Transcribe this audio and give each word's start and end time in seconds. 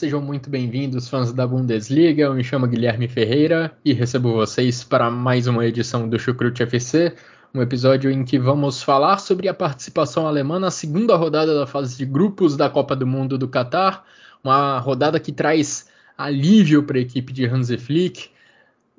Sejam 0.00 0.22
muito 0.22 0.48
bem-vindos, 0.48 1.10
fãs 1.10 1.30
da 1.30 1.46
Bundesliga. 1.46 2.22
Eu 2.22 2.32
me 2.32 2.42
chamo 2.42 2.66
Guilherme 2.66 3.06
Ferreira 3.06 3.70
e 3.84 3.92
recebo 3.92 4.32
vocês 4.32 4.82
para 4.82 5.10
mais 5.10 5.46
uma 5.46 5.66
edição 5.66 6.08
do 6.08 6.18
Chucrute 6.18 6.62
FC, 6.62 7.14
um 7.54 7.60
episódio 7.60 8.10
em 8.10 8.24
que 8.24 8.38
vamos 8.38 8.82
falar 8.82 9.18
sobre 9.18 9.46
a 9.46 9.52
participação 9.52 10.26
alemã 10.26 10.58
na 10.58 10.70
segunda 10.70 11.14
rodada 11.16 11.54
da 11.54 11.66
fase 11.66 11.98
de 11.98 12.06
grupos 12.06 12.56
da 12.56 12.70
Copa 12.70 12.96
do 12.96 13.06
Mundo 13.06 13.36
do 13.36 13.46
Catar, 13.46 14.06
uma 14.42 14.78
rodada 14.78 15.20
que 15.20 15.32
traz 15.32 15.86
alívio 16.16 16.82
para 16.82 16.96
a 16.96 17.02
equipe 17.02 17.30
de 17.30 17.44
Hansi 17.44 17.76
Flick. 17.76 18.30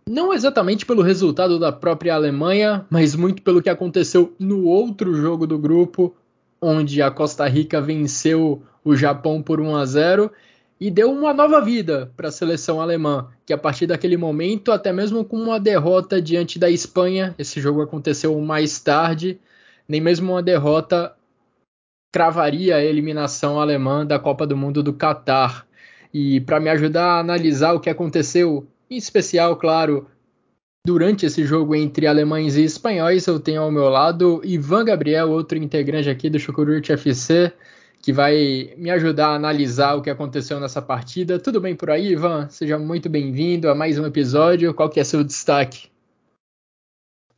Não 0.08 0.32
exatamente 0.32 0.86
pelo 0.86 1.02
resultado 1.02 1.58
da 1.58 1.72
própria 1.72 2.14
Alemanha, 2.14 2.86
mas 2.92 3.16
muito 3.16 3.42
pelo 3.42 3.60
que 3.60 3.72
aconteceu 3.72 4.36
no 4.38 4.66
outro 4.66 5.16
jogo 5.16 5.48
do 5.48 5.58
grupo, 5.58 6.16
onde 6.62 7.02
a 7.02 7.10
Costa 7.10 7.48
Rica 7.48 7.82
venceu 7.82 8.62
o 8.84 8.96
Japão 8.96 9.42
por 9.42 9.60
1 9.60 9.76
a 9.76 9.86
0 9.86 10.32
e 10.82 10.90
deu 10.90 11.12
uma 11.12 11.32
nova 11.32 11.62
vida 11.62 12.12
para 12.18 12.30
a 12.30 12.32
seleção 12.32 12.82
alemã, 12.82 13.30
que 13.46 13.54
a 13.54 13.58
partir 13.58 13.86
daquele 13.86 14.18
momento, 14.18 14.72
até 14.72 14.92
mesmo 14.92 15.24
com 15.24 15.38
uma 15.38 15.60
derrota 15.60 16.20
diante 16.20 16.58
da 16.58 16.72
Espanha, 16.72 17.36
esse 17.38 17.62
jogo 17.62 17.84
aconteceu 17.84 18.38
mais 18.42 18.80
tarde, 18.80 19.40
nem 19.88 20.02
mesmo 20.02 20.32
uma 20.32 20.42
derrota 20.42 21.16
cravaria 22.12 22.78
a 22.78 22.84
eliminação 22.84 23.60
alemã 23.60 24.04
da 24.04 24.18
Copa 24.18 24.48
do 24.48 24.58
Mundo 24.58 24.82
do 24.82 24.92
Catar. 24.92 25.68
E 26.12 26.42
para 26.42 26.60
me 26.60 26.72
ajudar 26.72 27.06
a 27.06 27.20
analisar 27.20 27.74
o 27.74 27.80
que 27.80 27.90
aconteceu, 27.90 28.68
em 28.90 28.98
especial, 28.98 29.58
claro, 29.58 30.08
durante 30.84 31.28
esse 31.28 31.46
jogo 31.46 31.76
entre 31.76 32.08
alemães 32.08 32.58
e 32.58 32.64
espanhóis, 32.64 33.28
eu 33.28 33.40
tenho 33.40 33.62
ao 33.62 33.72
meu 33.72 33.88
lado 33.88 34.42
Ivan 34.44 34.84
Gabriel, 34.84 35.30
outro 35.30 35.60
integrante 35.60 36.10
aqui 36.10 36.28
do 36.28 36.40
Chucurute 36.40 36.92
FC 36.92 37.54
que 38.02 38.12
vai 38.12 38.74
me 38.78 38.90
ajudar 38.90 39.28
a 39.28 39.36
analisar 39.36 39.96
o 39.96 40.02
que 40.02 40.10
aconteceu 40.10 40.60
nessa 40.60 40.82
partida. 40.82 41.40
Tudo 41.40 41.62
bem 41.62 41.76
por 41.76 41.90
aí, 41.90 42.14
Ivan? 42.14 42.50
Seja 42.50 42.78
muito 42.80 43.10
bem-vindo 43.10 43.70
a 43.70 43.76
mais 43.76 44.00
um 44.00 44.06
episódio. 44.06 44.74
Qual 44.74 44.90
que 44.90 45.00
é 45.00 45.04
seu 45.04 45.24
destaque? 45.24 45.92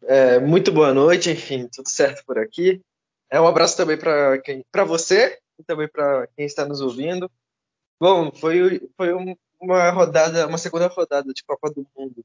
É, 0.03 0.39
muito 0.39 0.71
boa 0.71 0.93
noite, 0.93 1.29
enfim, 1.29 1.67
tudo 1.67 1.89
certo 1.89 2.23
por 2.25 2.37
aqui. 2.37 2.81
É 3.29 3.39
um 3.39 3.47
abraço 3.47 3.75
também 3.75 3.97
para 3.97 4.37
quem, 4.39 4.63
para 4.71 4.83
você 4.83 5.37
e 5.59 5.63
também 5.63 5.87
para 5.87 6.27
quem 6.35 6.45
está 6.45 6.65
nos 6.65 6.81
ouvindo. 6.81 7.29
Bom, 7.99 8.31
foi, 8.31 8.89
foi 8.95 9.13
uma 9.59 9.89
rodada, 9.91 10.47
uma 10.47 10.57
segunda 10.57 10.87
rodada 10.87 11.33
de 11.33 11.43
Copa 11.43 11.69
do 11.69 11.85
Mundo 11.95 12.23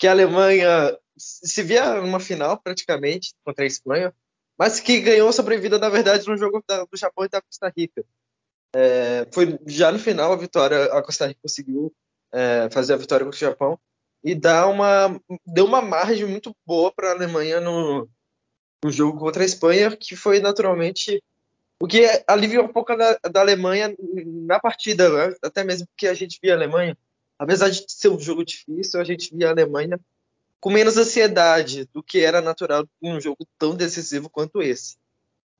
que 0.00 0.06
a 0.06 0.12
Alemanha 0.12 0.98
se 1.14 1.62
via 1.62 2.00
numa 2.00 2.18
final 2.18 2.58
praticamente 2.58 3.34
contra 3.44 3.64
a 3.64 3.66
Espanha, 3.66 4.14
mas 4.60 4.78
que 4.78 5.00
ganhou 5.00 5.32
sobrevida, 5.32 5.78
na 5.78 5.88
verdade, 5.88 6.28
no 6.28 6.36
jogo 6.36 6.62
da, 6.68 6.84
do 6.84 6.94
Japão 6.94 7.24
e 7.24 7.30
da 7.30 7.40
Costa 7.40 7.72
Rica. 7.74 8.04
É, 8.76 9.26
foi 9.32 9.58
já 9.66 9.90
no 9.90 9.98
final 9.98 10.30
a 10.30 10.36
vitória, 10.36 10.84
a 10.92 11.02
Costa 11.02 11.26
Rica 11.26 11.40
conseguiu 11.42 11.90
é, 12.30 12.68
fazer 12.70 12.92
a 12.92 12.98
vitória 12.98 13.24
contra 13.24 13.38
o 13.38 13.40
Japão 13.40 13.80
e 14.22 14.34
dá 14.34 14.66
uma, 14.66 15.18
deu 15.46 15.64
uma 15.64 15.80
margem 15.80 16.26
muito 16.26 16.54
boa 16.66 16.92
para 16.92 17.08
a 17.08 17.12
Alemanha 17.12 17.58
no, 17.58 18.06
no 18.84 18.92
jogo 18.92 19.18
contra 19.18 19.42
a 19.42 19.46
Espanha, 19.46 19.96
que 19.96 20.14
foi 20.14 20.40
naturalmente 20.40 21.24
o 21.82 21.86
que 21.86 22.04
aliviou 22.26 22.66
um 22.66 22.72
pouco 22.72 22.94
da, 22.94 23.18
da 23.32 23.40
Alemanha 23.40 23.96
na 24.26 24.60
partida, 24.60 25.08
né? 25.08 25.34
até 25.42 25.64
mesmo 25.64 25.86
porque 25.86 26.06
a 26.06 26.12
gente 26.12 26.38
via 26.38 26.52
a 26.52 26.56
Alemanha, 26.56 26.98
apesar 27.38 27.70
de 27.70 27.82
ser 27.88 28.10
um 28.10 28.20
jogo 28.20 28.44
difícil, 28.44 29.00
a 29.00 29.04
gente 29.04 29.34
via 29.34 29.48
a 29.48 29.52
Alemanha 29.52 29.98
com 30.60 30.70
menos 30.70 30.96
ansiedade 30.96 31.88
do 31.92 32.02
que 32.02 32.20
era 32.20 32.40
natural 32.40 32.86
em 33.02 33.16
um 33.16 33.20
jogo 33.20 33.46
tão 33.58 33.74
decisivo 33.74 34.28
quanto 34.28 34.62
esse. 34.62 34.96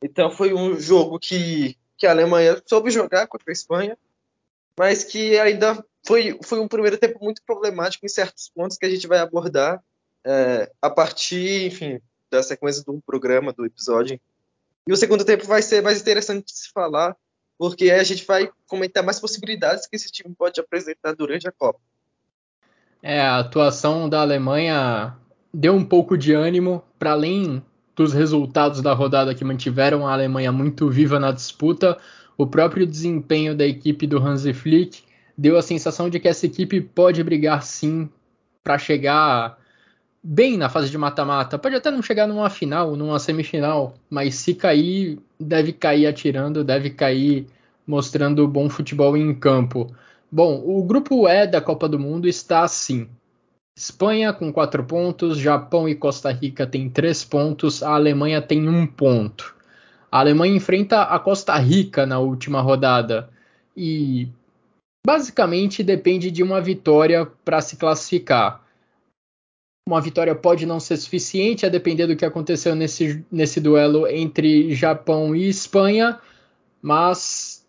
Então 0.03 0.31
foi 0.31 0.53
um 0.53 0.79
jogo 0.79 1.19
que, 1.19 1.77
que 1.97 2.07
a 2.07 2.11
Alemanha 2.11 2.61
soube 2.67 2.91
jogar 2.91 3.27
contra 3.27 3.51
a 3.51 3.53
Espanha, 3.53 3.99
mas 4.79 5.05
que 5.05 5.39
ainda 5.39 5.85
foi, 6.07 6.39
foi 6.43 6.61
um 6.61 6.69
primeiro 6.69 6.99
tempo 6.99 7.19
muito 7.23 7.43
problemático 7.43 8.05
em 8.05 8.09
certos 8.09 8.51
pontos 8.51 8.77
que 8.77 8.87
a 8.87 8.91
gente 8.91 9.07
vai 9.07 9.19
abordar 9.19 9.83
é, 10.25 10.71
a 10.81 10.91
partir, 10.91 11.67
enfim, 11.67 12.01
da 12.31 12.43
sequência 12.43 12.83
do 12.85 13.01
programa, 13.01 13.53
do 13.53 13.65
episódio. 13.65 14.21
E 14.87 14.93
o 14.93 14.97
segundo 14.97 15.25
tempo 15.25 15.47
vai 15.47 15.63
ser 15.63 15.83
mais 15.83 16.01
interessante 16.01 16.47
de 16.47 16.53
se 16.53 16.71
falar, 16.71 17.17
porque 17.59 17.91
a 17.91 18.03
gente 18.03 18.25
vai 18.25 18.51
comentar 18.67 19.03
mais 19.03 19.21
possibilidades 19.21 19.87
que 19.87 19.97
esse 19.97 20.11
time 20.11 20.35
pode 20.35 20.61
apresentar 20.61 21.15
durante 21.15 21.47
a 21.49 21.53
Copa. 21.53 21.81
É, 23.03 23.21
a 23.21 23.39
atuação 23.39 24.09
da 24.09 24.21
Alemanha 24.21 25.17
deu 25.53 25.75
um 25.75 25.85
pouco 25.85 26.17
de 26.17 26.33
ânimo, 26.33 26.83
para 26.99 27.13
além 27.13 27.63
dos 27.97 28.13
resultados 28.13 28.81
da 28.81 28.93
rodada 28.93 29.35
que 29.35 29.45
mantiveram 29.45 30.07
a 30.07 30.13
Alemanha 30.13 30.53
muito 30.53 30.89
viva 30.89 31.19
na 31.19 31.33
disputa, 31.33 31.99
o 32.37 32.47
próprio 32.47 32.87
desempenho 32.87 33.55
da 33.55 33.67
equipe 33.67 34.07
do 34.07 34.19
Hansi 34.19 34.53
Flick 34.53 35.03
deu 35.37 35.57
a 35.57 35.63
sensação 35.63 36.09
de 36.09 36.19
que 36.21 36.29
essa 36.29 36.47
equipe 36.47 36.81
pode 36.81 37.23
brigar 37.23 37.63
sim 37.63 38.09
para 38.63 38.79
chegar 38.79 39.59
bem 40.23 40.57
na 40.57 40.69
fase 40.69 40.91
de 40.91 40.99
mata-mata. 40.99 41.59
Pode 41.59 41.77
até 41.77 41.91
não 41.91 42.03
chegar 42.03 42.27
numa 42.27 42.51
final, 42.51 42.95
numa 42.97 43.19
semifinal, 43.19 43.95
mas 44.09 44.35
se 44.35 44.55
cair, 44.55 45.19
deve 45.39 45.73
cair 45.73 46.07
atirando, 46.07 46.63
deve 46.63 46.91
cair 46.91 47.47
mostrando 47.87 48.47
bom 48.47 48.69
futebol 48.69 49.17
em 49.17 49.35
campo. 49.35 49.95
Bom, 50.31 50.63
o 50.65 50.85
grupo 50.85 51.29
E 51.29 51.47
da 51.47 51.61
Copa 51.61 51.89
do 51.89 51.99
Mundo 51.99 52.29
está 52.29 52.63
assim: 52.63 53.09
Espanha 53.77 54.33
com 54.33 54.53
4 54.53 54.85
pontos, 54.85 55.39
Japão 55.39 55.89
e 55.89 55.95
Costa 55.95 56.31
Rica 56.31 56.67
têm 56.67 56.89
3 56.89 57.25
pontos, 57.25 57.83
a 57.83 57.95
Alemanha 57.95 58.41
tem 58.41 58.69
1 58.69 58.87
ponto. 58.89 59.57
A 60.11 60.21
Alemanha 60.21 60.55
enfrenta 60.55 61.03
a 61.03 61.19
Costa 61.19 61.57
Rica 61.57 62.05
na 62.05 62.19
última 62.19 62.61
rodada 62.61 63.31
e 63.77 64.29
basicamente 65.07 65.83
depende 65.83 66.31
de 66.31 66.43
uma 66.43 66.61
vitória 66.61 67.27
para 67.45 67.61
se 67.61 67.77
classificar. 67.77 68.65
Uma 69.89 70.01
vitória 70.01 70.35
pode 70.35 70.67
não 70.67 70.79
ser 70.79 70.97
suficiente, 70.97 71.65
a 71.65 71.69
depender 71.69 72.07
do 72.07 72.17
que 72.17 72.25
aconteceu 72.25 72.75
nesse, 72.75 73.25
nesse 73.31 73.61
duelo 73.61 74.07
entre 74.07 74.75
Japão 74.75 75.35
e 75.35 75.49
Espanha, 75.49 76.21
mas 76.83 77.60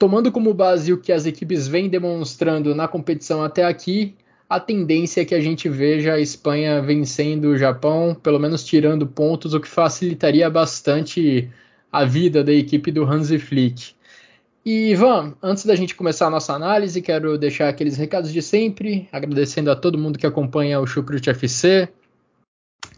tomando 0.00 0.32
como 0.32 0.54
base 0.54 0.94
o 0.94 0.98
que 0.98 1.12
as 1.12 1.26
equipes 1.26 1.68
vêm 1.68 1.86
demonstrando 1.86 2.74
na 2.74 2.88
competição 2.88 3.44
até 3.44 3.66
aqui, 3.66 4.14
a 4.48 4.58
tendência 4.58 5.20
é 5.20 5.24
que 5.26 5.34
a 5.34 5.40
gente 5.42 5.68
veja 5.68 6.14
a 6.14 6.18
Espanha 6.18 6.80
vencendo 6.80 7.48
o 7.48 7.58
Japão, 7.58 8.14
pelo 8.14 8.38
menos 8.38 8.64
tirando 8.64 9.06
pontos, 9.06 9.52
o 9.52 9.60
que 9.60 9.68
facilitaria 9.68 10.48
bastante 10.48 11.50
a 11.92 12.06
vida 12.06 12.42
da 12.42 12.50
equipe 12.50 12.90
do 12.90 13.04
Hansi 13.04 13.38
Flick. 13.38 13.92
E 14.64 14.92
Ivan, 14.92 15.34
antes 15.42 15.66
da 15.66 15.76
gente 15.76 15.94
começar 15.94 16.28
a 16.28 16.30
nossa 16.30 16.54
análise, 16.54 17.02
quero 17.02 17.36
deixar 17.36 17.68
aqueles 17.68 17.98
recados 17.98 18.32
de 18.32 18.40
sempre, 18.40 19.06
agradecendo 19.12 19.70
a 19.70 19.76
todo 19.76 19.98
mundo 19.98 20.18
que 20.18 20.26
acompanha 20.26 20.80
o 20.80 20.86
Chucrute 20.86 21.28
FC, 21.28 21.90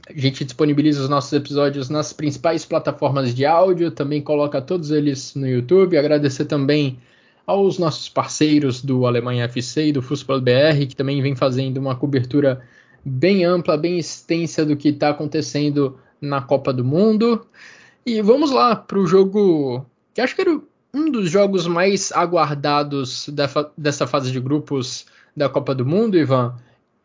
a 0.08 0.18
gente 0.18 0.44
disponibiliza 0.44 1.02
os 1.02 1.08
nossos 1.08 1.32
episódios 1.32 1.88
nas 1.88 2.12
principais 2.12 2.64
plataformas 2.64 3.34
de 3.34 3.46
áudio, 3.46 3.90
também 3.90 4.20
coloca 4.20 4.60
todos 4.60 4.90
eles 4.90 5.34
no 5.34 5.46
YouTube. 5.46 5.96
Agradecer 5.96 6.46
também 6.46 6.98
aos 7.46 7.78
nossos 7.78 8.08
parceiros 8.08 8.82
do 8.82 9.06
Alemanha 9.06 9.44
FC 9.44 9.88
e 9.88 9.92
do 9.92 10.02
Fußball 10.02 10.40
BR, 10.40 10.86
que 10.88 10.96
também 10.96 11.22
vem 11.22 11.36
fazendo 11.36 11.78
uma 11.78 11.94
cobertura 11.94 12.62
bem 13.04 13.44
ampla, 13.44 13.76
bem 13.76 13.98
extensa 13.98 14.64
do 14.64 14.76
que 14.76 14.88
está 14.88 15.10
acontecendo 15.10 15.98
na 16.20 16.40
Copa 16.40 16.72
do 16.72 16.84
Mundo. 16.84 17.46
E 18.04 18.20
vamos 18.22 18.50
lá 18.50 18.74
para 18.74 18.98
o 18.98 19.06
jogo 19.06 19.86
que 20.12 20.20
acho 20.20 20.34
que 20.34 20.42
era 20.42 20.60
um 20.92 21.10
dos 21.10 21.30
jogos 21.30 21.66
mais 21.66 22.12
aguardados 22.12 23.30
dessa 23.76 24.06
fase 24.06 24.30
de 24.30 24.40
grupos 24.40 25.06
da 25.34 25.48
Copa 25.48 25.74
do 25.74 25.86
Mundo, 25.86 26.18
Ivan 26.18 26.54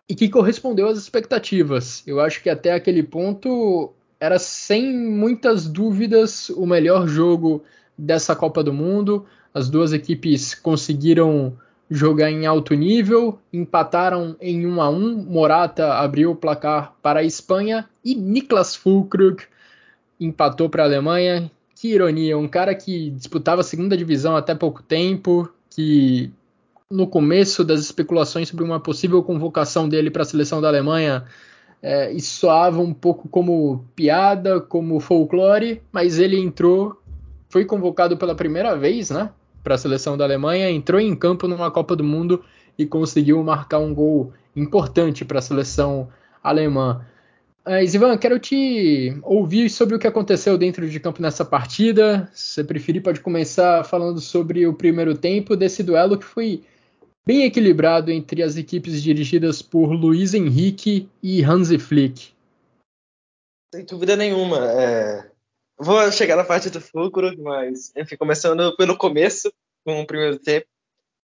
e 0.10 0.16
que 0.16 0.30
correspondeu 0.30 0.88
às 0.88 0.98
expectativas. 0.98 2.04
Eu 2.08 2.20
acho 2.20 2.42
que 2.42 2.50
até 2.50 2.72
aquele 2.72 3.04
ponto 3.04 3.94
era 4.20 4.40
sem 4.40 4.96
muitas 4.96 5.68
dúvidas 5.68 6.50
o 6.50 6.66
melhor 6.66 7.08
jogo 7.08 7.64
dessa 7.98 8.36
Copa 8.36 8.64
do 8.64 8.74
Mundo. 8.74 9.26
As 9.54 9.70
duas 9.70 9.92
equipes 9.92 10.56
conseguiram 10.56 11.58
jogar 11.90 12.30
em 12.30 12.46
alto 12.46 12.74
nível, 12.74 13.40
empataram 13.52 14.36
em 14.42 14.66
1 14.66 14.82
a 14.82 14.90
1. 14.90 15.16
Morata 15.26 15.94
abriu 15.96 16.32
o 16.32 16.36
placar 16.36 16.94
para 17.02 17.22
a 17.22 17.24
Espanha 17.24 17.88
e 18.04 18.16
Niklas 18.16 18.76
Füllkrug 18.76 19.44
empatou 20.20 20.70
para 20.70 20.84
a 20.84 20.86
Alemanha. 20.86 21.52
Que 21.76 21.94
ironia, 21.94 22.38
um 22.38 22.48
cara 22.48 22.74
que 22.74 23.12
disputava 23.12 23.62
a 23.62 23.64
segunda 23.64 23.96
divisão 23.96 24.36
até 24.36 24.56
pouco 24.56 24.82
tempo, 24.82 25.48
que 25.70 26.32
no 26.90 27.06
começo 27.06 27.66
das 27.66 27.82
especulações 27.82 28.48
sobre 28.48 28.64
uma 28.64 28.80
possível 28.80 29.22
convocação 29.22 29.90
dele 29.90 30.10
para 30.10 30.22
a 30.22 30.26
seleção 30.26 30.62
da 30.62 30.70
Alemanha, 30.70 31.26
é, 31.82 32.12
isso 32.14 32.40
soava 32.40 32.80
um 32.80 32.94
pouco 32.94 33.28
como 33.28 33.86
piada, 33.96 34.62
como 34.62 35.00
folclore, 35.00 35.82
mas 35.92 36.18
ele 36.18 36.40
entrou, 36.40 37.00
foi 37.50 37.66
convocado 37.66 38.18
pela 38.18 38.36
primeira 38.36 38.76
vez, 38.76 39.10
né, 39.10 39.30
para 39.64 39.76
a 39.76 39.78
seleção 39.78 40.18
da 40.18 40.24
Alemanha, 40.24 40.72
entrou 40.72 41.00
em 41.00 41.14
campo 41.16 41.48
numa 41.48 41.70
Copa 41.70 41.96
do 41.96 42.04
Mundo 42.04 42.44
e 42.78 42.86
conseguiu 42.86 43.44
marcar 43.44 43.80
um 43.80 43.94
gol 43.94 44.32
importante 44.56 45.26
para 45.26 45.40
a 45.40 45.42
seleção 45.42 46.08
alemã. 46.42 47.02
Mas, 47.66 47.94
Ivan, 47.94 48.18
quero 48.18 48.40
te 48.40 49.14
ouvir 49.24 49.70
sobre 49.70 49.94
o 49.94 50.00
que 50.00 50.08
aconteceu 50.08 50.58
dentro 50.58 50.90
de 50.90 51.02
campo 51.02 51.22
nessa 51.22 51.44
partida. 51.44 52.30
Se 52.34 52.54
você 52.54 52.64
preferir, 52.64 53.04
pode 53.04 53.20
começar 53.20 53.84
falando 53.84 54.22
sobre 54.22 54.66
o 54.66 54.74
primeiro 54.74 55.18
tempo 55.18 55.54
desse 55.54 55.84
duelo 55.84 56.18
que 56.18 56.24
foi 56.24 56.64
bem 57.28 57.44
equilibrado 57.44 58.10
entre 58.10 58.42
as 58.42 58.56
equipes 58.56 59.04
dirigidas 59.04 59.62
por 59.62 59.92
Luiz 59.92 60.34
Henrique 60.34 61.10
e 61.22 61.44
Hansi 61.44 61.78
Flick. 61.78 62.34
Sem 63.76 63.84
dúvida 63.84 64.16
nenhuma. 64.16 64.66
É... 64.72 65.30
Vou 65.78 66.10
chegar 66.10 66.38
na 66.38 66.46
parte 66.46 66.70
do 66.70 66.80
Fulcro, 66.80 67.38
mas, 67.38 67.92
enfim, 67.98 68.16
começando 68.16 68.74
pelo 68.78 68.98
começo, 68.98 69.52
com 69.84 70.00
o 70.00 70.08
primeiro 70.08 70.40
tempo. 70.40 70.68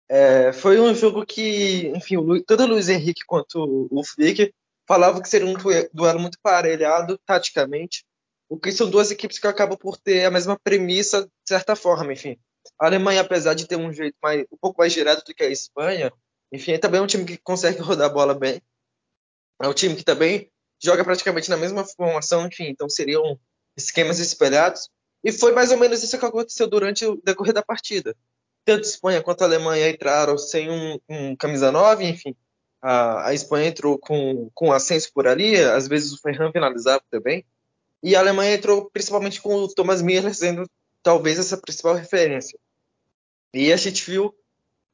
É... 0.07 0.53
Foi 0.53 0.79
um 0.79 0.95
jogo 0.95 1.25
que, 1.25 1.91
enfim, 1.93 2.15
tanto 2.47 2.63
o 2.63 2.67
Luiz 2.67 2.87
Henrique 2.87 3.25
quanto 3.27 3.89
o 3.91 4.01
Flick 4.05 4.53
falavam 4.87 5.21
que 5.21 5.27
seria 5.27 5.45
um 5.45 5.57
duelo 5.93 6.21
muito 6.21 6.37
parelhado 6.41 7.19
taticamente, 7.25 8.05
o 8.47 8.57
que 8.57 8.71
são 8.71 8.89
duas 8.89 9.11
equipes 9.11 9.39
que 9.39 9.47
acabam 9.47 9.77
por 9.77 9.97
ter 9.97 10.23
a 10.23 10.31
mesma 10.31 10.57
premissa, 10.57 11.23
de 11.25 11.49
certa 11.49 11.75
forma, 11.75 12.13
enfim. 12.13 12.37
A 12.79 12.87
Alemanha, 12.87 13.21
apesar 13.21 13.53
de 13.53 13.67
ter 13.67 13.75
um 13.75 13.91
jeito 13.91 14.15
mais, 14.21 14.45
um 14.51 14.57
pouco 14.57 14.79
mais 14.79 14.93
direto 14.93 15.25
do 15.25 15.33
que 15.33 15.43
a 15.43 15.49
Espanha, 15.49 16.11
enfim, 16.51 16.73
é 16.73 16.77
também 16.77 16.99
é 16.99 17.03
um 17.03 17.07
time 17.07 17.25
que 17.25 17.37
consegue 17.37 17.79
rodar 17.81 18.09
a 18.09 18.13
bola 18.13 18.33
bem. 18.33 18.61
É 19.61 19.67
um 19.67 19.73
time 19.73 19.95
que 19.95 20.03
também 20.03 20.51
joga 20.83 21.03
praticamente 21.03 21.49
na 21.49 21.57
mesma 21.57 21.85
formação, 21.85 22.47
enfim, 22.47 22.65
então 22.65 22.89
seriam 22.89 23.39
esquemas 23.77 24.19
espelhados. 24.19 24.89
E 25.23 25.31
foi 25.31 25.51
mais 25.51 25.71
ou 25.71 25.77
menos 25.77 26.01
isso 26.01 26.17
que 26.17 26.25
aconteceu 26.25 26.67
durante 26.67 27.05
o 27.05 27.21
decorrer 27.23 27.53
da 27.53 27.61
partida. 27.61 28.15
Tanto 28.65 28.85
a 28.85 28.89
Espanha 28.89 29.21
quanto 29.21 29.41
a 29.43 29.45
Alemanha 29.45 29.89
entraram 29.89 30.37
sem 30.37 30.69
um, 30.69 30.99
um 31.07 31.35
camisa 31.35 31.71
9, 31.71 32.03
enfim. 32.05 32.35
A, 32.81 33.27
a, 33.27 33.33
Espanha 33.33 33.67
entrou 33.67 33.99
com, 33.99 34.49
com 34.55 34.71
ascenso 34.71 35.11
por 35.13 35.27
ali, 35.27 35.55
às 35.55 35.87
vezes 35.87 36.11
o 36.11 36.19
Ferran 36.19 36.51
finalizava 36.51 37.03
também. 37.11 37.45
E 38.01 38.15
a 38.15 38.19
Alemanha 38.19 38.55
entrou 38.55 38.89
principalmente 38.89 39.39
com 39.39 39.53
o 39.53 39.67
Thomas 39.67 40.01
Müller 40.01 40.33
sendo 40.33 40.67
talvez 41.03 41.39
essa 41.39 41.57
principal 41.57 41.95
referência. 41.95 42.57
E 43.53 43.71
a 43.71 43.77
gente 43.77 44.09
viu 44.09 44.33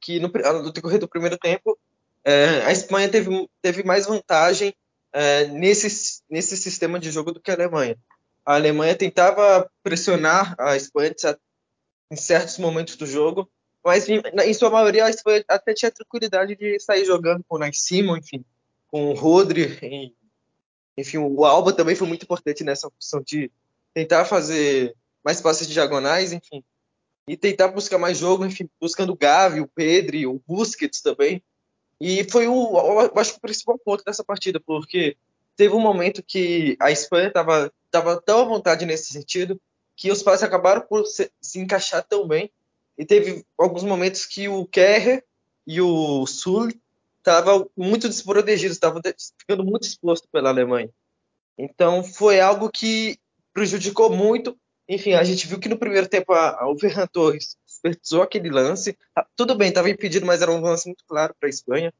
que 0.00 0.20
no, 0.20 0.28
no 0.28 0.72
decorrer 0.72 0.98
do 0.98 1.08
primeiro 1.08 1.36
tempo, 1.38 1.78
é, 2.24 2.62
a 2.64 2.72
Espanha 2.72 3.08
teve, 3.08 3.48
teve 3.62 3.82
mais 3.82 4.06
vantagem 4.06 4.74
é, 5.12 5.46
nesse, 5.46 6.22
nesse 6.28 6.56
sistema 6.56 6.98
de 6.98 7.10
jogo 7.10 7.32
do 7.32 7.40
que 7.40 7.50
a 7.50 7.54
Alemanha. 7.54 7.96
A 8.44 8.54
Alemanha 8.54 8.94
tentava 8.94 9.70
pressionar 9.82 10.54
a 10.58 10.76
Espanha 10.76 11.14
em 12.10 12.16
certos 12.16 12.58
momentos 12.58 12.96
do 12.96 13.06
jogo, 13.06 13.50
mas 13.84 14.08
em, 14.08 14.20
em 14.44 14.54
sua 14.54 14.70
maioria 14.70 15.04
a 15.04 15.10
Espanha 15.10 15.44
até 15.48 15.74
tinha 15.74 15.90
tranquilidade 15.90 16.56
de 16.56 16.78
sair 16.80 17.04
jogando 17.04 17.44
com 17.46 17.56
o 17.56 17.58
Nice 17.58 17.98
enfim, 17.98 18.44
com 18.88 19.10
o 19.10 19.14
Rodri, 19.14 20.14
enfim, 20.96 21.18
o 21.18 21.44
Alba 21.44 21.72
também 21.72 21.94
foi 21.94 22.08
muito 22.08 22.24
importante 22.24 22.64
nessa 22.64 22.90
função 22.90 23.22
de 23.22 23.52
tentar 23.94 24.24
fazer 24.24 24.96
mais 25.28 25.42
passes 25.42 25.68
diagonais, 25.68 26.32
enfim. 26.32 26.64
E 27.28 27.36
tentar 27.36 27.68
buscar 27.68 27.98
mais 27.98 28.16
jogo, 28.16 28.46
enfim, 28.46 28.66
buscando 28.80 29.12
o 29.12 29.16
Gavi, 29.16 29.60
o 29.60 29.68
Pedri, 29.68 30.26
o 30.26 30.42
Busquets 30.48 31.02
também. 31.02 31.42
E 32.00 32.24
foi 32.30 32.48
o, 32.48 32.78
eu 32.78 33.12
acho, 33.14 33.36
o 33.36 33.40
principal 33.40 33.78
ponto 33.78 34.02
dessa 34.02 34.24
partida, 34.24 34.58
porque 34.58 35.18
teve 35.54 35.74
um 35.74 35.80
momento 35.80 36.22
que 36.22 36.78
a 36.80 36.90
Espanha 36.90 37.28
estava 37.28 37.70
tava 37.90 38.18
tão 38.22 38.40
à 38.40 38.44
vontade 38.44 38.86
nesse 38.86 39.12
sentido 39.12 39.60
que 39.94 40.10
os 40.10 40.22
passes 40.22 40.44
acabaram 40.44 40.80
por 40.80 41.04
se, 41.04 41.30
se, 41.42 41.58
encaixar 41.58 42.02
tão 42.02 42.26
bem. 42.26 42.50
E 42.96 43.04
teve 43.04 43.44
alguns 43.58 43.82
momentos 43.82 44.24
que 44.24 44.48
o 44.48 44.64
Kerr 44.64 45.22
e 45.66 45.78
o 45.82 46.26
Sul 46.26 46.70
estavam 47.18 47.68
muito 47.76 48.08
desprotegidos, 48.08 48.78
estavam 48.78 49.02
ficando 49.38 49.62
muito 49.62 49.86
expostos 49.86 50.30
pela 50.32 50.48
Alemanha. 50.48 50.88
Então 51.58 52.02
foi 52.02 52.40
algo 52.40 52.70
que 52.70 53.18
prejudicou 53.52 54.08
muito 54.08 54.58
enfim, 54.88 55.12
a 55.12 55.22
gente 55.22 55.46
viu 55.46 55.60
que 55.60 55.68
no 55.68 55.78
primeiro 55.78 56.08
tempo 56.08 56.32
a, 56.32 56.62
a, 56.62 56.68
o 56.68 56.78
Ferran 56.78 57.06
Torres 57.06 57.56
desperdiçou 57.66 58.22
aquele 58.22 58.48
lance. 58.48 58.96
Ah, 59.14 59.26
tudo 59.36 59.54
bem, 59.54 59.68
estava 59.68 59.90
impedido, 59.90 60.24
mas 60.24 60.40
era 60.40 60.50
um 60.50 60.60
lance 60.60 60.86
muito 60.86 61.04
claro 61.06 61.34
para 61.38 61.48
a 61.48 61.50
Espanha. 61.50 61.92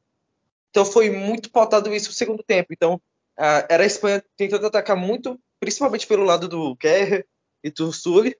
Então 0.71 0.83
foi 0.83 1.09
muito 1.09 1.51
pautado 1.51 1.93
isso 1.93 2.07
no 2.07 2.13
segundo 2.13 2.41
tempo. 2.41 2.73
Então 2.73 2.99
a, 3.37 3.65
era 3.69 3.83
a 3.83 3.85
Espanha 3.85 4.23
tentando 4.35 4.65
atacar 4.65 4.97
muito, 4.97 5.39
principalmente 5.59 6.07
pelo 6.07 6.23
lado 6.23 6.47
do 6.47 6.75
Kerr 6.77 7.23
e 7.63 7.69
do 7.69 7.93
Sully, 7.93 8.35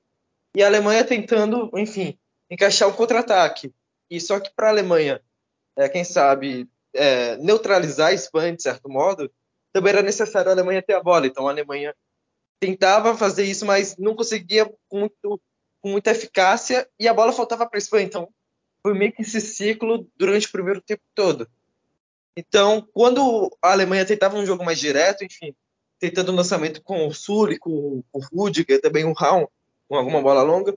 e 0.56 0.64
a 0.64 0.68
Alemanha 0.68 1.04
tentando, 1.04 1.70
enfim, 1.76 2.18
encaixar 2.50 2.90
um 2.90 2.94
contra-ataque. 2.94 3.72
E 4.10 4.20
só 4.20 4.40
que 4.40 4.52
para 4.56 4.68
a 4.68 4.72
Alemanha, 4.72 5.22
é, 5.78 5.88
quem 5.88 6.04
sabe, 6.04 6.68
é, 6.94 7.38
neutralizar 7.38 8.08
a 8.08 8.14
Espanha 8.14 8.56
de 8.56 8.64
certo 8.64 8.90
modo, 8.90 9.32
também 9.72 9.94
era 9.94 10.02
necessário 10.02 10.50
a 10.50 10.54
Alemanha 10.54 10.82
ter 10.82 10.94
a 10.94 11.04
bola. 11.04 11.28
Então 11.28 11.48
a 11.48 11.52
Alemanha 11.52 11.94
tentava 12.60 13.16
fazer 13.16 13.46
isso, 13.46 13.66
mas 13.66 13.96
não 13.98 14.16
conseguia 14.16 14.66
com, 14.88 15.00
muito, 15.00 15.42
com 15.82 15.90
muita 15.90 16.12
eficácia 16.12 16.88
e 17.00 17.08
a 17.08 17.14
bola 17.14 17.32
faltava 17.32 17.66
para 17.68 17.78
a 17.78 17.80
Espanha. 17.80 18.06
Então, 18.06 18.30
foi 18.82 18.94
meio 18.94 19.12
que 19.12 19.22
esse 19.22 19.42
ciclo 19.42 20.08
durante 20.18 20.48
o 20.48 20.52
primeiro 20.52 20.82
tempo 20.82 21.04
todo. 21.16 21.48
Então, 22.36 22.88
quando 22.94 23.56
a 23.62 23.72
Alemanha 23.72 24.06
tentava 24.06 24.38
um 24.38 24.46
jogo 24.46 24.64
mais 24.64 24.80
direto, 24.80 25.24
enfim, 25.24 25.54
tentando 26.00 26.32
um 26.32 26.36
lançamento 26.36 26.82
com 26.82 27.08
o 27.08 27.14
Sully, 27.14 27.60
com 27.60 28.04
o 28.14 28.20
Rudiger, 28.20 28.82
também 28.82 29.04
o 29.04 29.14
Raum, 29.14 29.48
com 29.88 29.96
alguma 29.96 30.22
bola 30.22 30.42
longa, 30.42 30.74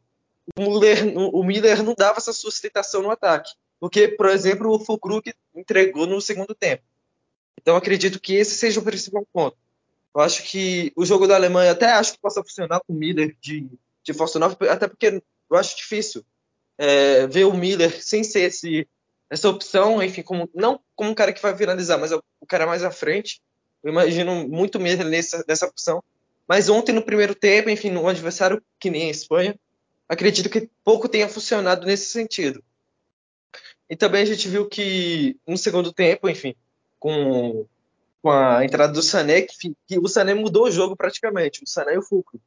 o 0.57 0.61
Miller, 0.61 1.17
o 1.17 1.45
Miller 1.45 1.83
não 1.83 1.95
dava 1.95 2.19
essa 2.19 2.33
sustentação 2.33 3.03
no 3.03 3.11
ataque. 3.11 3.53
Porque, 3.79 4.09
por 4.09 4.29
exemplo, 4.29 4.71
o 4.71 4.79
Fulkrug 4.79 5.33
entregou 5.55 6.07
no 6.07 6.21
segundo 6.21 6.55
tempo. 6.55 6.83
Então, 7.61 7.77
acredito 7.77 8.21
que 8.21 8.35
esse 8.35 8.55
seja 8.55 8.81
o 8.81 8.85
principal 8.85 9.27
ponto. 9.33 9.57
Eu 10.15 10.21
acho 10.21 10.43
que 10.45 10.93
o 10.95 11.05
jogo 11.05 11.27
da 11.27 11.37
Alemanha 11.37 11.73
até 11.73 11.87
acho 11.93 12.13
que 12.13 12.21
possa 12.21 12.43
funcionar 12.43 12.81
com 12.81 12.93
o 12.93 12.97
Miller 12.97 13.37
de, 13.41 13.67
de 14.05 14.13
falso 14.13 14.39
9, 14.39 14.57
até 14.69 14.87
porque 14.87 15.23
eu 15.51 15.57
acho 15.57 15.77
difícil 15.77 16.25
é, 16.77 17.27
ver 17.27 17.45
o 17.45 17.55
Miller 17.55 17.91
sem 18.03 18.23
ser 18.23 18.43
esse, 18.43 18.87
essa 19.31 19.49
opção, 19.49 20.03
enfim, 20.03 20.23
como, 20.23 20.49
não 20.55 20.81
como 20.95 21.11
um 21.11 21.15
cara 21.15 21.33
que 21.33 21.41
vai 21.41 21.57
finalizar, 21.57 21.99
mas 21.99 22.13
é 22.13 22.17
o 22.17 22.47
cara 22.47 22.67
mais 22.67 22.85
à 22.85 22.91
frente. 22.91 23.41
Eu 23.83 23.91
imagino 23.91 24.47
muito 24.49 24.79
Miller 24.79 25.07
nessa, 25.07 25.45
nessa 25.49 25.67
opção. 25.67 26.03
Mas 26.47 26.69
ontem, 26.69 26.93
no 26.93 27.03
primeiro 27.03 27.35
tempo, 27.35 27.71
enfim, 27.71 27.91
no 27.91 28.07
adversário 28.07 28.63
que 28.79 28.91
nem 28.91 29.09
a 29.09 29.11
Espanha, 29.11 29.59
acredito 30.09 30.51
que 30.51 30.69
pouco 30.85 31.09
tenha 31.09 31.29
funcionado 31.29 31.87
nesse 31.87 32.07
sentido. 32.07 32.63
E 33.89 33.97
também 33.97 34.23
a 34.23 34.27
gente 34.27 34.49
viu 34.49 34.69
que 34.69 35.37
no 35.47 35.57
segundo 35.57 35.93
tempo, 35.93 36.29
enfim, 36.29 36.55
com 36.99 37.67
com 38.23 38.31
a 38.31 38.65
entrada 38.65 38.93
do 38.93 39.03
Sané, 39.03 39.43
que, 39.43 39.75
que, 39.87 39.99
o 39.99 40.07
Sané 40.07 40.33
mudou 40.33 40.67
o 40.67 40.71
jogo 40.71 40.97
praticamente, 40.97 41.65
o 41.65 41.69
Sané 41.69 41.95
e 41.95 41.99
o 41.99 42.03
Fulcro. 42.03 42.41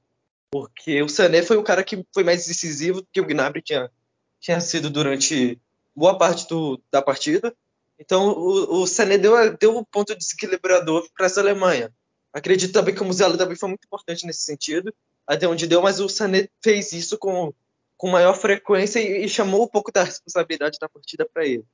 Porque 0.49 1.01
o 1.01 1.09
Sané 1.09 1.43
foi 1.43 1.57
o 1.57 1.63
cara 1.63 1.83
que 1.83 2.05
foi 2.13 2.23
mais 2.23 2.47
decisivo 2.47 3.05
que 3.11 3.19
o 3.19 3.25
Gnabry 3.25 3.61
tinha, 3.61 3.91
tinha 4.39 4.61
sido 4.61 4.89
durante 4.89 5.59
boa 5.93 6.17
parte 6.17 6.47
do, 6.47 6.81
da 6.89 7.01
partida. 7.01 7.53
Então 7.99 8.29
o, 8.29 8.81
o 8.81 8.87
Sané 8.87 9.17
deu, 9.17 9.35
deu 9.57 9.77
um 9.77 9.83
ponto 9.83 10.15
desequilibrador 10.15 11.09
para 11.15 11.25
essa 11.25 11.41
Alemanha. 11.41 11.93
Acredito 12.31 12.71
também 12.71 12.95
que 12.95 13.01
o 13.01 13.05
Musiala 13.05 13.37
também 13.37 13.57
foi 13.57 13.69
muito 13.69 13.85
importante 13.85 14.25
nesse 14.25 14.43
sentido, 14.43 14.93
até 15.27 15.47
onde 15.47 15.67
deu, 15.67 15.81
mas 15.81 15.99
o 15.99 16.07
Sané 16.07 16.47
fez 16.61 16.93
isso 16.93 17.17
com, 17.17 17.53
com 17.97 18.09
maior 18.09 18.33
frequência 18.35 18.99
e, 18.99 19.25
e 19.25 19.29
chamou 19.29 19.63
um 19.63 19.67
pouco 19.67 19.91
da 19.91 20.03
responsabilidade 20.03 20.77
da 20.79 20.87
partida 20.87 21.27
para 21.33 21.45
ele. 21.45 21.65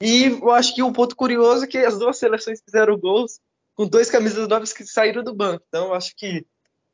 E 0.00 0.24
eu 0.24 0.50
acho 0.50 0.74
que 0.74 0.82
um 0.82 0.92
ponto 0.92 1.16
curioso 1.16 1.64
é 1.64 1.66
que 1.66 1.78
as 1.78 1.98
duas 1.98 2.18
seleções 2.18 2.60
fizeram 2.62 2.98
gols 2.98 3.40
com 3.74 3.86
dois 3.86 4.10
camisas 4.10 4.48
novas 4.48 4.72
que 4.72 4.84
saíram 4.84 5.22
do 5.22 5.34
banco. 5.34 5.64
Então 5.68 5.86
eu 5.88 5.94
acho 5.94 6.14
que 6.16 6.46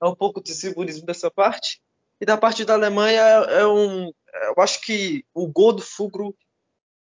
é 0.02 0.06
um 0.06 0.14
pouco 0.14 0.42
de 0.42 0.54
simbolismo 0.54 1.06
dessa 1.06 1.30
parte. 1.30 1.80
E 2.20 2.26
da 2.26 2.36
parte 2.36 2.64
da 2.64 2.74
Alemanha 2.74 3.20
é 3.20 3.66
um, 3.66 4.12
eu 4.32 4.62
acho 4.62 4.80
que 4.82 5.24
o 5.34 5.46
gol 5.46 5.72
do 5.72 5.82
Fugro 5.82 6.36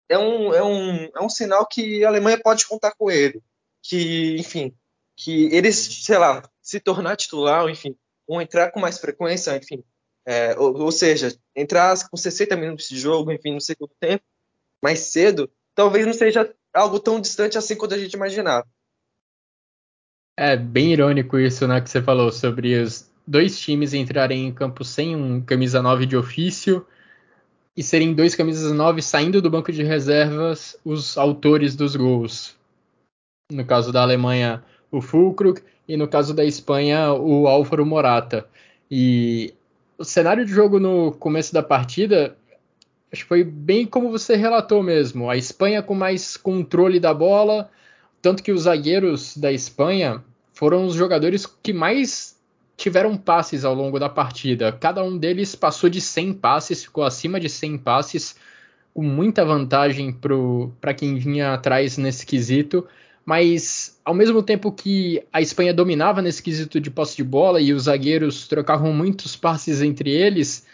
é 0.09 0.17
um, 0.17 0.53
é 0.53 0.63
um, 0.63 1.09
é 1.15 1.21
um 1.21 1.29
sinal 1.29 1.65
que 1.67 2.03
a 2.03 2.07
Alemanha 2.07 2.39
pode 2.41 2.65
contar 2.67 2.93
com 2.93 3.11
ele. 3.11 3.41
Que, 3.81 4.37
enfim, 4.37 4.73
que 5.15 5.53
eles, 5.53 5.75
sei 6.05 6.17
lá, 6.17 6.49
se 6.61 6.79
tornar 6.79 7.17
titular, 7.17 7.67
enfim, 7.69 7.95
ou 8.25 8.41
entrar 8.41 8.71
com 8.71 8.79
mais 8.79 8.97
frequência, 8.97 9.55
enfim, 9.55 9.83
é, 10.25 10.57
ou, 10.57 10.83
ou, 10.83 10.91
seja, 10.91 11.37
entrar 11.55 11.97
com 12.09 12.15
60 12.15 12.55
minutos 12.55 12.87
de 12.87 12.97
jogo, 12.97 13.31
enfim, 13.31 13.53
no 13.53 13.61
segundo 13.61 13.91
tempo, 13.99 14.23
mais 14.81 14.99
cedo, 14.99 15.51
talvez 15.75 16.05
não 16.05 16.13
seja 16.13 16.53
algo 16.73 16.99
tão 16.99 17.19
distante 17.19 17.57
assim 17.57 17.75
quanto 17.75 17.93
a 17.93 17.97
gente 17.97 18.13
imaginava. 18.13 18.65
É 20.37 20.57
bem 20.57 20.93
irônico 20.93 21.37
isso, 21.37 21.67
né, 21.67 21.79
que 21.79 21.89
você 21.89 22.01
falou 22.01 22.31
sobre 22.31 22.75
os 22.79 23.11
dois 23.25 23.59
times 23.59 23.93
entrarem 23.93 24.47
em 24.47 24.53
campo 24.53 24.83
sem 24.83 25.15
um 25.15 25.39
camisa 25.41 25.81
9 25.81 26.05
de 26.05 26.17
ofício 26.17 26.85
e 27.75 27.81
serem 27.81 28.13
dois 28.13 28.35
camisas 28.35 28.71
9 28.71 29.01
saindo 29.01 29.41
do 29.41 29.49
banco 29.49 29.71
de 29.71 29.83
reservas 29.83 30.77
os 30.83 31.17
autores 31.17 31.75
dos 31.75 31.95
gols. 31.95 32.55
No 33.51 33.65
caso 33.65 33.91
da 33.91 34.01
Alemanha, 34.01 34.63
o 34.91 35.01
Fulkrug 35.01 35.61
e 35.87 35.97
no 35.97 36.07
caso 36.07 36.33
da 36.33 36.45
Espanha, 36.45 37.13
o 37.13 37.47
Álvaro 37.47 37.85
Morata. 37.85 38.47
E 38.89 39.53
o 39.97 40.03
cenário 40.03 40.45
de 40.45 40.51
jogo 40.51 40.79
no 40.79 41.11
começo 41.13 41.53
da 41.53 41.63
partida 41.63 42.35
acho 43.13 43.21
que 43.21 43.27
foi 43.29 43.43
bem 43.43 43.85
como 43.85 44.09
você 44.09 44.35
relatou 44.35 44.81
mesmo. 44.81 45.29
A 45.29 45.37
Espanha 45.37 45.83
com 45.83 45.93
mais 45.93 46.35
controle 46.35 46.99
da 46.99 47.13
bola, 47.13 47.69
tanto 48.19 48.41
que 48.41 48.51
os 48.51 48.63
zagueiros 48.63 49.37
da 49.37 49.51
Espanha 49.51 50.23
foram 50.51 50.87
os 50.87 50.95
jogadores 50.95 51.45
que 51.45 51.71
mais 51.71 52.35
tiveram 52.75 53.15
passes 53.15 53.63
ao 53.63 53.75
longo 53.75 53.99
da 53.99 54.09
partida. 54.09 54.71
Cada 54.71 55.03
um 55.03 55.15
deles 55.15 55.53
passou 55.53 55.91
de 55.91 56.01
100 56.01 56.33
passes, 56.33 56.83
ficou 56.83 57.03
acima 57.03 57.39
de 57.39 57.47
100 57.47 57.77
passes, 57.77 58.35
com 58.95 59.03
muita 59.03 59.45
vantagem 59.45 60.17
para 60.81 60.93
quem 60.95 61.15
vinha 61.15 61.53
atrás 61.53 61.97
nesse 61.99 62.25
quesito. 62.25 62.87
Mas 63.23 63.99
ao 64.03 64.15
mesmo 64.15 64.41
tempo 64.41 64.71
que 64.71 65.23
a 65.31 65.39
Espanha 65.39 65.73
dominava 65.73 66.19
nesse 66.19 66.41
quesito 66.41 66.79
de 66.79 66.89
posse 66.89 67.15
de 67.15 67.23
bola 67.23 67.61
e 67.61 67.73
os 67.73 67.83
zagueiros 67.83 68.47
trocavam 68.47 68.91
muitos 68.91 69.35
passes 69.35 69.81
entre 69.83 70.09
eles, 70.09 70.65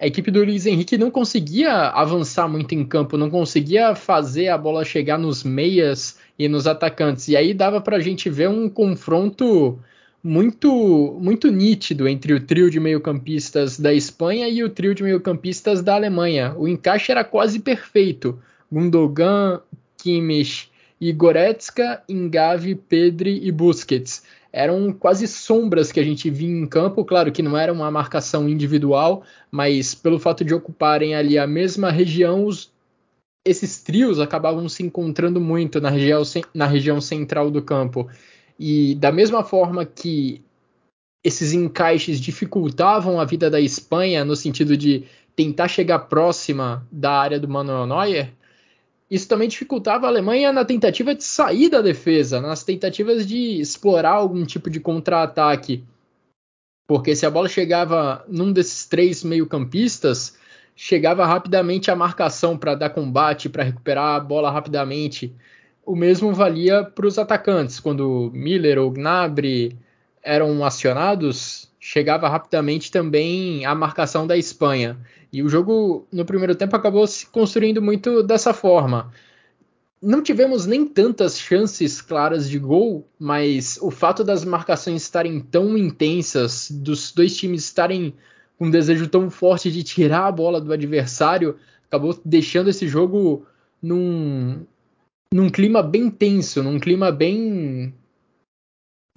a 0.00 0.06
equipe 0.06 0.30
do 0.30 0.42
Luiz 0.42 0.64
Henrique 0.64 0.96
não 0.96 1.10
conseguia 1.10 1.72
avançar 1.90 2.48
muito 2.48 2.74
em 2.74 2.82
campo, 2.84 3.18
não 3.18 3.28
conseguia 3.28 3.94
fazer 3.94 4.48
a 4.48 4.56
bola 4.56 4.82
chegar 4.82 5.18
nos 5.18 5.44
meias 5.44 6.18
e 6.38 6.48
nos 6.48 6.66
atacantes. 6.66 7.28
E 7.28 7.36
aí 7.36 7.52
dava 7.52 7.82
para 7.82 7.98
a 7.98 8.00
gente 8.00 8.30
ver 8.30 8.48
um 8.48 8.66
confronto 8.66 9.78
muito 10.24 11.18
muito 11.20 11.50
nítido 11.50 12.08
entre 12.08 12.32
o 12.32 12.40
trio 12.40 12.70
de 12.70 12.80
meio-campistas 12.80 13.78
da 13.78 13.92
Espanha 13.92 14.48
e 14.48 14.64
o 14.64 14.70
trio 14.70 14.94
de 14.94 15.02
meio-campistas 15.02 15.82
da 15.82 15.96
Alemanha. 15.96 16.54
O 16.56 16.66
encaixe 16.66 17.12
era 17.12 17.22
quase 17.22 17.58
perfeito. 17.58 18.38
Gundogan, 18.72 19.60
Kimmich 19.98 20.70
e 20.98 21.12
Goretzka, 21.12 22.02
Ingavi, 22.08 22.74
Pedri 22.74 23.38
e 23.42 23.52
Busquets. 23.52 24.22
Eram 24.52 24.92
quase 24.92 25.28
sombras 25.28 25.92
que 25.92 26.00
a 26.00 26.04
gente 26.04 26.28
via 26.28 26.48
em 26.48 26.66
campo, 26.66 27.04
claro 27.04 27.30
que 27.30 27.42
não 27.42 27.56
era 27.56 27.72
uma 27.72 27.90
marcação 27.90 28.48
individual, 28.48 29.22
mas 29.50 29.94
pelo 29.94 30.18
fato 30.18 30.44
de 30.44 30.54
ocuparem 30.54 31.14
ali 31.14 31.38
a 31.38 31.46
mesma 31.46 31.90
região, 31.90 32.44
os, 32.44 32.72
esses 33.44 33.80
trios 33.80 34.18
acabavam 34.18 34.68
se 34.68 34.82
encontrando 34.82 35.40
muito 35.40 35.80
na 35.80 35.90
região, 35.90 36.22
na 36.52 36.66
região 36.66 37.00
central 37.00 37.50
do 37.50 37.62
campo. 37.62 38.08
E 38.58 38.94
da 38.96 39.12
mesma 39.12 39.44
forma 39.44 39.86
que 39.86 40.42
esses 41.24 41.52
encaixes 41.52 42.20
dificultavam 42.20 43.20
a 43.20 43.24
vida 43.24 43.50
da 43.50 43.60
Espanha 43.60 44.24
no 44.24 44.34
sentido 44.34 44.76
de 44.76 45.04
tentar 45.36 45.68
chegar 45.68 46.00
próxima 46.00 46.86
da 46.90 47.12
área 47.12 47.38
do 47.38 47.48
Manuel 47.48 47.86
Neuer, 47.86 48.32
isso 49.10 49.26
também 49.26 49.48
dificultava 49.48 50.06
a 50.06 50.08
Alemanha 50.08 50.52
na 50.52 50.64
tentativa 50.64 51.14
de 51.14 51.24
sair 51.24 51.68
da 51.68 51.82
defesa, 51.82 52.40
nas 52.40 52.62
tentativas 52.62 53.26
de 53.26 53.60
explorar 53.60 54.12
algum 54.12 54.44
tipo 54.44 54.70
de 54.70 54.78
contra-ataque. 54.78 55.84
Porque 56.86 57.16
se 57.16 57.26
a 57.26 57.30
bola 57.30 57.48
chegava 57.48 58.24
num 58.28 58.52
desses 58.52 58.86
três 58.86 59.24
meio-campistas, 59.24 60.38
chegava 60.76 61.26
rapidamente 61.26 61.90
a 61.90 61.96
marcação 61.96 62.56
para 62.56 62.74
dar 62.74 62.90
combate, 62.90 63.48
para 63.48 63.64
recuperar 63.64 64.16
a 64.16 64.20
bola 64.20 64.50
rapidamente 64.50 65.34
o 65.84 65.96
mesmo 65.96 66.32
valia 66.32 66.84
para 66.84 67.06
os 67.06 67.18
atacantes. 67.18 67.80
Quando 67.80 68.30
Miller 68.32 68.78
ou 68.78 68.90
Gnabry 68.90 69.76
eram 70.22 70.64
acionados, 70.64 71.69
chegava 71.80 72.28
rapidamente 72.28 72.92
também 72.92 73.64
a 73.64 73.74
marcação 73.74 74.26
da 74.26 74.36
Espanha. 74.36 74.98
E 75.32 75.42
o 75.42 75.48
jogo 75.48 76.06
no 76.12 76.26
primeiro 76.26 76.54
tempo 76.54 76.76
acabou 76.76 77.06
se 77.06 77.26
construindo 77.26 77.80
muito 77.80 78.22
dessa 78.22 78.52
forma. 78.52 79.10
Não 80.02 80.22
tivemos 80.22 80.66
nem 80.66 80.86
tantas 80.86 81.38
chances 81.38 82.02
claras 82.02 82.48
de 82.48 82.58
gol, 82.58 83.08
mas 83.18 83.78
o 83.80 83.90
fato 83.90 84.22
das 84.22 84.44
marcações 84.44 85.02
estarem 85.02 85.40
tão 85.40 85.76
intensas, 85.76 86.70
dos 86.70 87.12
dois 87.12 87.36
times 87.36 87.64
estarem 87.64 88.14
com 88.58 88.66
um 88.66 88.70
desejo 88.70 89.08
tão 89.08 89.30
forte 89.30 89.70
de 89.70 89.82
tirar 89.82 90.26
a 90.26 90.32
bola 90.32 90.60
do 90.60 90.72
adversário, 90.72 91.56
acabou 91.86 92.18
deixando 92.24 92.68
esse 92.68 92.86
jogo 92.86 93.46
num, 93.82 94.66
num 95.32 95.48
clima 95.48 95.82
bem 95.82 96.10
tenso, 96.10 96.62
num 96.62 96.78
clima 96.78 97.10
bem 97.10 97.94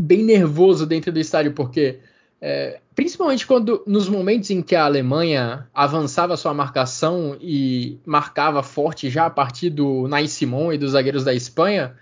bem 0.01 0.23
nervoso 0.23 0.85
dentro 0.85 1.13
do 1.13 1.19
estádio, 1.19 1.53
porque 1.53 1.99
é, 2.45 2.81
principalmente 2.93 3.47
quando 3.47 3.81
nos 3.87 4.09
momentos 4.09 4.49
em 4.49 4.61
que 4.61 4.75
a 4.75 4.83
Alemanha 4.83 5.65
avançava 5.73 6.35
sua 6.35 6.53
marcação 6.53 7.37
e 7.39 7.97
marcava 8.05 8.61
forte 8.61 9.09
já 9.09 9.27
a 9.27 9.29
partir 9.29 9.69
do 9.69 10.09
Nai 10.09 10.27
Simon 10.27 10.73
e 10.73 10.77
dos 10.77 10.91
zagueiros 10.91 11.23
da 11.23 11.33
Espanha, 11.33 11.95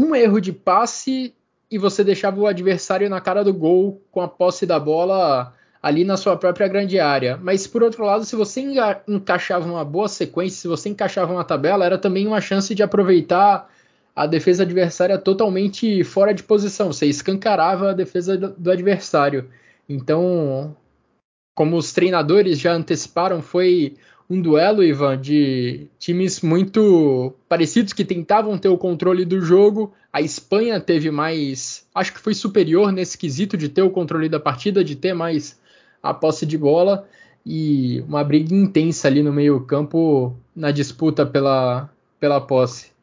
um 0.00 0.12
erro 0.12 0.40
de 0.40 0.52
passe 0.52 1.32
e 1.70 1.78
você 1.78 2.02
deixava 2.02 2.40
o 2.40 2.48
adversário 2.48 3.08
na 3.08 3.20
cara 3.20 3.44
do 3.44 3.54
gol 3.54 4.02
com 4.10 4.20
a 4.20 4.26
posse 4.26 4.66
da 4.66 4.80
bola 4.80 5.54
ali 5.80 6.02
na 6.02 6.16
sua 6.16 6.36
própria 6.36 6.66
grande 6.66 6.98
área. 6.98 7.38
Mas 7.40 7.64
por 7.64 7.84
outro 7.84 8.04
lado, 8.04 8.24
se 8.24 8.34
você 8.34 8.60
encaixava 9.06 9.70
uma 9.70 9.84
boa 9.84 10.08
sequência, 10.08 10.62
se 10.62 10.66
você 10.66 10.88
encaixava 10.88 11.32
uma 11.32 11.44
tabela, 11.44 11.86
era 11.86 11.96
também 11.96 12.26
uma 12.26 12.40
chance 12.40 12.74
de 12.74 12.82
aproveitar 12.82 13.70
a 14.18 14.26
defesa 14.26 14.64
adversária 14.64 15.16
totalmente 15.16 16.02
fora 16.02 16.34
de 16.34 16.42
posição. 16.42 16.92
Você 16.92 17.06
escancarava 17.06 17.90
a 17.90 17.94
defesa 17.94 18.36
do 18.36 18.68
adversário. 18.68 19.48
Então, 19.88 20.76
como 21.54 21.76
os 21.76 21.92
treinadores 21.92 22.58
já 22.58 22.72
anteciparam, 22.72 23.40
foi 23.40 23.94
um 24.28 24.42
duelo, 24.42 24.82
Ivan, 24.82 25.16
de 25.16 25.86
times 26.00 26.40
muito 26.40 27.32
parecidos 27.48 27.92
que 27.92 28.04
tentavam 28.04 28.58
ter 28.58 28.68
o 28.68 28.76
controle 28.76 29.24
do 29.24 29.40
jogo. 29.40 29.94
A 30.12 30.20
Espanha 30.20 30.80
teve 30.80 31.12
mais. 31.12 31.86
Acho 31.94 32.12
que 32.12 32.18
foi 32.18 32.34
superior 32.34 32.90
nesse 32.90 33.16
quesito 33.16 33.56
de 33.56 33.68
ter 33.68 33.82
o 33.82 33.90
controle 33.90 34.28
da 34.28 34.40
partida, 34.40 34.82
de 34.82 34.96
ter 34.96 35.14
mais 35.14 35.60
a 36.02 36.12
posse 36.12 36.44
de 36.44 36.58
bola 36.58 37.08
e 37.46 38.00
uma 38.08 38.24
briga 38.24 38.52
intensa 38.52 39.06
ali 39.06 39.22
no 39.22 39.32
meio-campo 39.32 40.36
na 40.56 40.72
disputa 40.72 41.24
pela, 41.24 41.88
pela 42.18 42.40
posse. 42.40 42.97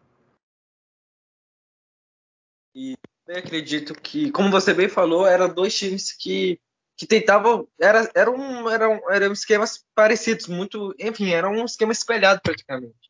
E 2.76 2.98
eu 3.28 3.38
acredito 3.38 3.94
que, 3.94 4.30
como 4.32 4.52
você 4.52 4.74
bem 4.74 4.90
falou, 4.90 5.26
eram 5.26 5.52
dois 5.52 5.78
times 5.78 6.12
que, 6.12 6.60
que 6.98 7.08
tentavam. 7.08 7.68
Era, 7.80 8.12
era 8.14 8.30
um, 8.30 8.70
eram, 8.70 9.02
eram 9.10 9.32
esquemas 9.32 9.84
parecidos, 9.96 10.48
muito. 10.48 10.94
Enfim, 11.00 11.32
era 11.32 11.50
um 11.50 11.64
esquema 11.64 11.94
espelhado 11.94 12.42
praticamente. 12.44 13.10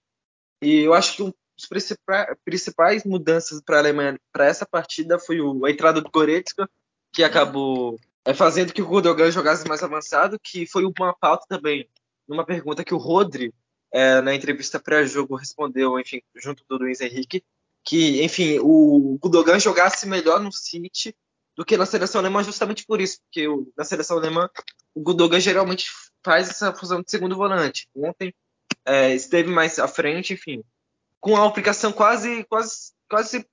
E 0.62 0.82
eu 0.82 0.94
acho 0.94 1.16
que 1.16 1.24
um 1.24 1.34
dos 1.58 1.68
principais, 1.68 2.28
principais 2.46 3.04
mudanças 3.04 3.60
para 3.62 3.78
a 3.78 3.80
Alemanha 3.80 4.20
para 4.32 4.46
essa 4.46 4.66
partida 4.66 5.18
foi 5.18 5.42
o, 5.42 5.66
a 5.66 5.72
entrada 5.72 6.00
do 6.00 6.12
Goretzka, 6.12 6.70
que 7.12 7.24
acabou 7.24 8.00
é, 8.24 8.34
fazendo 8.34 8.74
que 8.74 8.82
o 8.82 8.88
Gundogan 8.88 9.32
jogasse 9.32 9.68
mais 9.68 9.82
avançado, 9.82 10.40
que 10.40 10.68
foi 10.68 10.86
uma 10.86 11.14
pauta 11.14 11.46
também, 11.48 11.90
numa 12.28 12.46
pergunta 12.46 12.84
que 12.84 12.94
o 12.94 12.98
Rodri, 12.98 13.54
é, 13.92 14.22
na 14.22 14.36
entrevista 14.36 14.80
pré-jogo, 14.80 15.36
respondeu, 15.36 16.00
enfim, 16.00 16.22
junto 16.36 16.64
do 16.68 16.78
Luiz 16.78 17.02
Henrique, 17.02 17.44
que, 17.86 18.24
enfim, 18.24 18.60
o 18.62 19.18
Gundogan 19.22 19.60
jogasse 19.60 20.08
melhor 20.08 20.42
no 20.42 20.52
City 20.52 21.16
do 21.56 21.64
que 21.64 21.78
na 21.78 21.86
seleção 21.86 22.20
alemã, 22.20 22.44
justamente 22.44 22.86
por 22.86 23.00
isso, 23.00 23.20
porque 23.22 23.48
o, 23.48 23.72
na 23.78 23.86
seleção 23.86 24.18
alemã 24.18 24.50
o 24.94 25.02
Gundogan 25.02 25.40
geralmente 25.40 25.86
faz 26.24 26.50
essa 26.50 26.74
fusão 26.74 27.02
de 27.02 27.10
segundo 27.10 27.36
volante. 27.36 27.88
Ontem 27.96 28.34
é, 28.84 29.14
esteve 29.14 29.50
mais 29.50 29.78
à 29.80 29.88
frente, 29.88 30.34
enfim, 30.34 30.64
com 31.20 31.38
a 31.38 31.46
aplicação 31.46 31.94
quase, 31.94 32.44
quase, 32.46 32.94
quase 33.10 33.48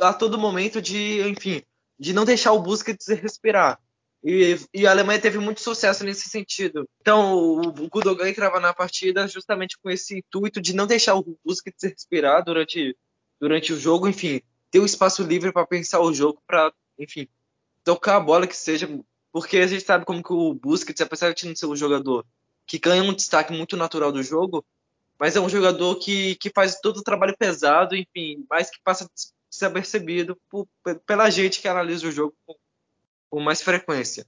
a 0.00 0.12
todo 0.12 0.38
momento 0.38 0.80
de, 0.80 1.20
enfim, 1.28 1.62
de 1.98 2.12
não 2.12 2.24
deixar 2.24 2.52
o 2.52 2.62
Busquets 2.62 3.06
respirar. 3.08 3.78
E, 4.24 4.56
e, 4.72 4.86
a 4.86 4.92
Alemanha 4.92 5.20
teve 5.20 5.38
muito 5.38 5.60
sucesso 5.60 6.04
nesse 6.04 6.28
sentido. 6.28 6.88
Então, 7.00 7.34
o, 7.34 7.68
o 7.68 7.88
Gudogan 7.88 8.28
entrava 8.28 8.60
na 8.60 8.72
partida 8.72 9.26
justamente 9.26 9.76
com 9.78 9.90
esse 9.90 10.18
intuito 10.18 10.60
de 10.60 10.74
não 10.74 10.86
deixar 10.86 11.16
o 11.16 11.38
Busquets 11.44 11.82
respirar 11.82 12.44
durante, 12.44 12.96
durante 13.42 13.72
o 13.72 13.76
jogo, 13.76 14.06
enfim, 14.06 14.40
ter 14.70 14.78
um 14.78 14.84
espaço 14.84 15.20
livre 15.24 15.52
para 15.52 15.66
pensar 15.66 15.98
o 15.98 16.14
jogo, 16.14 16.40
para, 16.46 16.72
enfim, 16.96 17.26
tocar 17.82 18.14
a 18.14 18.20
bola 18.20 18.46
que 18.46 18.56
seja, 18.56 18.88
porque 19.32 19.58
a 19.58 19.66
gente 19.66 19.84
sabe 19.84 20.04
como 20.04 20.22
que 20.22 20.32
o 20.32 20.54
Busquets, 20.54 21.00
apesar 21.00 21.34
de 21.34 21.48
não 21.48 21.56
ser 21.56 21.66
um 21.66 21.74
jogador 21.74 22.24
que 22.64 22.78
ganha 22.78 23.02
um 23.02 23.12
destaque 23.12 23.52
muito 23.52 23.76
natural 23.76 24.12
do 24.12 24.22
jogo, 24.22 24.64
mas 25.18 25.34
é 25.34 25.40
um 25.40 25.48
jogador 25.48 25.96
que, 25.96 26.36
que 26.36 26.50
faz 26.50 26.78
todo 26.80 26.98
o 26.98 27.02
trabalho 27.02 27.36
pesado, 27.36 27.96
enfim, 27.96 28.46
mas 28.48 28.70
que 28.70 28.80
passa 28.84 29.10
desapercebido 29.50 30.38
por, 30.48 30.68
pela 31.04 31.28
gente 31.28 31.60
que 31.60 31.66
analisa 31.66 32.06
o 32.06 32.12
jogo 32.12 32.36
com, 32.46 32.54
com 33.28 33.40
mais 33.40 33.60
frequência. 33.60 34.24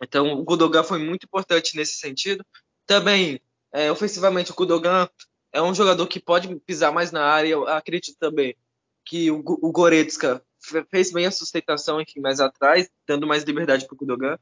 Então, 0.00 0.34
o 0.34 0.44
Gudogan 0.44 0.84
foi 0.84 1.00
muito 1.00 1.24
importante 1.24 1.76
nesse 1.76 1.94
sentido. 1.96 2.46
Também, 2.86 3.40
é, 3.72 3.90
ofensivamente, 3.90 4.52
o 4.52 4.54
Gudogan 4.54 5.08
é 5.52 5.60
um 5.62 5.74
jogador 5.74 6.06
que 6.06 6.20
pode 6.20 6.54
pisar 6.60 6.92
mais 6.92 7.12
na 7.12 7.24
área. 7.24 7.48
Eu 7.48 7.66
acredito 7.68 8.16
também 8.18 8.56
que 9.04 9.30
o, 9.30 9.38
o 9.38 9.72
Goretzka 9.72 10.44
fez 10.90 11.12
bem 11.12 11.26
a 11.26 11.30
sustentação, 11.30 12.00
enfim, 12.00 12.20
mais 12.20 12.40
atrás, 12.40 12.88
dando 13.06 13.26
mais 13.26 13.42
liberdade 13.44 13.86
para 13.86 13.94
o 13.94 13.98
Gudogan. 13.98 14.38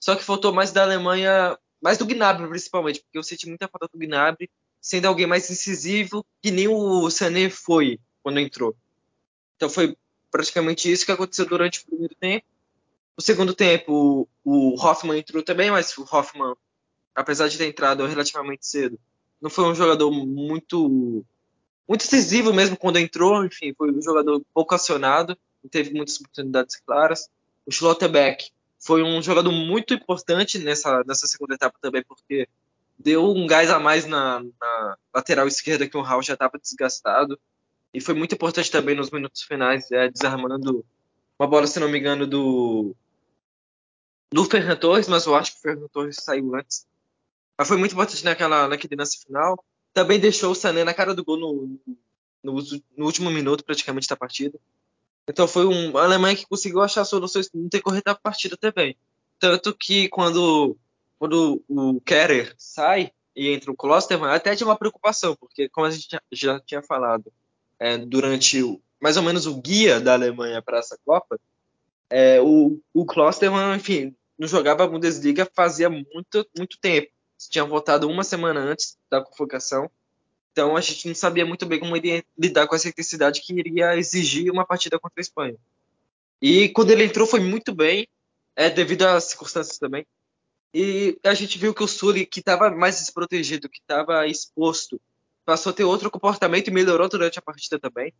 Só 0.00 0.16
que 0.16 0.24
faltou 0.24 0.52
mais 0.52 0.72
da 0.72 0.82
Alemanha, 0.82 1.58
mais 1.80 1.98
do 1.98 2.06
Gnabry 2.06 2.48
principalmente, 2.48 3.00
porque 3.00 3.18
eu 3.18 3.22
senti 3.22 3.48
muita 3.48 3.68
falta 3.68 3.88
do 3.92 3.98
Gnabry, 3.98 4.50
sendo 4.80 5.06
alguém 5.06 5.26
mais 5.26 5.50
incisivo, 5.50 6.24
que 6.40 6.50
nem 6.50 6.68
o 6.68 7.10
Sané 7.10 7.50
foi 7.50 8.00
quando 8.22 8.40
entrou. 8.40 8.76
Então 9.56 9.68
foi 9.68 9.96
praticamente 10.30 10.90
isso 10.90 11.04
que 11.04 11.12
aconteceu 11.12 11.46
durante 11.46 11.80
o 11.80 11.86
primeiro 11.86 12.14
tempo. 12.14 12.46
No 13.16 13.22
segundo 13.22 13.54
tempo, 13.54 14.28
o, 14.44 14.72
o 14.74 14.80
Hoffman 14.80 15.18
entrou 15.18 15.42
também, 15.42 15.70
mas 15.70 15.96
o 15.98 16.02
Hoffman, 16.02 16.54
apesar 17.14 17.48
de 17.48 17.58
ter 17.58 17.66
entrado 17.66 18.06
relativamente 18.06 18.66
cedo, 18.66 18.98
não 19.40 19.50
foi 19.50 19.64
um 19.64 19.74
jogador 19.74 20.10
muito 20.10 21.24
muito 21.88 22.02
decisivo 22.02 22.52
mesmo 22.52 22.76
quando 22.76 22.98
entrou, 22.98 23.44
enfim, 23.44 23.72
foi 23.72 23.90
um 23.90 24.02
jogador 24.02 24.42
pouco 24.52 24.74
acionado, 24.74 25.36
não 25.62 25.70
teve 25.70 25.94
muitas 25.94 26.20
oportunidades 26.20 26.76
claras. 26.76 27.30
O 27.64 27.72
Schlotterbeck 27.72 28.50
foi 28.78 29.02
um 29.02 29.22
jogador 29.22 29.50
muito 29.50 29.94
importante 29.94 30.58
nessa, 30.58 31.02
nessa 31.06 31.26
segunda 31.26 31.54
etapa 31.54 31.78
também, 31.80 32.02
porque 32.06 32.46
deu 32.98 33.30
um 33.30 33.46
gás 33.46 33.70
a 33.70 33.78
mais 33.78 34.04
na, 34.04 34.40
na 34.40 34.98
lateral 35.14 35.48
esquerda 35.48 35.88
que 35.88 35.96
o 35.96 36.02
Raul 36.02 36.22
já 36.22 36.34
estava 36.34 36.58
desgastado. 36.58 37.38
E 37.92 38.00
foi 38.00 38.14
muito 38.14 38.34
importante 38.34 38.70
também 38.70 38.94
nos 38.94 39.10
minutos 39.10 39.42
finais, 39.42 39.90
é, 39.90 40.10
desarmando 40.10 40.84
uma 41.38 41.48
bola, 41.48 41.66
se 41.66 41.80
não 41.80 41.88
me 41.88 41.98
engano, 41.98 42.26
do, 42.26 42.94
do 44.30 44.44
Ferran 44.44 44.76
Torres, 44.76 45.08
mas 45.08 45.24
eu 45.24 45.34
acho 45.34 45.52
que 45.52 45.58
o 45.58 45.62
Ferran 45.62 45.88
Torres 45.88 46.16
saiu 46.16 46.54
antes. 46.54 46.86
Mas 47.58 47.66
foi 47.66 47.76
muito 47.76 47.92
importante 47.92 48.24
naquela, 48.24 48.68
naquele 48.68 48.94
lance 48.94 49.18
final. 49.24 49.62
Também 49.92 50.20
deixou 50.20 50.52
o 50.52 50.54
Sané 50.54 50.84
na 50.84 50.94
cara 50.94 51.12
do 51.12 51.24
gol 51.24 51.36
no, 51.36 51.78
no, 52.42 52.62
no 52.96 53.04
último 53.04 53.30
minuto, 53.30 53.64
praticamente, 53.64 54.08
da 54.08 54.16
partida. 54.16 54.58
Então 55.28 55.48
foi 55.48 55.66
um 55.66 55.96
a 55.98 56.04
Alemanha 56.04 56.36
que 56.36 56.46
conseguiu 56.46 56.80
achar 56.80 57.04
soluções 57.04 57.50
no 57.52 57.68
decorrer 57.68 58.02
da 58.04 58.14
partida 58.14 58.56
também. 58.56 58.96
Tanto 59.38 59.74
que 59.74 60.08
quando, 60.08 60.76
quando 61.18 61.62
o 61.68 62.00
Kerer 62.00 62.54
sai 62.56 63.10
e 63.36 63.50
entra 63.50 63.70
o 63.70 63.76
Klosterman, 63.76 64.30
até 64.30 64.54
tinha 64.54 64.66
uma 64.66 64.78
preocupação, 64.78 65.36
porque 65.36 65.68
como 65.68 65.86
a 65.86 65.90
gente 65.90 66.08
já, 66.32 66.60
tinha 66.60 66.82
falado, 66.82 67.32
é, 67.78 67.98
durante 67.98 68.62
o, 68.62 68.80
mais 69.00 69.16
ou 69.16 69.22
menos 69.22 69.46
o 69.46 69.60
guia 69.60 70.00
da 70.00 70.14
Alemanha 70.14 70.62
para 70.62 70.78
essa 70.78 70.98
Copa, 71.04 71.38
é, 72.10 72.40
o, 72.40 72.80
o 72.94 73.04
Klosterman, 73.04 73.76
enfim, 73.76 74.16
não 74.38 74.48
jogava 74.48 74.84
a 74.84 74.86
Bundesliga 74.86 75.48
fazia 75.54 75.90
muito, 75.90 76.46
muito 76.56 76.78
tempo. 76.80 77.10
Tinha 77.38 77.64
voltado 77.64 78.08
uma 78.08 78.24
semana 78.24 78.60
antes 78.60 78.98
da 79.10 79.22
convocação. 79.22 79.90
Então 80.52 80.76
a 80.76 80.80
gente 80.80 81.06
não 81.06 81.14
sabia 81.14 81.46
muito 81.46 81.66
bem 81.66 81.78
como 81.78 81.94
lidar 82.36 82.66
com 82.66 82.74
essa 82.74 82.88
intensidade 82.88 83.40
que 83.40 83.52
iria 83.52 83.96
exigir 83.96 84.50
uma 84.50 84.66
partida 84.66 84.98
contra 84.98 85.20
a 85.20 85.22
Espanha. 85.22 85.56
E 86.42 86.68
quando 86.70 86.90
ele 86.90 87.04
entrou 87.04 87.26
foi 87.26 87.40
muito 87.40 87.74
bem, 87.74 88.08
é, 88.56 88.68
devido 88.68 89.02
às 89.02 89.24
circunstâncias 89.24 89.78
também. 89.78 90.04
E 90.74 91.18
a 91.24 91.32
gente 91.32 91.58
viu 91.58 91.72
que 91.72 91.82
o 91.82 91.88
Sully, 91.88 92.26
que 92.26 92.40
estava 92.40 92.70
mais 92.70 92.98
desprotegido, 92.98 93.68
que 93.68 93.80
estava 93.80 94.26
exposto 94.26 95.00
passou 95.44 95.70
a 95.70 95.72
ter 95.72 95.84
outro 95.84 96.10
comportamento 96.10 96.68
e 96.68 96.70
melhorou 96.70 97.08
durante 97.08 97.38
a 97.38 97.42
partida 97.42 97.78
também. 97.78 98.12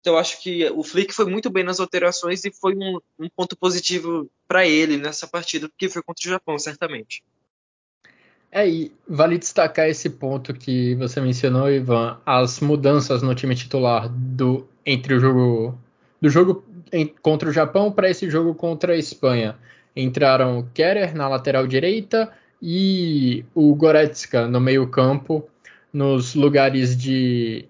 Então 0.00 0.18
acho 0.18 0.42
que 0.42 0.68
o 0.70 0.82
Flick 0.82 1.12
foi 1.14 1.24
muito 1.24 1.48
bem 1.48 1.64
nas 1.64 1.80
alterações 1.80 2.44
e 2.44 2.52
foi 2.52 2.76
um, 2.76 3.00
um 3.18 3.28
ponto 3.30 3.56
positivo 3.56 4.30
para 4.46 4.66
ele 4.66 4.98
nessa 4.98 5.26
partida, 5.26 5.68
porque 5.68 5.88
foi 5.88 6.02
contra 6.02 6.28
o 6.28 6.30
Japão, 6.30 6.58
certamente. 6.58 7.24
É, 8.50 8.68
e 8.68 8.92
vale 9.08 9.38
destacar 9.38 9.88
esse 9.88 10.08
ponto 10.08 10.54
que 10.54 10.94
você 10.94 11.20
mencionou, 11.20 11.70
Ivan, 11.70 12.18
as 12.24 12.60
mudanças 12.60 13.22
no 13.22 13.34
time 13.34 13.54
titular 13.54 14.08
do 14.08 14.66
entre 14.84 15.14
o 15.14 15.20
jogo 15.20 15.78
do 16.20 16.30
jogo 16.30 16.64
em, 16.92 17.06
contra 17.06 17.48
o 17.48 17.52
Japão 17.52 17.90
para 17.92 18.08
esse 18.08 18.30
jogo 18.30 18.54
contra 18.54 18.92
a 18.92 18.96
Espanha. 18.96 19.56
Entraram 19.94 20.68
Kerer 20.74 21.14
na 21.14 21.28
lateral 21.28 21.66
direita 21.66 22.32
e 22.62 23.44
o 23.54 23.74
Goretzka 23.74 24.46
no 24.46 24.60
meio-campo 24.60 25.48
nos 25.92 26.34
lugares 26.34 26.96
de 26.96 27.66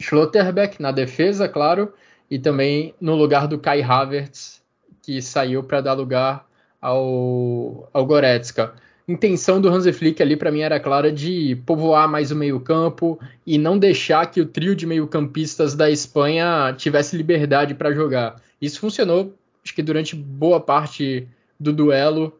Schlotterbeck 0.00 0.80
na 0.80 0.92
defesa, 0.92 1.48
claro, 1.48 1.92
e 2.30 2.38
também 2.38 2.94
no 3.00 3.14
lugar 3.14 3.46
do 3.48 3.58
Kai 3.58 3.82
Havertz, 3.82 4.62
que 5.02 5.20
saiu 5.20 5.62
para 5.62 5.80
dar 5.80 5.94
lugar 5.94 6.48
ao, 6.80 7.88
ao 7.92 8.06
Goretzka. 8.06 8.74
Intenção 9.06 9.60
do 9.60 9.68
Hansi 9.68 9.92
Flick 9.92 10.22
ali 10.22 10.34
para 10.34 10.50
mim 10.50 10.60
era 10.60 10.80
clara 10.80 11.12
de 11.12 11.56
povoar 11.66 12.08
mais 12.08 12.30
o 12.30 12.36
meio-campo 12.36 13.20
e 13.46 13.58
não 13.58 13.78
deixar 13.78 14.30
que 14.30 14.40
o 14.40 14.46
trio 14.46 14.74
de 14.74 14.86
meio-campistas 14.86 15.74
da 15.74 15.90
Espanha 15.90 16.74
tivesse 16.76 17.14
liberdade 17.14 17.74
para 17.74 17.92
jogar. 17.92 18.36
Isso 18.60 18.80
funcionou, 18.80 19.34
acho 19.62 19.74
que 19.74 19.82
durante 19.82 20.16
boa 20.16 20.58
parte 20.58 21.28
do 21.60 21.70
duelo, 21.70 22.38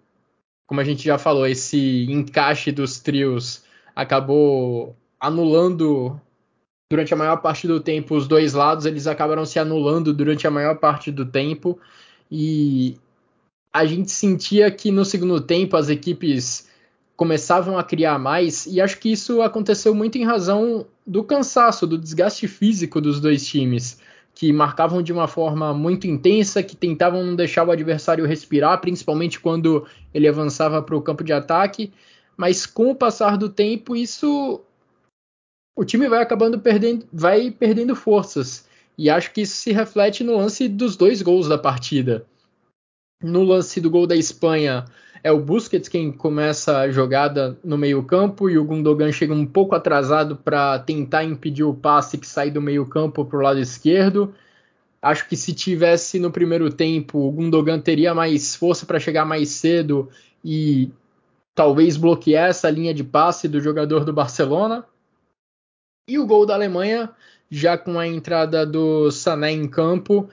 como 0.67 0.81
a 0.81 0.85
gente 0.85 1.05
já 1.05 1.19
falou, 1.19 1.47
esse 1.47 2.07
encaixe 2.11 2.73
dos 2.73 2.99
trios 2.99 3.63
acabou 3.95 4.97
anulando 5.21 6.19
durante 6.91 7.13
a 7.13 7.17
maior 7.17 7.37
parte 7.39 7.67
do 7.67 7.79
tempo 7.79 8.15
os 8.15 8.27
dois 8.27 8.55
lados, 8.55 8.87
eles 8.87 9.07
acabaram 9.07 9.45
se 9.45 9.59
anulando 9.59 10.15
durante 10.15 10.47
a 10.47 10.51
maior 10.51 10.79
parte 10.79 11.11
do 11.11 11.27
tempo. 11.27 11.79
E 12.31 12.97
a 13.75 13.85
gente 13.85 14.11
sentia 14.11 14.71
que 14.71 14.91
no 14.91 15.05
segundo 15.05 15.41
tempo 15.41 15.77
as 15.77 15.89
equipes 15.89 16.69
começavam 17.17 17.77
a 17.77 17.85
criar 17.85 18.19
mais 18.19 18.67
e 18.67 18.81
acho 18.81 18.99
que 18.99 19.13
isso 19.13 19.43
aconteceu 19.43 19.95
muito 19.95 20.17
em 20.17 20.25
razão 20.25 20.87
do 21.07 21.23
cansaço, 21.23 21.87
do 21.87 21.99
desgaste 21.99 22.49
físico 22.49 23.01
dos 23.01 23.21
dois 23.21 23.47
times, 23.47 24.01
que 24.35 24.53
marcavam 24.53 25.03
de 25.03 25.13
uma 25.13 25.29
forma 25.29 25.75
muito 25.75 26.07
intensa, 26.07 26.63
que 26.63 26.75
tentavam 26.75 27.23
não 27.23 27.37
deixar 27.37 27.67
o 27.67 27.71
adversário 27.71 28.25
respirar, 28.25 28.81
principalmente 28.81 29.39
quando 29.39 29.87
ele 30.13 30.27
avançava 30.27 30.81
para 30.81 30.97
o 30.97 31.03
campo 31.03 31.23
de 31.23 31.33
ataque 31.33 31.93
mas 32.37 32.67
com 32.67 32.91
o 32.91 32.95
passar 32.95 33.37
do 33.37 33.49
tempo 33.49 33.95
isso 33.95 34.61
o 35.77 35.85
time 35.85 36.09
vai 36.09 36.23
acabando 36.23 36.59
perdendo, 36.59 37.07
vai 37.13 37.51
perdendo 37.51 37.97
forças. 37.97 38.69
E 38.97 39.11
acho 39.11 39.33
que 39.33 39.41
isso 39.41 39.57
se 39.57 39.73
reflete 39.73 40.23
no 40.23 40.37
lance 40.37 40.69
dos 40.69 40.97
dois 40.97 41.21
gols 41.21 41.49
da 41.49 41.59
partida. 41.59 42.25
No 43.25 43.43
lance 43.43 43.81
do 43.81 43.89
gol 43.89 44.07
da 44.07 44.15
Espanha, 44.15 44.85
é 45.23 45.33
o 45.33 45.41
Busquets 45.41 45.89
quem 45.89 46.13
começa 46.13 46.81
a 46.81 46.91
jogada 46.91 47.59
no 47.65 47.79
meio-campo 47.79 48.51
e 48.51 48.59
o 48.59 48.65
Gundogan 48.67 49.11
chega 49.11 49.33
um 49.33 49.47
pouco 49.47 49.75
atrasado 49.75 50.37
para 50.37 50.79
tentar 50.81 51.25
impedir 51.25 51.65
o 51.65 51.73
passe 51.73 52.19
que 52.19 52.27
sai 52.27 52.51
do 52.51 52.61
meio-campo 52.61 53.25
para 53.25 53.39
o 53.39 53.41
lado 53.41 53.59
esquerdo. 53.59 54.35
Acho 55.01 55.27
que 55.27 55.39
se 55.39 55.55
tivesse 55.55 56.19
no 56.19 56.31
primeiro 56.31 56.71
tempo, 56.71 57.19
o 57.19 57.33
Gundogan 57.33 57.81
teria 57.81 58.15
mais 58.15 58.55
força 58.55 58.85
para 58.85 59.01
chegar 59.01 59.25
mais 59.25 59.49
cedo 59.49 60.11
e 60.45 60.93
talvez 61.55 61.97
bloquear 61.97 62.51
essa 62.51 62.69
linha 62.69 62.93
de 62.93 63.03
passe 63.03 63.49
do 63.49 63.59
jogador 63.59 64.05
do 64.05 64.13
Barcelona. 64.13 64.85
E 66.07 66.19
o 66.19 66.27
gol 66.27 66.45
da 66.45 66.53
Alemanha, 66.53 67.09
já 67.51 67.79
com 67.79 67.99
a 67.99 68.07
entrada 68.07 68.67
do 68.67 69.11
Sané 69.11 69.51
em 69.51 69.67
campo, 69.67 70.29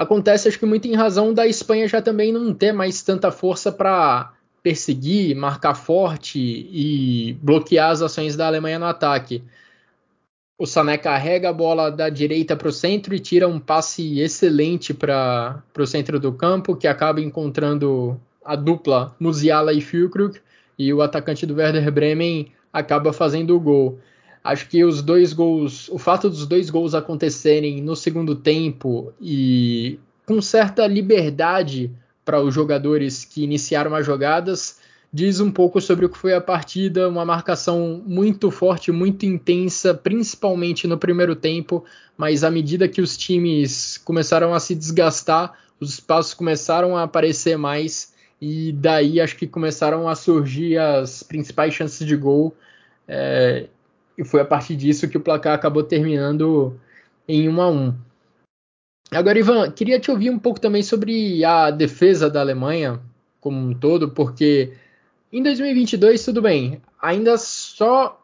acontece 0.00 0.48
acho 0.48 0.58
que 0.58 0.64
muito 0.64 0.88
em 0.88 0.94
razão 0.94 1.34
da 1.34 1.46
Espanha 1.46 1.86
já 1.86 2.00
também 2.00 2.32
não 2.32 2.54
ter 2.54 2.72
mais 2.72 3.02
tanta 3.02 3.30
força 3.30 3.70
para 3.70 4.32
perseguir, 4.62 5.36
marcar 5.36 5.74
forte 5.74 6.38
e 6.38 7.34
bloquear 7.42 7.90
as 7.90 8.00
ações 8.00 8.34
da 8.34 8.46
Alemanha 8.46 8.78
no 8.78 8.86
ataque. 8.86 9.44
O 10.58 10.66
Sané 10.66 10.96
carrega 10.96 11.50
a 11.50 11.52
bola 11.52 11.90
da 11.90 12.08
direita 12.08 12.56
para 12.56 12.68
o 12.68 12.72
centro 12.72 13.14
e 13.14 13.18
tira 13.18 13.46
um 13.46 13.60
passe 13.60 14.20
excelente 14.20 14.94
para 14.94 15.62
o 15.78 15.86
centro 15.86 16.18
do 16.18 16.32
campo, 16.32 16.76
que 16.76 16.86
acaba 16.86 17.20
encontrando 17.20 18.18
a 18.42 18.56
dupla 18.56 19.14
Musiala 19.20 19.74
e 19.74 19.82
Füllkrug 19.82 20.40
e 20.78 20.94
o 20.94 21.02
atacante 21.02 21.44
do 21.44 21.56
Werder 21.56 21.92
Bremen 21.92 22.52
acaba 22.72 23.12
fazendo 23.12 23.54
o 23.54 23.60
gol. 23.60 23.98
Acho 24.42 24.68
que 24.68 24.84
os 24.84 25.02
dois 25.02 25.32
gols, 25.32 25.88
o 25.90 25.98
fato 25.98 26.30
dos 26.30 26.46
dois 26.46 26.70
gols 26.70 26.94
acontecerem 26.94 27.82
no 27.82 27.94
segundo 27.94 28.34
tempo 28.34 29.12
e 29.20 29.98
com 30.24 30.40
certa 30.40 30.86
liberdade 30.86 31.90
para 32.24 32.40
os 32.40 32.54
jogadores 32.54 33.24
que 33.24 33.42
iniciaram 33.42 33.94
as 33.94 34.06
jogadas, 34.06 34.78
diz 35.12 35.40
um 35.40 35.50
pouco 35.50 35.80
sobre 35.80 36.06
o 36.06 36.08
que 36.08 36.16
foi 36.16 36.32
a 36.32 36.40
partida, 36.40 37.08
uma 37.08 37.24
marcação 37.24 38.02
muito 38.06 38.50
forte, 38.50 38.92
muito 38.92 39.26
intensa, 39.26 39.92
principalmente 39.92 40.86
no 40.86 40.96
primeiro 40.96 41.34
tempo, 41.34 41.84
mas 42.16 42.44
à 42.44 42.50
medida 42.50 42.88
que 42.88 43.00
os 43.00 43.16
times 43.16 43.98
começaram 43.98 44.54
a 44.54 44.60
se 44.60 44.74
desgastar, 44.74 45.58
os 45.80 45.94
espaços 45.94 46.32
começaram 46.32 46.96
a 46.96 47.02
aparecer 47.02 47.58
mais 47.58 48.12
e 48.40 48.72
daí 48.72 49.20
acho 49.20 49.36
que 49.36 49.46
começaram 49.46 50.08
a 50.08 50.14
surgir 50.14 50.78
as 50.78 51.22
principais 51.22 51.74
chances 51.74 52.06
de 52.06 52.16
gol. 52.16 52.54
É, 53.08 53.66
e 54.20 54.24
foi 54.24 54.42
a 54.42 54.44
partir 54.44 54.76
disso 54.76 55.08
que 55.08 55.16
o 55.16 55.20
placar 55.20 55.54
acabou 55.54 55.82
terminando 55.82 56.78
em 57.26 57.48
1 57.48 57.60
a 57.62 57.70
1. 57.70 57.94
Agora, 59.10 59.38
Ivan, 59.38 59.70
queria 59.70 59.98
te 59.98 60.10
ouvir 60.10 60.28
um 60.28 60.38
pouco 60.38 60.60
também 60.60 60.82
sobre 60.82 61.42
a 61.42 61.70
defesa 61.70 62.28
da 62.28 62.40
Alemanha 62.40 63.00
como 63.40 63.58
um 63.58 63.72
todo, 63.72 64.10
porque 64.10 64.74
em 65.32 65.42
2022, 65.42 66.22
tudo 66.22 66.42
bem, 66.42 66.82
ainda 67.00 67.38
só 67.38 68.22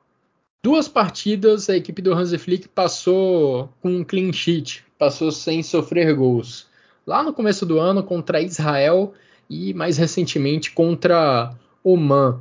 duas 0.62 0.86
partidas 0.86 1.70
a 1.70 1.76
equipe 1.76 2.02
do 2.02 2.12
Hansi 2.12 2.36
Flick 2.36 2.68
passou 2.68 3.70
com 3.80 3.88
um 3.88 4.04
clean 4.04 4.30
sheet, 4.34 4.84
passou 4.98 5.32
sem 5.32 5.62
sofrer 5.62 6.14
gols. 6.14 6.66
Lá 7.06 7.22
no 7.22 7.32
começo 7.32 7.64
do 7.64 7.78
ano 7.78 8.02
contra 8.02 8.42
Israel 8.42 9.14
e 9.48 9.72
mais 9.72 9.96
recentemente 9.96 10.72
contra 10.72 11.54
Oman. 11.82 12.40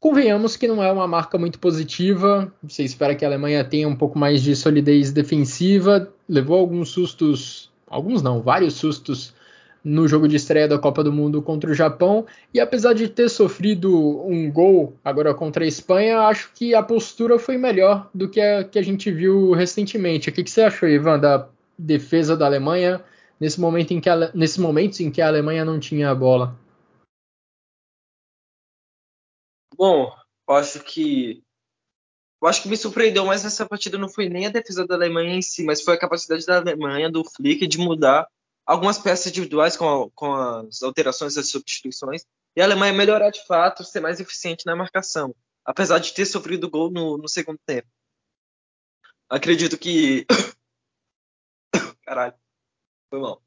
Convenhamos 0.00 0.56
que 0.56 0.66
não 0.66 0.82
é 0.82 0.90
uma 0.90 1.06
marca 1.06 1.36
muito 1.36 1.58
positiva. 1.58 2.50
Você 2.62 2.82
espera 2.82 3.14
que 3.14 3.22
a 3.22 3.28
Alemanha 3.28 3.62
tenha 3.62 3.86
um 3.86 3.94
pouco 3.94 4.18
mais 4.18 4.42
de 4.42 4.56
solidez 4.56 5.12
defensiva. 5.12 6.10
Levou 6.26 6.58
alguns 6.58 6.88
sustos, 6.88 7.70
alguns 7.86 8.22
não, 8.22 8.40
vários 8.40 8.74
sustos 8.74 9.34
no 9.84 10.08
jogo 10.08 10.26
de 10.26 10.36
estreia 10.36 10.66
da 10.66 10.78
Copa 10.78 11.04
do 11.04 11.12
Mundo 11.12 11.42
contra 11.42 11.70
o 11.70 11.74
Japão. 11.74 12.24
E 12.52 12.58
apesar 12.58 12.94
de 12.94 13.08
ter 13.08 13.28
sofrido 13.28 13.94
um 14.26 14.50
gol 14.50 14.94
agora 15.04 15.34
contra 15.34 15.64
a 15.64 15.68
Espanha, 15.68 16.20
acho 16.20 16.50
que 16.54 16.74
a 16.74 16.82
postura 16.82 17.38
foi 17.38 17.58
melhor 17.58 18.08
do 18.14 18.26
que 18.26 18.40
a 18.40 18.64
que 18.64 18.78
a 18.78 18.82
gente 18.82 19.10
viu 19.10 19.52
recentemente. 19.52 20.30
O 20.30 20.32
que, 20.32 20.42
que 20.42 20.50
você 20.50 20.62
achou, 20.62 20.88
Ivan, 20.88 21.18
da 21.18 21.46
defesa 21.78 22.34
da 22.34 22.46
Alemanha 22.46 23.02
nesse 23.38 23.60
momento 23.60 23.92
em 23.92 24.00
que 24.00 24.08
a, 24.08 24.30
nesses 24.34 24.56
momentos 24.56 24.98
em 25.00 25.10
que 25.10 25.20
a 25.20 25.28
Alemanha 25.28 25.62
não 25.62 25.78
tinha 25.78 26.10
a 26.10 26.14
bola? 26.14 26.56
Bom, 29.80 30.14
eu 30.46 30.54
acho 30.56 30.84
que 30.84 31.42
eu 32.42 32.46
acho 32.46 32.62
que 32.62 32.68
me 32.68 32.76
surpreendeu 32.76 33.24
mais 33.24 33.42
nessa 33.42 33.66
partida 33.66 33.96
não 33.96 34.10
foi 34.10 34.28
nem 34.28 34.44
a 34.44 34.50
defesa 34.50 34.86
da 34.86 34.94
Alemanha 34.94 35.34
em 35.34 35.40
si, 35.40 35.64
mas 35.64 35.80
foi 35.80 35.94
a 35.94 35.98
capacidade 35.98 36.44
da 36.44 36.58
Alemanha, 36.58 37.10
do 37.10 37.24
Flick, 37.24 37.66
de 37.66 37.78
mudar 37.78 38.28
algumas 38.66 38.98
peças 38.98 39.28
individuais 39.28 39.78
com, 39.78 39.88
a, 39.88 40.10
com 40.10 40.34
as 40.34 40.82
alterações 40.82 41.38
as 41.38 41.48
substituições, 41.48 42.26
e 42.54 42.60
a 42.60 42.64
Alemanha 42.66 42.92
melhorar 42.92 43.30
de 43.30 43.42
fato, 43.46 43.82
ser 43.82 44.00
mais 44.00 44.20
eficiente 44.20 44.66
na 44.66 44.76
marcação, 44.76 45.34
apesar 45.64 45.98
de 45.98 46.12
ter 46.12 46.26
sofrido 46.26 46.68
gol 46.68 46.90
no, 46.90 47.16
no 47.16 47.26
segundo 47.26 47.58
tempo. 47.64 47.88
Acredito 49.30 49.78
que. 49.78 50.26
Caralho, 52.04 52.34
foi 53.08 53.18
mal. 53.18 53.42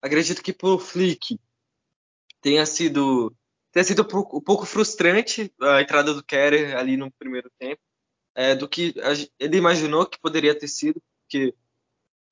Acredito 0.00 0.44
que 0.44 0.52
pro 0.52 0.78
Flick 0.78 1.40
tenha 2.40 2.64
sido 2.64 3.34
ter 3.74 3.84
sido 3.84 4.02
um 4.02 4.40
pouco 4.40 4.64
frustrante 4.64 5.52
a 5.60 5.82
entrada 5.82 6.14
do 6.14 6.22
Kerer 6.22 6.76
ali 6.76 6.96
no 6.96 7.10
primeiro 7.10 7.50
tempo, 7.58 7.82
é, 8.32 8.54
do 8.54 8.68
que 8.68 8.94
ele 9.38 9.56
imaginou 9.56 10.06
que 10.06 10.18
poderia 10.20 10.56
ter 10.56 10.68
sido, 10.68 11.02
porque 11.22 11.52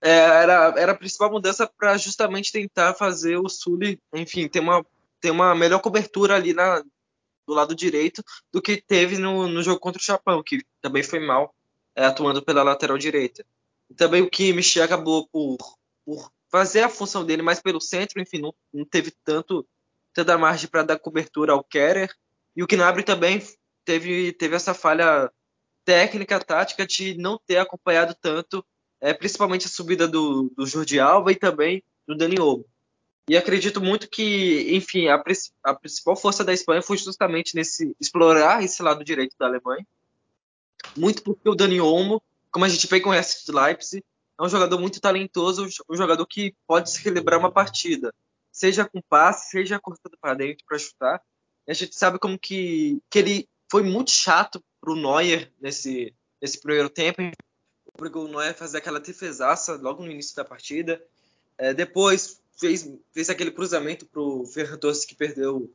é, 0.00 0.11
era, 0.11 0.74
era 0.76 0.92
a 0.92 0.96
principal 0.96 1.33
mudança 1.33 1.66
para 1.66 1.98
justamente 1.98 2.52
tentar 2.52 2.94
fazer 2.94 3.37
o 3.38 3.48
Sully, 3.48 4.00
enfim, 4.14 4.48
ter 4.48 4.61
uma, 4.61 4.87
ter 5.20 5.33
uma 5.33 5.52
melhor 5.52 5.81
cobertura 5.81 6.37
ali 6.37 6.55
na, 6.55 6.81
do 6.81 7.55
lado 7.55 7.74
direito 7.74 8.22
do 8.52 8.62
que 8.62 8.81
teve 8.81 9.18
no, 9.18 9.48
no 9.48 9.62
jogo 9.62 9.81
contra 9.81 10.00
o 10.00 10.05
Japão, 10.05 10.44
que 10.44 10.64
também 10.81 11.02
foi 11.02 11.18
mal 11.18 11.52
é, 11.96 12.05
atuando 12.05 12.40
pela 12.40 12.62
lateral 12.62 12.96
direita. 12.96 13.44
E 13.90 13.94
também 13.94 14.22
o 14.22 14.31
Kimmich 14.31 14.81
acabou 14.81 15.28
por, 15.28 15.59
por 16.05 16.31
fazer 16.48 16.83
a 16.83 16.88
função 16.88 17.26
dele 17.26 17.42
mais 17.42 17.61
pelo 17.61 17.81
centro, 17.81 18.22
enfim, 18.22 18.38
não, 18.38 18.55
não 18.72 18.85
teve 18.85 19.12
tanto 19.24 19.66
tanta 20.12 20.38
margem 20.38 20.68
para 20.68 20.83
dar 20.83 20.98
cobertura 20.98 21.53
ao 21.53 21.64
Kerer. 21.64 22.11
E 22.55 22.62
o 22.62 22.66
Gnabry 22.66 23.03
também 23.03 23.42
teve, 23.85 24.33
teve 24.33 24.55
essa 24.55 24.75
falha 24.75 25.31
técnica, 25.85 26.38
tática, 26.38 26.87
de 26.87 27.16
não 27.16 27.38
ter 27.38 27.59
acompanhado 27.59 28.14
tanto, 28.20 28.64
é, 29.01 29.12
principalmente 29.12 29.66
a 29.66 29.70
subida 29.70 30.07
do, 30.07 30.53
do 30.57 30.66
Jordi 30.66 31.01
Alba 31.01 31.33
e 31.33 31.37
também 31.37 31.83
do 32.07 32.16
Dani 32.16 32.38
Olmo. 32.38 32.64
E 33.29 33.37
acredito 33.37 33.81
muito 33.81 34.09
que, 34.09 34.75
enfim, 34.75 35.09
a, 35.09 35.22
a, 35.64 35.75
principal 35.75 36.16
força 36.16 36.44
da 36.44 36.53
Espanha 36.53 36.83
foi 36.83 36.96
justamente 36.96 37.55
nesse 37.55 37.94
explorar 38.01 38.62
esse 38.62 38.83
lado 38.83 39.05
direito 39.05 39.37
da 39.38 39.46
Alemanha. 39.46 39.87
Muito 40.96 41.22
porque 41.22 41.48
o 41.48 41.55
Dani 41.55 41.81
Olmo, 41.81 42.22
como 42.51 42.64
a 42.64 42.68
gente 42.68 42.88
bem 42.88 43.01
conhece 43.01 43.46
de 43.46 43.53
Leipzig, 43.53 44.05
é 44.38 44.42
um 44.42 44.48
jogador 44.48 44.79
muito 44.79 45.01
talentoso, 45.01 45.68
um 45.88 45.96
jogador 45.96 46.27
que 46.27 46.55
pode 46.66 46.90
se 46.90 47.03
relembrar 47.03 47.38
uma 47.38 47.51
partida 47.51 48.12
seja 48.53 48.88
com 48.88 49.01
passe, 49.01 49.51
seja 49.51 49.81
cortando 49.81 50.17
para 50.21 50.35
dentro 50.35 50.65
para 50.67 50.79
chutar. 50.79 51.23
a 51.67 51.73
gente 51.73 51.97
sabe 51.97 52.19
como 52.19 52.38
que, 52.38 53.01
que 53.11 53.19
ele 53.19 53.49
foi 53.71 53.83
muito 53.83 54.11
chato 54.11 54.62
para 54.81 54.93
o 54.93 54.97
Neuer 54.97 55.51
nesse, 55.61 56.15
nesse 56.41 56.61
primeiro 56.61 56.91
tempo. 56.91 57.23
Obrigou 57.95 58.27
o 58.27 58.29
Neuer 58.29 58.51
a 58.51 58.55
fazer 58.55 58.79
aquela 58.79 59.01
defesaça 59.01 59.75
logo 59.77 60.05
no 60.05 60.11
início 60.11 60.37
da 60.37 60.45
partida. 60.45 61.03
É, 61.57 61.73
depois 61.73 62.41
fez, 62.59 62.88
fez 63.12 63.31
aquele 63.31 63.51
cruzamento 63.51 64.05
para 64.05 64.21
o 64.21 64.45
Ferran 64.45 64.77
Torres 64.77 65.05
que 65.05 65.15
perdeu 65.15 65.57
o 65.57 65.71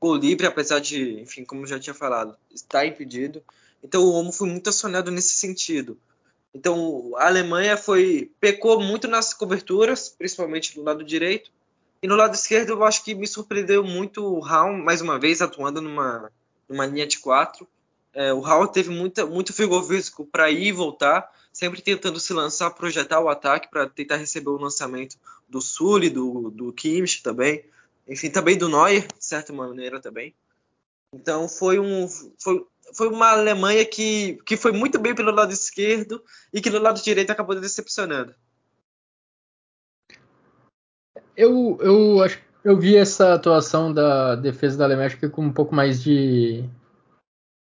gol 0.00 0.16
livre, 0.16 0.46
apesar 0.46 0.80
de, 0.80 1.20
enfim, 1.20 1.44
como 1.44 1.66
já 1.66 1.78
tinha 1.78 1.94
falado, 1.94 2.36
estar 2.50 2.86
impedido. 2.86 3.42
Então 3.82 4.02
o 4.02 4.12
Omo 4.12 4.32
foi 4.32 4.48
muito 4.48 4.68
acionado 4.68 5.10
nesse 5.10 5.34
sentido. 5.34 5.98
Então 6.54 7.12
a 7.16 7.26
Alemanha 7.26 7.76
foi 7.76 8.30
pecou 8.40 8.80
muito 8.80 9.06
nas 9.08 9.32
coberturas, 9.34 10.08
principalmente 10.08 10.74
do 10.74 10.82
lado 10.82 11.04
direito, 11.04 11.50
e 12.02 12.06
no 12.06 12.14
lado 12.14 12.34
esquerdo, 12.34 12.70
eu 12.70 12.84
acho 12.84 13.04
que 13.04 13.14
me 13.14 13.26
surpreendeu 13.26 13.82
muito 13.82 14.24
o 14.24 14.40
Raul, 14.40 14.76
mais 14.76 15.00
uma 15.00 15.18
vez, 15.18 15.42
atuando 15.42 15.80
numa, 15.80 16.30
numa 16.68 16.86
linha 16.86 17.06
de 17.06 17.18
quatro. 17.18 17.66
É, 18.12 18.32
o 18.32 18.40
Raul 18.40 18.68
teve 18.68 18.90
muita, 18.90 19.26
muito 19.26 19.52
vigor 19.52 19.84
físico 19.84 20.24
para 20.24 20.50
ir 20.50 20.68
e 20.68 20.72
voltar, 20.72 21.30
sempre 21.52 21.82
tentando 21.82 22.20
se 22.20 22.32
lançar, 22.32 22.70
projetar 22.70 23.20
o 23.20 23.28
ataque 23.28 23.68
para 23.68 23.88
tentar 23.88 24.16
receber 24.16 24.50
o 24.50 24.56
lançamento 24.56 25.16
do 25.48 25.60
Sully, 25.60 26.08
do, 26.08 26.50
do 26.50 26.72
Kimmich 26.72 27.22
também. 27.22 27.64
Enfim, 28.06 28.30
também 28.30 28.56
do 28.56 28.68
Neuer, 28.68 29.06
de 29.06 29.24
certa 29.24 29.52
maneira 29.52 30.00
também. 30.00 30.34
Então 31.12 31.48
foi 31.48 31.78
um 31.78 32.08
foi, 32.38 32.64
foi 32.94 33.08
uma 33.08 33.30
Alemanha 33.30 33.84
que, 33.84 34.38
que 34.46 34.56
foi 34.56 34.72
muito 34.72 34.98
bem 34.98 35.14
pelo 35.14 35.32
lado 35.32 35.52
esquerdo 35.52 36.22
e 36.52 36.60
que 36.60 36.70
no 36.70 36.78
lado 36.78 37.02
direito 37.02 37.30
acabou 37.30 37.58
decepcionando. 37.58 38.34
Eu, 41.38 41.78
eu 41.80 42.20
acho 42.20 42.40
eu 42.64 42.76
vi 42.76 42.96
essa 42.96 43.34
atuação 43.34 43.92
da 43.92 44.34
defesa 44.34 44.76
da 44.76 44.84
Alemanha 44.84 45.08
com 45.30 45.42
um 45.42 45.52
pouco 45.52 45.74
mais 45.74 46.02
de, 46.02 46.64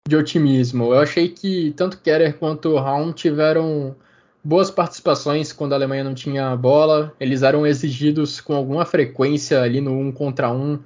de 0.08 0.16
otimismo. 0.16 0.94
Eu 0.94 1.00
achei 1.00 1.28
que 1.28 1.72
tanto 1.76 1.98
Keller 1.98 2.38
quanto 2.38 2.76
Raum 2.76 3.12
tiveram 3.12 3.94
boas 4.42 4.70
participações 4.70 5.52
quando 5.52 5.72
a 5.72 5.76
Alemanha 5.76 6.04
não 6.04 6.14
tinha 6.14 6.56
bola. 6.56 7.12
Eles 7.18 7.42
eram 7.42 7.66
exigidos 7.66 8.40
com 8.40 8.54
alguma 8.54 8.84
frequência 8.84 9.60
ali 9.60 9.80
no 9.80 9.92
um 9.92 10.12
contra 10.12 10.50
um 10.50 10.78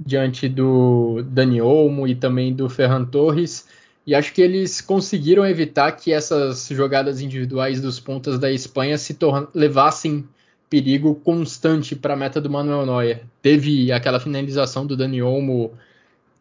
diante 0.00 0.48
do 0.48 1.22
Dani 1.22 1.60
Olmo 1.60 2.08
e 2.08 2.14
também 2.14 2.54
do 2.54 2.68
Ferran 2.68 3.04
Torres. 3.04 3.68
E 4.06 4.14
acho 4.14 4.32
que 4.32 4.40
eles 4.40 4.80
conseguiram 4.80 5.46
evitar 5.46 5.92
que 5.92 6.12
essas 6.12 6.66
jogadas 6.68 7.20
individuais 7.20 7.80
dos 7.80 8.00
pontas 8.00 8.38
da 8.38 8.50
Espanha 8.50 8.96
se 8.96 9.16
levassem 9.54 10.26
perigo 10.68 11.14
constante 11.14 11.94
para 11.94 12.14
a 12.14 12.16
meta 12.16 12.40
do 12.40 12.50
Manuel 12.50 12.86
Neuer. 12.86 13.22
Teve 13.40 13.92
aquela 13.92 14.20
finalização 14.20 14.86
do 14.86 14.96
Dani 14.96 15.22
Olmo 15.22 15.72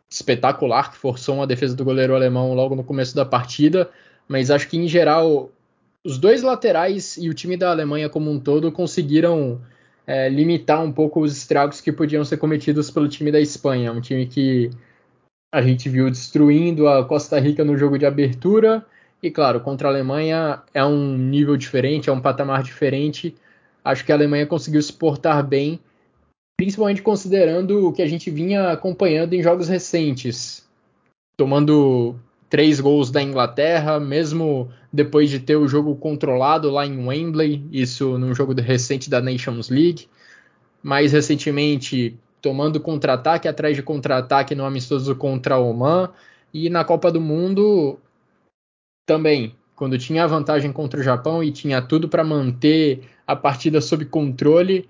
espetacular, 0.09 0.91
que 0.91 0.97
forçou 0.97 1.35
uma 1.35 1.47
defesa 1.47 1.75
do 1.75 1.85
goleiro 1.85 2.15
alemão 2.15 2.53
logo 2.53 2.75
no 2.75 2.83
começo 2.83 3.15
da 3.15 3.25
partida, 3.25 3.89
mas 4.27 4.49
acho 4.49 4.67
que 4.67 4.77
em 4.77 4.87
geral 4.87 5.51
os 6.03 6.17
dois 6.17 6.41
laterais 6.41 7.17
e 7.17 7.29
o 7.29 7.33
time 7.33 7.57
da 7.57 7.71
Alemanha 7.71 8.09
como 8.09 8.29
um 8.31 8.39
todo 8.39 8.71
conseguiram 8.71 9.59
é, 10.05 10.29
limitar 10.29 10.83
um 10.83 10.91
pouco 10.91 11.21
os 11.21 11.35
estragos 11.35 11.81
que 11.81 11.91
podiam 11.91 12.23
ser 12.23 12.37
cometidos 12.37 12.91
pelo 12.91 13.07
time 13.07 13.31
da 13.31 13.39
Espanha, 13.39 13.91
um 13.91 14.01
time 14.01 14.27
que 14.27 14.69
a 15.51 15.61
gente 15.61 15.89
viu 15.89 16.09
destruindo 16.09 16.87
a 16.87 17.05
Costa 17.05 17.39
Rica 17.39 17.63
no 17.63 17.77
jogo 17.77 17.97
de 17.97 18.05
abertura, 18.05 18.85
e 19.21 19.31
claro, 19.31 19.59
contra 19.61 19.87
a 19.87 19.91
Alemanha 19.91 20.61
é 20.73 20.85
um 20.85 21.17
nível 21.17 21.57
diferente, 21.57 22.09
é 22.09 22.13
um 22.13 22.21
patamar 22.21 22.61
diferente, 22.61 23.35
acho 23.85 24.03
que 24.03 24.11
a 24.11 24.15
Alemanha 24.15 24.47
conseguiu 24.47 24.81
se 24.81 24.91
portar 24.91 25.45
bem, 25.45 25.79
principalmente 26.57 27.03
considerando 27.03 27.87
o 27.87 27.93
que 27.93 28.01
a 28.01 28.07
gente 28.07 28.31
vinha 28.31 28.71
acompanhando 28.71 29.33
em 29.33 29.43
jogos 29.43 29.67
recentes, 29.69 30.67
tomando 31.37 32.15
três 32.49 32.79
gols 32.79 33.11
da 33.11 33.21
Inglaterra, 33.21 33.99
mesmo 33.99 34.71
depois 34.91 35.29
de 35.29 35.39
ter 35.39 35.55
o 35.55 35.67
jogo 35.67 35.95
controlado 35.95 36.71
lá 36.71 36.85
em 36.85 37.05
Wembley, 37.05 37.63
isso 37.71 38.17
num 38.17 38.33
jogo 38.33 38.59
recente 38.59 39.09
da 39.09 39.21
Nations 39.21 39.69
League. 39.69 40.07
Mais 40.81 41.11
recentemente, 41.11 42.17
tomando 42.41 42.79
contra-ataque 42.79 43.47
atrás 43.47 43.75
de 43.75 43.83
contra-ataque 43.83 44.55
no 44.55 44.65
amistoso 44.65 45.15
contra 45.15 45.57
o 45.57 45.69
Oman. 45.69 46.09
E 46.53 46.69
na 46.69 46.85
Copa 46.85 47.11
do 47.11 47.19
Mundo 47.19 47.99
também, 49.05 49.55
quando 49.75 49.97
tinha 49.97 50.23
a 50.23 50.27
vantagem 50.27 50.71
contra 50.71 50.99
o 50.99 51.03
Japão 51.03 51.43
e 51.43 51.51
tinha 51.51 51.81
tudo 51.81 52.07
para 52.07 52.23
manter 52.23 53.03
a 53.27 53.35
partida 53.35 53.81
sob 53.81 54.05
controle, 54.05 54.87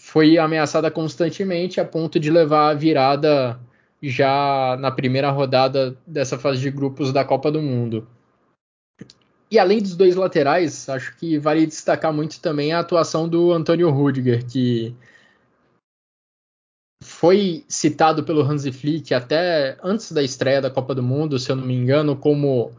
foi 0.00 0.36
ameaçada 0.38 0.90
constantemente 0.90 1.80
a 1.80 1.84
ponto 1.84 2.18
de 2.18 2.30
levar 2.30 2.70
a 2.70 2.74
virada 2.74 3.58
já 4.02 4.76
na 4.78 4.90
primeira 4.90 5.30
rodada 5.30 5.96
dessa 6.06 6.38
fase 6.38 6.60
de 6.60 6.70
grupos 6.70 7.12
da 7.12 7.24
Copa 7.24 7.50
do 7.50 7.62
Mundo. 7.62 8.06
E 9.50 9.58
além 9.58 9.80
dos 9.80 9.94
dois 9.94 10.16
laterais, 10.16 10.88
acho 10.88 11.16
que 11.16 11.38
vale 11.38 11.66
destacar 11.66 12.12
muito 12.12 12.40
também 12.40 12.72
a 12.72 12.80
atuação 12.80 13.28
do 13.28 13.52
Antônio 13.52 13.88
Rudiger, 13.88 14.44
que 14.44 14.94
foi 17.02 17.64
citado 17.68 18.24
pelo 18.24 18.42
Hansi 18.42 18.72
Flick 18.72 19.14
até 19.14 19.78
antes 19.82 20.10
da 20.10 20.22
estreia 20.22 20.60
da 20.60 20.70
Copa 20.70 20.94
do 20.94 21.02
Mundo, 21.02 21.38
se 21.38 21.52
eu 21.52 21.56
não 21.56 21.64
me 21.64 21.74
engano, 21.74 22.16
como 22.16 22.72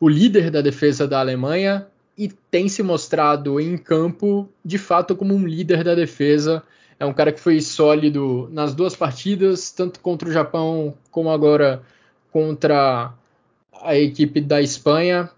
o 0.00 0.08
líder 0.08 0.50
da 0.50 0.60
defesa 0.60 1.06
da 1.06 1.20
Alemanha 1.20 1.86
e 2.16 2.28
tem 2.28 2.68
se 2.68 2.82
mostrado 2.82 3.58
em 3.60 3.76
campo 3.76 4.48
de 4.64 4.78
fato 4.78 5.16
como 5.16 5.34
um 5.34 5.46
líder 5.46 5.82
da 5.82 5.94
defesa. 5.94 6.62
É 6.98 7.06
um 7.06 7.12
cara 7.12 7.32
que 7.32 7.40
foi 7.40 7.60
sólido 7.60 8.48
nas 8.52 8.74
duas 8.74 8.94
partidas, 8.94 9.70
tanto 9.70 10.00
contra 10.00 10.28
o 10.28 10.32
Japão 10.32 10.94
como 11.10 11.30
agora 11.30 11.82
contra 12.30 13.12
a 13.82 13.96
equipe 13.96 14.40
da 14.40 14.60
Espanha, 14.60 15.30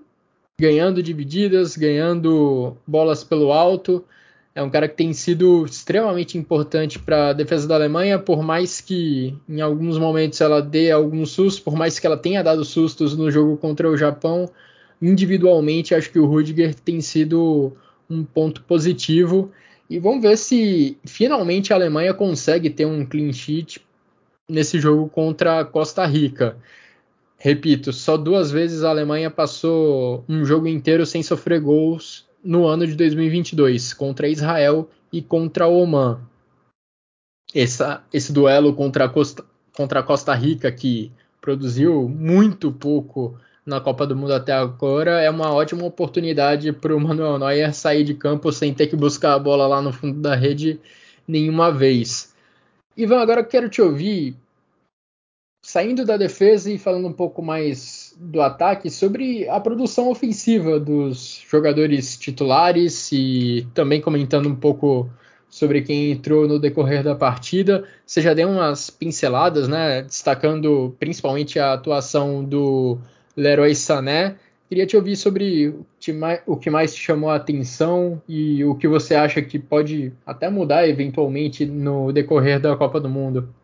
ganhando 0.58 1.02
divididas, 1.02 1.76
ganhando 1.76 2.76
bolas 2.86 3.24
pelo 3.24 3.52
alto. 3.52 4.04
É 4.54 4.62
um 4.62 4.70
cara 4.70 4.88
que 4.88 4.94
tem 4.94 5.12
sido 5.12 5.64
extremamente 5.64 6.38
importante 6.38 6.98
para 6.98 7.30
a 7.30 7.32
defesa 7.32 7.66
da 7.66 7.74
Alemanha, 7.74 8.20
por 8.20 8.40
mais 8.42 8.80
que 8.80 9.36
em 9.48 9.60
alguns 9.60 9.98
momentos 9.98 10.40
ela 10.40 10.62
dê 10.62 10.92
alguns 10.92 11.30
sustos, 11.30 11.58
por 11.58 11.74
mais 11.74 11.98
que 11.98 12.06
ela 12.06 12.16
tenha 12.16 12.42
dado 12.42 12.64
sustos 12.64 13.16
no 13.16 13.30
jogo 13.30 13.56
contra 13.56 13.90
o 13.90 13.96
Japão, 13.96 14.48
individualmente 15.08 15.94
acho 15.94 16.10
que 16.10 16.18
o 16.18 16.26
Rudiger 16.26 16.74
tem 16.74 17.00
sido 17.00 17.76
um 18.08 18.24
ponto 18.24 18.62
positivo. 18.62 19.52
E 19.88 19.98
vamos 19.98 20.22
ver 20.22 20.36
se 20.38 20.96
finalmente 21.04 21.72
a 21.72 21.76
Alemanha 21.76 22.14
consegue 22.14 22.70
ter 22.70 22.86
um 22.86 23.04
clean 23.04 23.32
sheet 23.32 23.84
nesse 24.48 24.80
jogo 24.80 25.08
contra 25.08 25.60
a 25.60 25.64
Costa 25.64 26.06
Rica. 26.06 26.56
Repito, 27.36 27.92
só 27.92 28.16
duas 28.16 28.50
vezes 28.50 28.82
a 28.82 28.90
Alemanha 28.90 29.30
passou 29.30 30.24
um 30.26 30.44
jogo 30.44 30.66
inteiro 30.66 31.04
sem 31.04 31.22
sofrer 31.22 31.60
gols 31.60 32.26
no 32.42 32.66
ano 32.66 32.86
de 32.86 32.94
2022, 32.94 33.92
contra 33.92 34.28
Israel 34.28 34.88
e 35.12 35.20
contra 35.20 35.66
Oman. 35.66 36.20
Essa, 37.54 38.02
esse 38.12 38.32
duelo 38.32 38.74
contra 38.74 39.04
a, 39.04 39.08
Costa, 39.08 39.44
contra 39.74 40.00
a 40.00 40.02
Costa 40.02 40.34
Rica, 40.34 40.72
que 40.72 41.12
produziu 41.40 42.08
muito 42.08 42.72
pouco 42.72 43.38
na 43.64 43.80
Copa 43.80 44.06
do 44.06 44.14
Mundo 44.16 44.34
até 44.34 44.52
agora, 44.52 45.22
é 45.22 45.30
uma 45.30 45.52
ótima 45.52 45.84
oportunidade 45.84 46.72
para 46.72 46.94
o 46.94 47.00
Manuel 47.00 47.38
Neuer 47.38 47.74
sair 47.74 48.04
de 48.04 48.14
campo 48.14 48.52
sem 48.52 48.74
ter 48.74 48.86
que 48.88 48.96
buscar 48.96 49.34
a 49.34 49.38
bola 49.38 49.66
lá 49.66 49.80
no 49.80 49.92
fundo 49.92 50.20
da 50.20 50.34
rede 50.34 50.78
nenhuma 51.26 51.72
vez. 51.72 52.34
Ivan, 52.96 53.20
agora 53.20 53.40
eu 53.40 53.46
quero 53.46 53.68
te 53.68 53.80
ouvir 53.80 54.36
saindo 55.64 56.04
da 56.04 56.18
defesa 56.18 56.70
e 56.70 56.76
falando 56.76 57.08
um 57.08 57.12
pouco 57.12 57.40
mais 57.40 58.14
do 58.18 58.42
ataque, 58.42 58.90
sobre 58.90 59.48
a 59.48 59.58
produção 59.58 60.10
ofensiva 60.10 60.78
dos 60.78 61.42
jogadores 61.48 62.18
titulares 62.18 63.10
e 63.10 63.66
também 63.72 63.98
comentando 64.00 64.46
um 64.46 64.54
pouco 64.54 65.08
sobre 65.48 65.80
quem 65.80 66.10
entrou 66.10 66.46
no 66.46 66.58
decorrer 66.58 67.02
da 67.02 67.14
partida. 67.14 67.88
Você 68.04 68.20
já 68.20 68.34
deu 68.34 68.50
umas 68.50 68.90
pinceladas, 68.90 69.66
né? 69.66 70.02
Destacando 70.02 70.94
principalmente 70.98 71.58
a 71.58 71.72
atuação 71.72 72.44
do 72.44 72.98
Leroy 73.36 73.74
Sané. 73.74 74.38
Queria 74.68 74.86
te 74.86 74.96
ouvir 74.96 75.16
sobre 75.16 75.68
o 76.46 76.56
que, 76.56 76.70
mais, 76.70 76.94
te 76.94 77.00
chamou 77.00 77.30
a 77.30 77.36
atenção 77.36 78.20
e 78.26 78.64
o 78.64 78.74
que 78.74 78.88
você 78.88 79.14
acha 79.14 79.42
que 79.42 79.58
pode 79.58 80.12
até 80.24 80.48
mudar 80.48 80.88
eventualmente 80.88 81.66
no 81.66 82.12
decorrer 82.12 82.58
da 82.58 82.76
Copa 82.76 82.98
do 82.98 83.08
Mundo. 83.08 83.54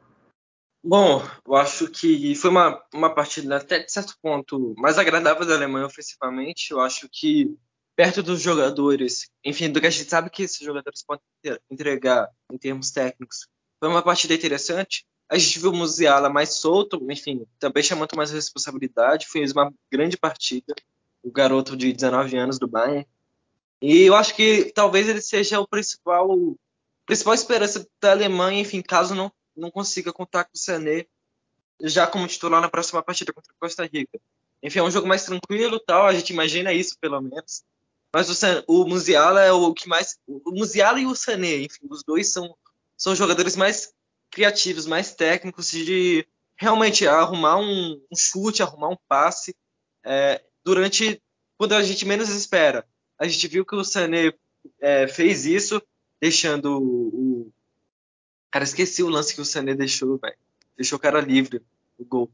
Bom, 0.83 1.23
eu 1.47 1.57
acho 1.57 1.89
que 1.89 2.35
foi 2.35 2.51
uma, 2.51 2.83
uma 2.95 3.15
partida 3.15 3.57
até 3.57 3.81
de 3.81 3.93
certo 3.93 4.15
ponto 4.23 4.75
mais 4.79 4.99
agradável 4.99 5.47
da 5.47 5.55
Alemanha 5.55 5.87
ofensivamente. 5.87 6.71
Eu 6.71 6.81
acho 6.81 7.09
que 7.11 7.55
perto 7.97 8.23
dos 8.23 8.41
jogadores, 8.41 9.29
enfim, 9.45 9.71
do 9.71 9.81
que 9.81 9.87
a 9.87 9.91
gente 9.91 10.09
sabe 10.09 10.31
que 10.31 10.43
esses 10.43 10.61
jogadores 10.61 11.03
podem 11.05 11.23
entregar 11.71 12.29
em 12.51 12.57
termos 12.57 12.91
técnicos, 12.91 13.47
foi 13.79 13.89
uma 13.89 14.03
partida 14.03 14.35
interessante. 14.35 15.05
A 15.31 15.39
gente 15.39 15.61
viu 15.61 15.71
o 15.71 15.77
Musiala 15.77 16.29
mais 16.29 16.55
solto, 16.55 17.07
enfim, 17.11 17.47
também 17.59 17.83
chamando 17.83 18.17
mais 18.17 18.33
responsabilidade. 18.33 19.29
Fez 19.29 19.53
uma 19.53 19.73
grande 19.91 20.17
partida, 20.17 20.75
o 21.23 21.31
garoto 21.31 21.77
de 21.77 21.93
19 21.93 22.37
anos 22.37 22.59
do 22.59 22.67
Bayern. 22.67 23.07
E 23.81 24.03
eu 24.03 24.15
acho 24.15 24.35
que 24.35 24.73
talvez 24.75 25.09
ele 25.09 25.23
seja 25.23 25.61
o 25.61 25.69
principal, 25.69 26.29
principal 27.07 27.33
esperança 27.33 27.89
da 28.01 28.11
Alemanha, 28.11 28.61
enfim, 28.61 28.83
caso 28.83 29.15
não 29.15 29.33
não 29.57 29.71
consiga 29.71 30.13
contar 30.13 30.45
com 30.45 30.55
o 30.55 30.59
Sané 30.59 31.07
já 31.83 32.07
como 32.07 32.27
titular 32.27 32.61
na 32.61 32.69
próxima 32.69 33.03
partida 33.03 33.33
contra 33.33 33.53
a 33.53 33.61
Costa 33.61 33.85
Rica. 33.85 34.19
Enfim, 34.63 34.81
é 34.81 34.83
um 34.83 34.91
jogo 34.91 35.07
mais 35.07 35.25
tranquilo, 35.25 35.81
tal, 35.81 36.07
a 36.07 36.15
gente 36.15 36.31
imagina 36.31 36.73
isso 36.73 36.99
pelo 36.99 37.21
menos. 37.21 37.63
Mas 38.15 38.29
o, 38.29 38.35
San, 38.35 38.63
o 38.67 38.85
Musiala 38.85 39.43
é 39.43 39.53
o 39.53 39.73
que 39.73 39.89
mais, 39.89 40.19
o 40.27 40.51
Musiala 40.51 41.01
e 41.01 41.07
o 41.07 41.15
Sané, 41.15 41.59
enfim, 41.59 41.87
os 41.89 42.03
dois 42.03 42.33
são 42.33 42.55
são 42.97 43.15
jogadores 43.15 43.57
mais 43.57 43.95
criativos, 44.31 44.87
mais 44.87 45.15
técnicos 45.15 45.71
de 45.71 46.27
realmente 46.57 47.07
arrumar 47.07 47.59
um, 47.59 48.01
um 48.11 48.17
chute, 48.17 48.63
arrumar 48.63 48.89
um 48.89 48.99
passe 49.09 49.57
é, 50.05 50.43
durante 50.65 51.21
quando 51.57 51.75
a 51.75 51.83
gente 51.83 52.07
menos 52.07 52.29
espera. 52.29 52.87
A 53.19 53.27
gente 53.27 53.47
viu 53.49 53.65
que 53.65 53.75
o 53.75 53.85
Sané 53.85 54.33
é, 54.81 55.07
fez 55.09 55.45
isso, 55.45 55.83
deixando 56.21 56.79
o, 56.79 57.53
Cara, 58.51 58.65
esqueci 58.65 59.03
o 59.03 59.09
lance 59.09 59.35
que 59.35 59.41
o 59.41 59.45
Sané 59.45 59.75
deixou, 59.75 60.19
velho. 60.19 60.37
Deixou 60.77 60.99
o 60.99 61.01
cara 61.01 61.21
livre, 61.21 61.63
o 61.97 62.05
gol. 62.05 62.31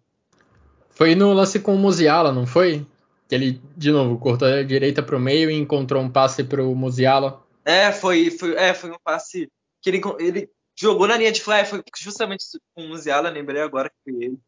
Foi 0.91 1.15
no 1.15 1.33
lance 1.33 1.61
com 1.61 1.75
o 1.75 1.79
Musiala, 1.79 2.33
não 2.33 2.47
foi? 2.47 2.87
Que 3.29 3.35
ele, 3.35 3.61
de 3.77 3.91
novo, 3.91 4.19
cortou 4.19 4.49
a 4.49 4.63
direita 4.63 5.03
pro 5.03 5.21
meio 5.21 5.51
e 5.51 5.55
encontrou 5.55 6.03
um 6.03 6.09
passe 6.09 6.43
pro 6.43 6.75
Musiala. 6.75 7.45
É, 7.65 7.93
foi, 7.93 8.31
foi, 8.31 8.55
é, 8.55 8.73
foi 8.73 8.91
um 8.91 8.99
passe 9.05 9.51
que 9.83 9.91
ele, 9.91 10.01
ele 10.19 10.51
jogou 10.77 11.07
na 11.07 11.17
linha 11.17 11.33
de 11.33 11.43
fly, 11.43 11.65
foi 11.65 11.83
justamente 11.99 12.45
com 12.75 12.85
o 12.85 12.89
Musiala, 12.89 13.31
lembrei 13.31 13.63
agora 13.63 13.89
que 13.89 13.97
foi 14.05 14.25
ele. 14.25 14.39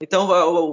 Então, 0.00 0.28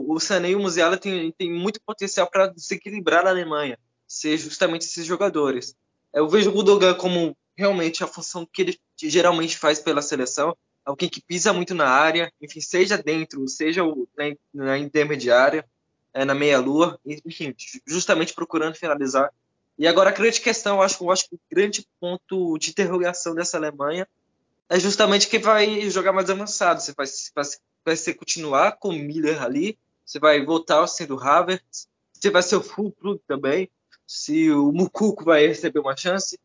o, 0.07 0.19
Sané 0.19 0.51
e 0.51 0.55
o 0.55 0.59
Musiala 0.59 0.97
tem, 0.97 1.31
tem 1.31 1.51
muito 1.51 1.79
potencial 1.81 2.27
para 2.29 2.47
desequilibrar 2.47 3.27
a 3.27 3.29
Alemanha, 3.29 3.77
ser 4.07 4.37
justamente 4.37 4.83
esses 4.87 5.05
jogadores. 5.05 5.75
Eu 6.11 6.27
vejo 6.27 6.49
o 6.49 6.53
Gudogan 6.53 6.95
como 6.95 7.37
realmente 7.55 8.03
a 8.03 8.07
função 8.07 8.47
que 8.51 8.61
ele 8.61 8.79
geralmente 8.97 9.57
faz 9.57 9.79
pela 9.79 10.01
seleção, 10.01 10.57
alguém 10.83 11.09
que 11.09 11.21
pisa 11.21 11.53
muito 11.53 11.75
na 11.75 11.87
área, 11.87 12.31
enfim, 12.41 12.61
seja 12.61 12.97
dentro, 12.97 13.47
seja 13.47 13.83
na, 14.53 14.77
intermediária, 14.77 15.63
é, 16.13 16.25
na 16.25 16.33
meia-lua, 16.33 16.99
enfim, 17.05 17.53
justamente 17.85 18.33
procurando 18.33 18.75
finalizar. 18.75 19.31
E 19.77 19.87
agora 19.87 20.09
a 20.09 20.13
grande 20.13 20.41
questão, 20.41 20.81
acho, 20.81 21.09
acho 21.11 21.29
que 21.29 21.35
o 21.35 21.39
grande 21.51 21.87
ponto 21.99 22.57
de 22.57 22.71
interrogação 22.71 23.35
dessa 23.35 23.57
Alemanha 23.57 24.07
é 24.69 24.79
justamente 24.79 25.27
quem 25.27 25.39
vai 25.39 25.89
jogar 25.89 26.13
mais 26.13 26.29
avançado. 26.29 26.79
Você 26.79 26.93
vai, 26.95 27.07
vai, 27.35 27.45
vai 27.83 27.95
ser 27.95 28.13
continuar 28.13 28.73
com 28.73 28.89
o 28.89 28.93
Miller 28.93 29.41
ali, 29.41 29.77
você 30.05 30.19
vai 30.19 30.45
voltar 30.45 30.85
sendo 30.87 31.19
Havertz, 31.19 31.87
você 32.13 32.29
vai 32.29 32.43
ser 32.43 32.55
o 32.55 32.63
Fulcrum 32.63 33.17
também, 33.27 33.69
se 34.05 34.51
o 34.51 34.71
Mukuko 34.71 35.25
vai 35.25 35.47
receber 35.47 35.79
uma 35.79 35.97
chance, 35.97 36.39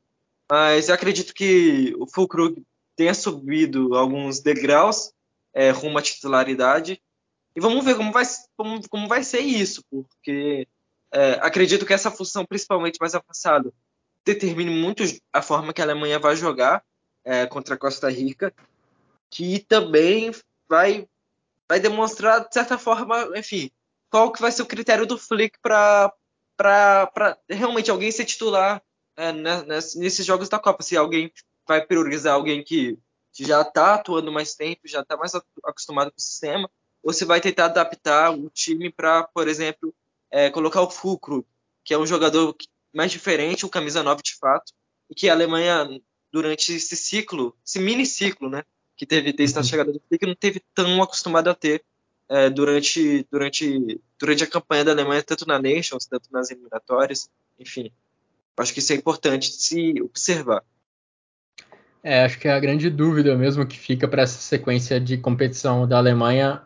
mas 0.51 0.89
eu 0.89 0.95
acredito 0.95 1.35
que 1.35 1.95
o 1.99 2.07
Fulkrug 2.07 2.63
tenha 2.97 3.15
subido 3.15 3.95
alguns 3.95 4.41
degraus 4.41 5.13
é, 5.53 5.71
rumo 5.71 5.99
à 5.99 6.03
titularidade. 6.03 7.01
E 7.57 7.61
vamos 7.61 7.85
ver 7.85 7.97
como 7.97 8.13
vai, 8.13 8.25
como, 8.57 8.89
como 8.89 9.09
vai 9.09 9.23
ser 9.23 9.41
isso, 9.41 9.83
porque 9.91 10.67
é, 11.13 11.33
acredito 11.41 11.87
que 11.87 11.93
essa 11.93 12.11
função, 12.11 12.45
principalmente 12.45 12.99
mais 13.01 13.15
avançada, 13.15 13.73
determine 14.25 14.71
muito 14.71 15.05
a 15.33 15.41
forma 15.41 15.73
que 15.73 15.81
a 15.81 15.85
Alemanha 15.85 16.19
vai 16.19 16.37
jogar 16.37 16.83
é, 17.25 17.47
contra 17.47 17.75
a 17.75 17.79
Costa 17.79 18.11
Rica, 18.11 18.55
que 19.31 19.61
também 19.61 20.31
vai, 20.69 21.09
vai 21.69 21.81
demonstrar, 21.81 22.47
de 22.47 22.53
certa 22.53 22.79
forma, 22.79 23.31
enfim, 23.37 23.71
qual 24.11 24.31
que 24.31 24.41
vai 24.41 24.53
ser 24.53 24.63
o 24.63 24.67
critério 24.67 25.07
do 25.07 25.19
Flick 25.19 25.59
para 25.61 26.13
realmente 27.49 27.91
alguém 27.91 28.13
ser 28.13 28.25
titular 28.25 28.83
é, 29.17 29.33
né, 29.33 29.65
nesses 29.67 30.25
jogos 30.25 30.49
da 30.49 30.59
Copa. 30.59 30.83
Se 30.83 30.97
alguém 30.97 31.33
vai 31.67 31.85
priorizar 31.85 32.35
alguém 32.35 32.63
que, 32.63 32.99
já 33.37 33.63
está 33.63 33.95
atuando 33.95 34.31
mais 34.31 34.55
tempo, 34.55 34.83
já 34.85 35.01
está 35.01 35.17
mais 35.17 35.33
acostumado 35.65 36.13
com 36.13 36.19
o 36.19 36.23
sistema, 36.23 36.71
ou 37.03 37.13
se 37.13 37.25
vai 37.25 37.41
tentar 37.41 37.65
adaptar 37.65 38.31
o 38.31 38.49
time 38.49 38.93
para, 38.93 39.25
por 39.25 39.49
exemplo, 39.49 39.93
é, 40.31 40.51
colocar 40.51 40.81
o 40.83 40.91
Fulcro, 40.91 41.45
que 41.83 41.93
é 41.93 41.99
um 41.99 42.07
jogador 42.07 42.57
mais 42.93 43.11
diferente, 43.11 43.67
o 43.67 43.69
camisa 43.69 44.05
9 44.05 44.23
de 44.23 44.37
fato, 44.37 44.73
e 45.11 45.15
que 45.15 45.29
a 45.29 45.33
Alemanha, 45.33 46.01
durante 46.35 46.75
esse 46.75 46.97
ciclo, 46.97 47.57
esse 47.65 47.79
mini 47.79 48.05
ciclo, 48.05 48.51
né, 48.51 48.65
que 48.97 49.07
teve 49.07 49.33
desde 49.33 49.57
a 49.57 49.61
uhum. 49.61 49.65
chegada 49.65 49.93
do 49.93 50.03
Flick, 50.09 50.27
não 50.27 50.35
teve 50.35 50.61
tão 50.75 51.01
acostumado 51.01 51.49
a 51.49 51.55
ter 51.55 51.85
é, 52.29 52.51
durante, 52.51 53.25
durante, 53.31 54.01
durante 54.19 54.43
a 54.43 54.47
campanha 54.49 54.85
da 54.85 54.91
Alemanha, 54.91 55.23
tanto 55.23 55.47
na 55.47 55.63
Nations, 55.63 56.07
tanto 56.07 56.29
nas 56.33 56.51
eliminatórias, 56.51 57.31
enfim. 57.57 57.93
Acho 58.57 58.73
que 58.73 58.81
isso 58.81 58.93
é 58.93 58.97
importante 58.97 59.53
se 59.53 60.03
observar. 60.03 60.65
É, 62.03 62.25
acho 62.25 62.37
que 62.41 62.49
é 62.49 62.53
a 62.53 62.59
grande 62.59 62.91
dúvida 62.91 63.37
mesmo 63.37 63.65
que 63.65 63.79
fica 63.79 64.09
para 64.09 64.23
essa 64.23 64.41
sequência 64.41 65.01
de 65.01 65.17
competição 65.17 65.87
da 65.87 65.99
Alemanha 65.99 66.63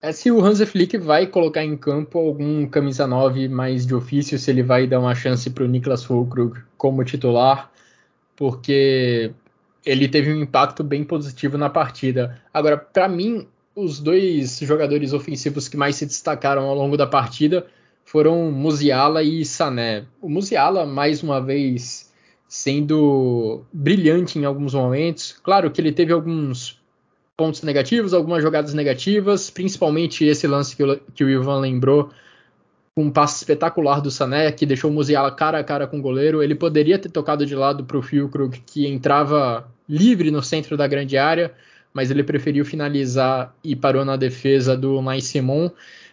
é 0.00 0.10
se 0.10 0.30
o 0.30 0.42
Hansi 0.42 0.64
Flick 0.64 0.96
vai 0.96 1.26
colocar 1.26 1.62
em 1.62 1.76
campo 1.76 2.18
algum 2.18 2.66
camisa 2.66 3.06
9 3.06 3.46
mais 3.48 3.86
de 3.86 3.94
ofício, 3.94 4.38
se 4.38 4.50
ele 4.50 4.62
vai 4.62 4.86
dar 4.86 5.00
uma 5.00 5.14
chance 5.14 5.50
para 5.50 5.64
o 5.64 5.68
Niklas 5.68 6.04
Fulkrug 6.04 6.62
como 6.78 7.04
titular, 7.04 7.70
porque 8.36 9.32
ele 9.84 10.08
teve 10.08 10.32
um 10.32 10.42
impacto 10.42 10.82
bem 10.82 11.04
positivo 11.04 11.58
na 11.58 11.68
partida. 11.68 12.40
Agora, 12.52 12.76
para 12.76 13.08
mim, 13.08 13.46
os 13.74 14.00
dois 14.00 14.58
jogadores 14.60 15.12
ofensivos 15.12 15.68
que 15.68 15.76
mais 15.76 15.96
se 15.96 16.06
destacaram 16.06 16.64
ao 16.64 16.74
longo 16.74 16.96
da 16.96 17.06
partida 17.06 17.66
foram 18.04 18.50
Musiala 18.50 19.22
e 19.22 19.44
Sané. 19.44 20.04
O 20.20 20.28
Musiala, 20.28 20.86
mais 20.86 21.22
uma 21.22 21.40
vez, 21.40 22.12
sendo 22.46 23.62
brilhante 23.72 24.38
em 24.38 24.44
alguns 24.44 24.74
momentos. 24.74 25.32
Claro 25.42 25.70
que 25.70 25.80
ele 25.80 25.92
teve 25.92 26.12
alguns 26.12 26.80
pontos 27.36 27.62
negativos, 27.62 28.14
algumas 28.14 28.42
jogadas 28.42 28.74
negativas, 28.74 29.50
principalmente 29.50 30.24
esse 30.24 30.46
lance 30.46 30.76
que 30.76 30.84
o, 30.84 31.00
que 31.14 31.24
o 31.24 31.30
Ivan 31.30 31.58
lembrou, 31.58 32.10
um 32.96 33.10
passe 33.10 33.38
espetacular 33.38 34.00
do 34.00 34.10
Sané, 34.10 34.52
que 34.52 34.64
deixou 34.64 34.90
o 34.90 34.94
Musiala 34.94 35.30
cara 35.30 35.58
a 35.58 35.64
cara 35.64 35.86
com 35.86 35.98
o 35.98 36.02
goleiro. 36.02 36.42
Ele 36.42 36.54
poderia 36.54 36.98
ter 36.98 37.08
tocado 37.08 37.44
de 37.44 37.54
lado 37.54 37.84
para 37.84 37.98
o 37.98 38.02
Fulkrug, 38.02 38.62
que 38.64 38.86
entrava 38.86 39.68
livre 39.88 40.30
no 40.30 40.42
centro 40.42 40.76
da 40.76 40.86
grande 40.86 41.18
área, 41.18 41.52
mas 41.92 42.10
ele 42.10 42.22
preferiu 42.22 42.64
finalizar 42.64 43.54
e 43.64 43.74
parou 43.74 44.04
na 44.04 44.16
defesa 44.16 44.76
do 44.76 45.02
Nai 45.02 45.20
Simon. 45.20 45.70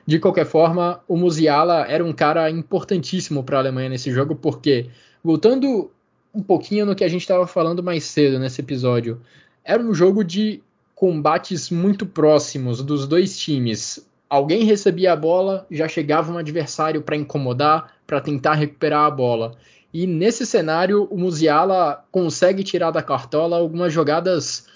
De 0.08 0.18
qualquer 0.18 0.46
forma, 0.46 1.00
o 1.08 1.16
Musiala 1.16 1.86
era 1.88 2.04
um 2.04 2.12
cara 2.12 2.50
importantíssimo 2.50 3.44
para 3.44 3.58
a 3.58 3.60
Alemanha 3.62 3.90
nesse 3.90 4.12
jogo, 4.12 4.36
porque, 4.36 4.90
voltando 5.24 5.92
um 6.34 6.42
pouquinho 6.42 6.86
no 6.86 6.96
que 6.96 7.04
a 7.04 7.08
gente 7.08 7.22
estava 7.22 7.46
falando 7.46 7.84
mais 7.84 8.06
cedo 8.06 8.40
nesse 8.40 8.62
episódio, 8.62 9.22
era 9.64 9.82
um 9.82 9.94
jogo 9.94 10.24
de 10.24 10.64
combates 10.96 11.70
muito 11.70 12.06
próximos 12.06 12.82
dos 12.82 13.08
dois 13.08 13.38
times. 13.38 14.08
Alguém 14.32 14.64
recebia 14.64 15.12
a 15.12 15.16
bola, 15.18 15.68
já 15.70 15.90
chegava 15.90 16.32
um 16.32 16.38
adversário 16.38 17.02
para 17.02 17.18
incomodar, 17.18 17.98
para 18.08 18.22
tentar 18.22 18.54
recuperar 18.54 19.04
a 19.04 19.12
bola. 19.12 19.58
E 19.94 20.08
nesse 20.08 20.46
cenário, 20.46 21.06
o 21.12 21.18
Musiala 21.18 22.06
consegue 22.10 22.64
tirar 22.64 22.92
da 22.92 23.04
cartola 23.04 23.58
algumas 23.58 23.92
jogadas 23.92 24.70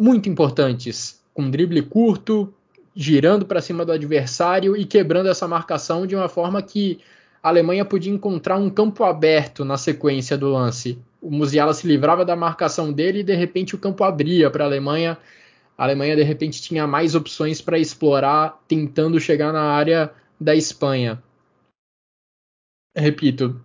muito 0.00 0.28
importantes, 0.28 1.20
com 1.34 1.50
drible 1.50 1.82
curto, 1.82 2.54
girando 2.94 3.44
para 3.44 3.60
cima 3.60 3.84
do 3.84 3.90
adversário 3.90 4.76
e 4.76 4.84
quebrando 4.84 5.28
essa 5.28 5.48
marcação 5.48 6.06
de 6.06 6.14
uma 6.14 6.28
forma 6.28 6.62
que 6.62 7.00
a 7.42 7.48
Alemanha 7.48 7.84
podia 7.84 8.12
encontrar 8.12 8.58
um 8.58 8.70
campo 8.70 9.02
aberto 9.02 9.64
na 9.64 9.76
sequência 9.76 10.38
do 10.38 10.52
lance. 10.52 10.96
O 11.20 11.32
Musiala 11.32 11.74
se 11.74 11.84
livrava 11.84 12.24
da 12.24 12.36
marcação 12.36 12.92
dele 12.92 13.18
e 13.18 13.24
de 13.24 13.34
repente 13.34 13.74
o 13.74 13.78
campo 13.78 14.04
abria 14.04 14.48
para 14.52 14.62
a 14.62 14.68
Alemanha. 14.68 15.18
A 15.76 15.84
Alemanha 15.84 16.16
de 16.16 16.22
repente 16.22 16.62
tinha 16.62 16.86
mais 16.86 17.14
opções 17.14 17.60
para 17.60 17.78
explorar, 17.78 18.62
tentando 18.66 19.20
chegar 19.20 19.52
na 19.52 19.62
área 19.62 20.12
da 20.40 20.54
Espanha. 20.54 21.22
Repito, 22.96 23.60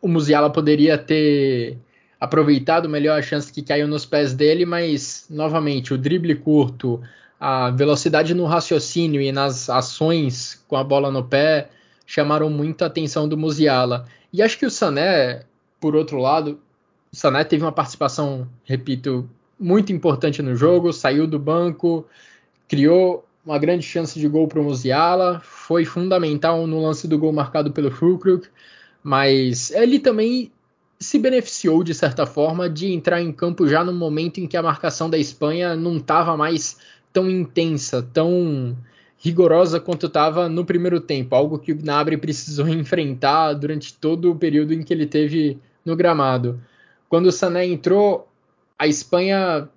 o 0.00 0.06
Musiala 0.06 0.50
poderia 0.50 0.96
ter 0.96 1.78
aproveitado 2.20 2.88
melhor 2.88 3.18
a 3.18 3.22
chance 3.22 3.52
que 3.52 3.62
caiu 3.62 3.88
nos 3.88 4.06
pés 4.06 4.32
dele, 4.32 4.64
mas 4.64 5.26
novamente 5.28 5.92
o 5.92 5.98
drible 5.98 6.36
curto, 6.36 7.02
a 7.38 7.70
velocidade 7.70 8.32
no 8.32 8.46
raciocínio 8.46 9.20
e 9.20 9.32
nas 9.32 9.68
ações 9.68 10.64
com 10.68 10.76
a 10.76 10.84
bola 10.84 11.10
no 11.10 11.24
pé 11.24 11.68
chamaram 12.06 12.48
muito 12.48 12.82
a 12.82 12.86
atenção 12.86 13.28
do 13.28 13.36
Musiala. 13.36 14.06
E 14.32 14.40
acho 14.40 14.58
que 14.58 14.66
o 14.66 14.70
Sané, 14.70 15.42
por 15.80 15.96
outro 15.96 16.18
lado, 16.18 16.60
o 17.12 17.16
Sané 17.16 17.44
teve 17.44 17.64
uma 17.64 17.72
participação, 17.72 18.48
repito, 18.64 19.28
muito 19.58 19.92
importante 19.92 20.42
no 20.42 20.54
jogo, 20.54 20.92
saiu 20.92 21.26
do 21.26 21.38
banco, 21.38 22.06
criou 22.68 23.24
uma 23.44 23.58
grande 23.58 23.84
chance 23.84 24.18
de 24.18 24.26
gol 24.26 24.48
para 24.48 24.60
o 24.60 24.64
Musiala, 24.64 25.40
foi 25.44 25.84
fundamental 25.84 26.66
no 26.66 26.82
lance 26.82 27.06
do 27.06 27.18
gol 27.18 27.32
marcado 27.32 27.72
pelo 27.72 27.90
Fulkrug 27.90 28.48
mas 29.06 29.70
ele 29.70 30.00
também 30.00 30.50
se 30.98 31.16
beneficiou 31.16 31.84
de 31.84 31.94
certa 31.94 32.26
forma 32.26 32.68
de 32.68 32.92
entrar 32.92 33.22
em 33.22 33.30
campo 33.30 33.68
já 33.68 33.84
no 33.84 33.92
momento 33.92 34.40
em 34.40 34.48
que 34.48 34.56
a 34.56 34.62
marcação 34.64 35.08
da 35.08 35.16
Espanha 35.16 35.76
não 35.76 35.98
estava 35.98 36.36
mais 36.36 36.76
tão 37.12 37.30
intensa, 37.30 38.02
tão 38.02 38.76
rigorosa 39.16 39.78
quanto 39.78 40.06
estava 40.06 40.48
no 40.48 40.64
primeiro 40.64 40.98
tempo, 40.98 41.36
algo 41.36 41.56
que 41.56 41.70
o 41.70 41.76
Gnabry 41.76 42.16
precisou 42.16 42.66
enfrentar 42.68 43.52
durante 43.52 43.94
todo 43.94 44.32
o 44.32 44.36
período 44.36 44.74
em 44.74 44.82
que 44.82 44.92
ele 44.92 45.06
teve 45.06 45.56
no 45.84 45.94
gramado. 45.94 46.60
Quando 47.08 47.26
o 47.26 47.32
Sané 47.32 47.64
entrou, 47.64 48.28
a 48.78 48.86
Espanha 48.86 49.68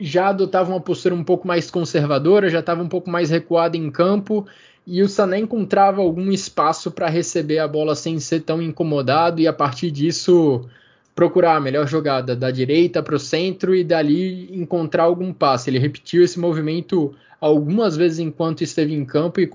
já 0.00 0.28
adotava 0.28 0.70
uma 0.70 0.80
postura 0.80 1.14
um 1.14 1.22
pouco 1.22 1.46
mais 1.46 1.70
conservadora, 1.70 2.48
já 2.48 2.60
estava 2.60 2.82
um 2.82 2.88
pouco 2.88 3.10
mais 3.10 3.28
recuada 3.28 3.76
em 3.76 3.90
campo 3.90 4.46
e 4.86 5.02
o 5.02 5.08
Sané 5.08 5.38
encontrava 5.38 6.00
algum 6.00 6.32
espaço 6.32 6.90
para 6.90 7.08
receber 7.08 7.58
a 7.58 7.68
bola 7.68 7.94
sem 7.94 8.18
ser 8.18 8.40
tão 8.40 8.62
incomodado 8.62 9.40
e 9.40 9.46
a 9.46 9.52
partir 9.52 9.90
disso 9.90 10.66
procurar 11.14 11.56
a 11.56 11.60
melhor 11.60 11.86
jogada 11.86 12.34
da 12.34 12.50
direita 12.50 13.02
para 13.02 13.14
o 13.14 13.18
centro 13.18 13.74
e 13.74 13.84
dali 13.84 14.48
encontrar 14.56 15.04
algum 15.04 15.34
passe. 15.34 15.68
Ele 15.68 15.78
repetiu 15.78 16.22
esse 16.22 16.40
movimento 16.40 17.14
algumas 17.38 17.96
vezes 17.96 18.20
enquanto 18.20 18.62
esteve 18.62 18.94
em 18.94 19.04
campo 19.04 19.38
e, 19.38 19.50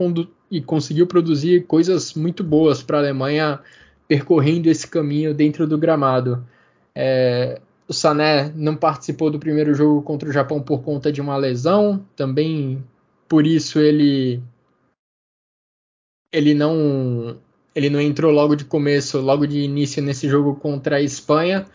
e 0.51 0.61
conseguiu 0.61 1.07
produzir 1.07 1.65
coisas 1.65 2.13
muito 2.13 2.43
boas 2.43 2.83
para 2.83 2.97
a 2.97 3.01
Alemanha 3.01 3.59
percorrendo 4.07 4.69
esse 4.69 4.87
caminho 4.87 5.33
dentro 5.33 5.65
do 5.65 5.77
gramado. 5.77 6.45
É, 6.93 7.59
o 7.87 7.93
Sané 7.93 8.51
não 8.55 8.75
participou 8.75 9.29
do 9.29 9.39
primeiro 9.39 9.73
jogo 9.73 10.01
contra 10.01 10.29
o 10.29 10.31
Japão 10.31 10.61
por 10.61 10.81
conta 10.81 11.11
de 11.11 11.21
uma 11.21 11.37
lesão, 11.37 12.03
também 12.15 12.83
por 13.27 13.45
isso 13.45 13.79
ele 13.79 14.41
ele 16.31 16.53
não 16.53 17.37
ele 17.75 17.89
não 17.89 17.99
entrou 17.99 18.31
logo 18.31 18.55
de 18.55 18.65
começo, 18.65 19.19
logo 19.19 19.45
de 19.45 19.59
início 19.59 20.01
nesse 20.01 20.29
jogo 20.29 20.55
contra 20.55 20.97
a 20.97 21.01
Espanha, 21.01 21.65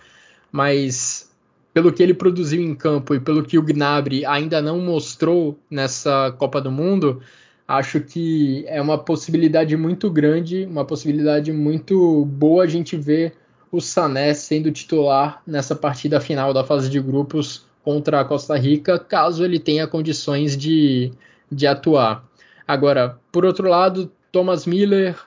mas 0.51 1.31
pelo 1.75 1.93
que 1.93 2.03
ele 2.03 2.15
produziu 2.15 2.61
em 2.61 2.75
campo 2.75 3.15
e 3.15 3.21
pelo 3.21 3.45
que 3.45 3.59
o 3.59 3.63
Gnabry 3.63 4.25
ainda 4.25 4.61
não 4.63 4.81
mostrou 4.81 5.59
nessa 5.71 6.33
Copa 6.33 6.61
do 6.61 6.71
Mundo, 6.71 7.23
acho 7.69 8.01
que 8.01 8.65
é 8.67 8.81
uma 8.83 8.99
possibilidade 8.99 9.77
muito 9.77 10.11
grande, 10.11 10.65
uma 10.65 10.85
possibilidade 10.85 11.53
muito 11.53 12.25
boa 12.25 12.65
a 12.65 12.67
gente 12.67 12.97
ver 12.97 13.35
o 13.73 13.81
Sané 13.81 14.35
sendo 14.35 14.71
titular 14.73 15.43
nessa 15.47 15.75
partida 15.75 16.21
final 16.21 16.53
da 16.53 16.65
fase 16.65 16.91
de 16.91 17.01
grupos 17.01 17.65
contra 17.83 18.21
a 18.21 18.25
Costa 18.25 18.57
Rica, 18.57 18.99
caso 18.99 19.45
ele 19.45 19.59
tenha 19.59 19.87
condições 19.87 20.57
de, 20.57 21.13
de 21.51 21.67
atuar. 21.67 22.25
Agora, 22.67 23.19
por 23.33 23.45
outro 23.45 23.69
lado, 23.69 24.11
Thomas 24.31 24.67
Miller, 24.67 25.19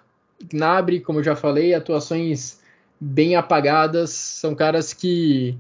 Gnabry, 0.44 1.00
como 1.00 1.20
eu 1.20 1.24
já 1.24 1.36
falei, 1.36 1.74
atuações 1.74 2.62
bem 3.00 3.36
apagadas, 3.36 4.12
são 4.12 4.56
caras 4.56 4.94
que 4.94 5.58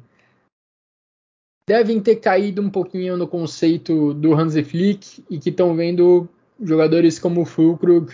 devem 1.67 1.99
ter 1.99 2.17
caído 2.17 2.61
um 2.61 2.69
pouquinho 2.69 3.17
no 3.17 3.27
conceito 3.27 4.13
do 4.13 4.33
Hansi 4.33 4.63
Flick 4.63 5.23
e 5.29 5.39
que 5.39 5.49
estão 5.49 5.75
vendo 5.75 6.27
jogadores 6.61 7.19
como 7.19 7.41
o 7.41 7.45
Fulkrug 7.45 8.13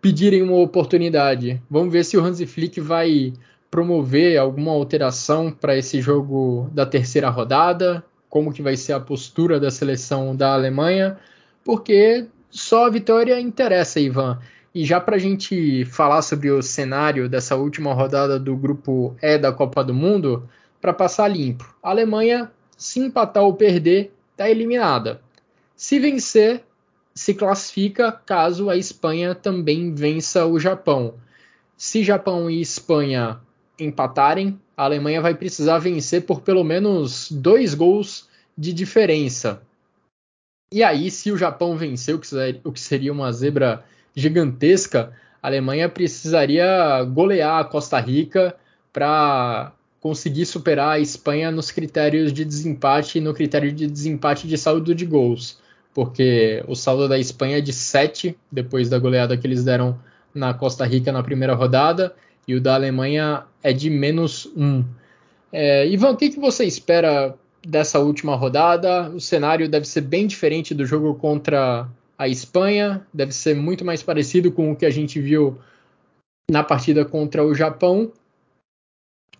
pedirem 0.00 0.42
uma 0.42 0.56
oportunidade. 0.58 1.60
Vamos 1.68 1.92
ver 1.92 2.04
se 2.04 2.16
o 2.16 2.20
Hansi 2.20 2.46
Flick 2.46 2.80
vai 2.80 3.32
promover 3.76 4.38
alguma 4.38 4.72
alteração 4.72 5.52
para 5.52 5.76
esse 5.76 6.00
jogo 6.00 6.66
da 6.72 6.86
terceira 6.86 7.28
rodada, 7.28 8.02
como 8.26 8.50
que 8.50 8.62
vai 8.62 8.74
ser 8.74 8.94
a 8.94 9.00
postura 9.00 9.60
da 9.60 9.70
seleção 9.70 10.34
da 10.34 10.54
Alemanha, 10.54 11.18
porque 11.62 12.26
só 12.48 12.86
a 12.86 12.90
vitória 12.90 13.38
interessa, 13.38 14.00
Ivan. 14.00 14.38
E 14.74 14.82
já 14.82 14.98
para 14.98 15.16
a 15.16 15.18
gente 15.18 15.84
falar 15.84 16.22
sobre 16.22 16.50
o 16.50 16.62
cenário 16.62 17.28
dessa 17.28 17.54
última 17.54 17.92
rodada 17.92 18.40
do 18.40 18.56
grupo 18.56 19.14
E 19.20 19.36
da 19.36 19.52
Copa 19.52 19.84
do 19.84 19.92
Mundo, 19.92 20.48
para 20.80 20.94
passar 20.94 21.28
limpo, 21.28 21.76
a 21.82 21.90
Alemanha, 21.90 22.50
se 22.78 22.98
empatar 22.98 23.42
ou 23.42 23.52
perder, 23.52 24.10
está 24.30 24.48
eliminada. 24.48 25.20
Se 25.74 25.98
vencer, 25.98 26.64
se 27.14 27.34
classifica 27.34 28.10
caso 28.10 28.70
a 28.70 28.76
Espanha 28.78 29.34
também 29.34 29.92
vença 29.94 30.46
o 30.46 30.58
Japão. 30.58 31.12
Se 31.76 32.02
Japão 32.02 32.48
e 32.48 32.62
Espanha 32.62 33.38
empatarem, 33.78 34.60
a 34.76 34.84
Alemanha 34.84 35.20
vai 35.20 35.34
precisar 35.34 35.78
vencer 35.78 36.22
por 36.26 36.40
pelo 36.40 36.62
menos 36.62 37.30
dois 37.30 37.74
gols 37.74 38.28
de 38.56 38.72
diferença. 38.72 39.62
E 40.72 40.82
aí, 40.82 41.10
se 41.10 41.30
o 41.30 41.36
Japão 41.36 41.76
vencer, 41.76 42.14
o 42.64 42.72
que 42.72 42.80
seria 42.80 43.12
uma 43.12 43.32
zebra 43.32 43.84
gigantesca, 44.14 45.12
a 45.42 45.46
Alemanha 45.46 45.88
precisaria 45.88 47.02
golear 47.04 47.60
a 47.60 47.64
Costa 47.64 48.00
Rica 48.00 48.56
para 48.92 49.72
conseguir 50.00 50.46
superar 50.46 50.92
a 50.92 50.98
Espanha 50.98 51.50
nos 51.50 51.70
critérios 51.70 52.32
de 52.32 52.44
desempate 52.44 53.18
e 53.18 53.20
no 53.20 53.34
critério 53.34 53.72
de 53.72 53.86
desempate 53.86 54.48
de 54.48 54.58
saldo 54.58 54.94
de 54.94 55.06
gols. 55.06 55.58
Porque 55.94 56.64
o 56.66 56.74
saldo 56.74 57.08
da 57.08 57.18
Espanha 57.18 57.58
é 57.58 57.60
de 57.60 57.72
7, 57.72 58.36
depois 58.50 58.88
da 58.88 58.98
goleada 58.98 59.36
que 59.36 59.46
eles 59.46 59.64
deram 59.64 59.98
na 60.34 60.52
Costa 60.52 60.84
Rica 60.84 61.10
na 61.10 61.22
primeira 61.22 61.54
rodada, 61.54 62.14
e 62.46 62.54
o 62.54 62.60
da 62.60 62.74
Alemanha 62.74 63.44
é 63.62 63.72
de 63.72 63.90
menos 63.90 64.46
1. 64.56 64.84
É, 65.52 65.86
Ivan, 65.86 66.10
o 66.10 66.16
que, 66.16 66.30
que 66.30 66.38
você 66.38 66.64
espera 66.64 67.34
dessa 67.66 67.98
última 67.98 68.36
rodada? 68.36 69.10
O 69.10 69.20
cenário 69.20 69.68
deve 69.68 69.86
ser 69.86 70.02
bem 70.02 70.26
diferente 70.26 70.74
do 70.74 70.86
jogo 70.86 71.14
contra 71.14 71.88
a 72.16 72.28
Espanha, 72.28 73.06
deve 73.12 73.32
ser 73.32 73.54
muito 73.54 73.84
mais 73.84 74.02
parecido 74.02 74.52
com 74.52 74.70
o 74.70 74.76
que 74.76 74.86
a 74.86 74.90
gente 74.90 75.20
viu 75.20 75.58
na 76.50 76.62
partida 76.62 77.04
contra 77.04 77.44
o 77.44 77.54
Japão. 77.54 78.12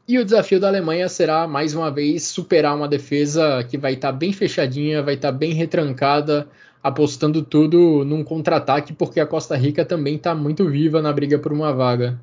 E 0.09 0.19
o 0.19 0.25
desafio 0.25 0.61
da 0.61 0.69
Alemanha 0.69 1.09
será, 1.09 1.49
mais 1.49 1.75
uma 1.75 1.91
vez, 1.91 2.25
superar 2.25 2.77
uma 2.77 2.87
defesa 2.87 3.65
que 3.65 3.77
vai 3.77 3.95
estar 3.95 4.13
tá 4.13 4.19
bem 4.19 4.33
fechadinha, 4.33 5.03
vai 5.03 5.15
estar 5.15 5.33
tá 5.33 5.39
bem 5.39 5.53
retrancada, 5.53 6.49
apostando 6.83 7.43
tudo 7.43 8.05
num 8.05 8.23
contra-ataque, 8.23 8.93
porque 8.93 9.19
a 9.19 9.27
Costa 9.27 9.57
Rica 9.57 9.85
também 9.85 10.17
está 10.17 10.35
muito 10.35 10.69
viva 10.69 11.03
na 11.03 11.13
briga 11.13 11.39
por 11.39 11.53
uma 11.53 11.73
vaga. 11.73 12.21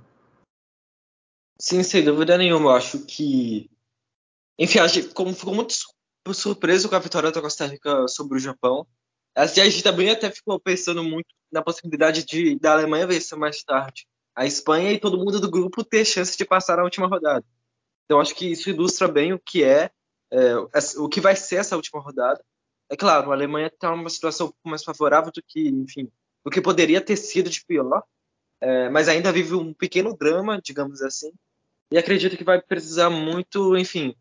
Sim, 1.64 1.82
sem 1.82 2.03
dúvida 2.03 2.38
nenhuma. 2.38 2.72
Eu 2.72 2.76
acho 2.76 3.05
que. 3.05 3.72
Enfim, 4.59 4.80
como 5.14 5.34
ficou 5.34 5.55
muito 5.55 5.74
surpreso 6.34 6.89
com 6.89 6.95
a 6.95 6.99
vitória 6.99 7.32
da 7.32 7.41
Costa 7.41 7.66
Rica 7.66 8.05
sobre 8.09 8.38
o 8.38 8.39
Japão. 8.39 8.86
A 9.34 9.45
gente 9.45 9.82
também 9.82 10.09
até 10.09 10.30
ficou 10.30 10.59
pensando 10.59 11.01
muito 11.01 11.34
na 11.49 11.61
possibilidade 11.64 12.26
de 12.26 12.59
da 12.59 12.74
Alemanha 12.74 13.07
vencer 13.07 13.38
mais 13.38 13.64
tarde 13.64 14.05
a 14.36 14.45
Espanha 14.45 14.91
e 14.91 14.99
todo 14.99 15.18
mundo 15.18 15.39
do 15.39 15.49
grupo 15.49 15.86
ter 15.86 16.03
chance 16.03 16.38
de 16.38 16.43
passar 16.43 16.76
na 16.76 16.84
última 16.84 17.07
rodada. 17.07 17.45
Então 18.03 18.20
acho 18.20 18.36
que 18.36 18.51
isso 18.51 18.70
ilustra 18.70 19.07
bem 19.07 19.32
o 19.32 19.39
que 19.39 19.64
é, 19.64 19.89
é 20.32 20.55
o 20.97 21.07
que 21.07 21.22
vai 21.22 21.36
ser 21.38 21.57
essa 21.57 21.78
última 21.78 22.01
rodada. 22.01 22.43
É 22.89 22.97
claro, 22.97 23.32
a 23.32 23.36
Alemanha 23.36 23.68
está 23.68 23.89
numa 23.95 24.09
situação 24.09 24.47
um 24.47 24.49
pouco 24.49 24.70
mais 24.70 24.84
favorável 24.84 25.32
do 25.32 25.41
que, 25.41 25.70
enfim, 25.70 26.11
do 26.43 26.51
que 26.51 26.59
poderia 26.61 26.99
ter 26.99 27.16
sido 27.16 27.49
de 27.49 27.64
pior, 27.66 28.03
é, 28.59 28.89
mas 28.89 29.07
ainda 29.07 29.32
vive 29.32 29.55
um 29.55 29.74
pequeno 29.74 30.14
drama, 30.14 30.61
digamos 30.61 31.01
assim. 31.01 31.32
E 31.93 31.97
acredito 31.99 32.35
que 32.35 32.43
vai 32.43 32.59
precisar 32.59 33.11
muito, 33.11 33.77
enfim, 33.77 34.15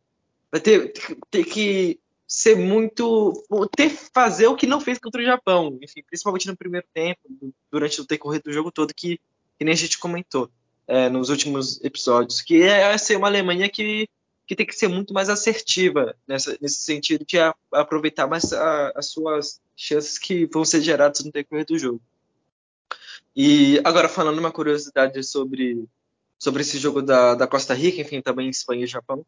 vai 0.51 0.61
ter, 0.61 0.93
ter 1.31 1.43
que 1.43 1.99
ser 2.29 2.55
muito. 2.55 3.33
ter 3.75 3.89
fazer 3.89 4.47
o 4.47 4.55
que 4.55 4.67
não 4.67 4.79
fez 4.79 4.99
contra 4.99 5.23
o 5.23 5.25
Japão, 5.25 5.79
enfim, 5.81 6.03
principalmente 6.03 6.47
no 6.49 6.55
primeiro 6.55 6.87
tempo, 6.93 7.19
durante 7.71 7.99
o 7.99 8.07
decorrer 8.07 8.43
do 8.43 8.53
jogo 8.53 8.71
todo, 8.71 8.93
que, 8.93 9.19
que 9.59 9.65
nem 9.65 9.73
a 9.73 9.77
gente 9.77 9.99
comentou 9.99 10.51
é, 10.87 11.09
nos 11.09 11.31
últimos 11.31 11.83
episódios, 11.83 12.43
que 12.43 12.61
é 12.61 12.99
ser 12.99 13.17
uma 13.17 13.29
Alemanha 13.29 13.71
que, 13.71 14.07
que 14.47 14.55
tem 14.55 14.67
que 14.67 14.77
ser 14.77 14.89
muito 14.89 15.15
mais 15.15 15.31
assertiva 15.31 16.15
nessa, 16.29 16.59
nesse 16.61 16.85
sentido 16.85 17.25
de 17.25 17.39
a, 17.39 17.55
aproveitar 17.73 18.27
mais 18.27 18.53
a, 18.53 18.93
as 18.95 19.07
suas 19.07 19.63
chances 19.75 20.19
que 20.19 20.45
vão 20.45 20.63
ser 20.63 20.83
geradas 20.83 21.25
no 21.25 21.33
decorrer 21.33 21.65
do 21.65 21.79
jogo. 21.79 22.03
E 23.35 23.81
agora 23.83 24.11
falando 24.11 24.41
uma 24.41 24.53
curiosidade 24.53 25.25
sobre 25.25 25.89
sobre 26.43 26.63
esse 26.63 26.77
jogo 26.77 27.01
da, 27.01 27.37
da 27.37 27.47
Costa 27.47 27.73
Rica, 27.73 28.01
enfim, 28.01 28.21
também 28.21 28.49
Espanha 28.49 28.83
e 28.83 28.89
Japão, 28.89 29.25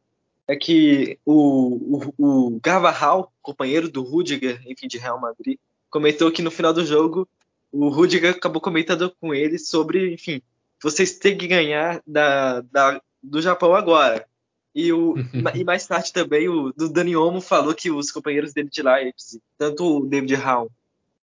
é 0.49 0.57
que 0.57 1.17
o, 1.25 2.11
o, 2.19 2.55
o 2.57 2.61
Carvajal, 2.61 3.33
companheiro 3.41 3.89
do 3.89 4.03
Rudiger, 4.03 4.61
enfim, 4.67 4.89
de 4.89 4.99
Real 4.99 5.21
Madrid, 5.21 5.57
comentou 5.89 6.33
que 6.33 6.43
no 6.43 6.51
final 6.51 6.73
do 6.73 6.85
jogo 6.85 7.29
o 7.71 7.89
Rudiger 7.89 8.35
acabou 8.35 8.61
comentando 8.61 9.15
com 9.21 9.33
ele 9.33 9.61
sobre, 9.61 10.13
enfim, 10.13 10.43
vocês 10.83 11.17
têm 11.17 11.39
que 11.39 11.47
ganhar 11.47 12.03
da, 12.05 12.63
da 12.63 13.01
do 13.23 13.41
Japão 13.41 13.77
agora. 13.77 14.27
E, 14.75 14.93
o, 14.93 15.15
e 15.55 15.63
mais 15.63 15.87
tarde 15.87 16.13
também 16.13 16.49
o 16.49 16.73
do 16.73 16.89
Dani 16.89 17.15
Olmo 17.15 17.41
falou 17.41 17.73
que 17.77 17.93
os 17.93 18.11
companheiros 18.11 18.53
dele 18.53 18.69
de 18.69 18.83
Leipzig, 18.83 19.41
tanto 19.57 19.99
o 19.99 20.05
David 20.05 20.35
Raum, 20.35 20.69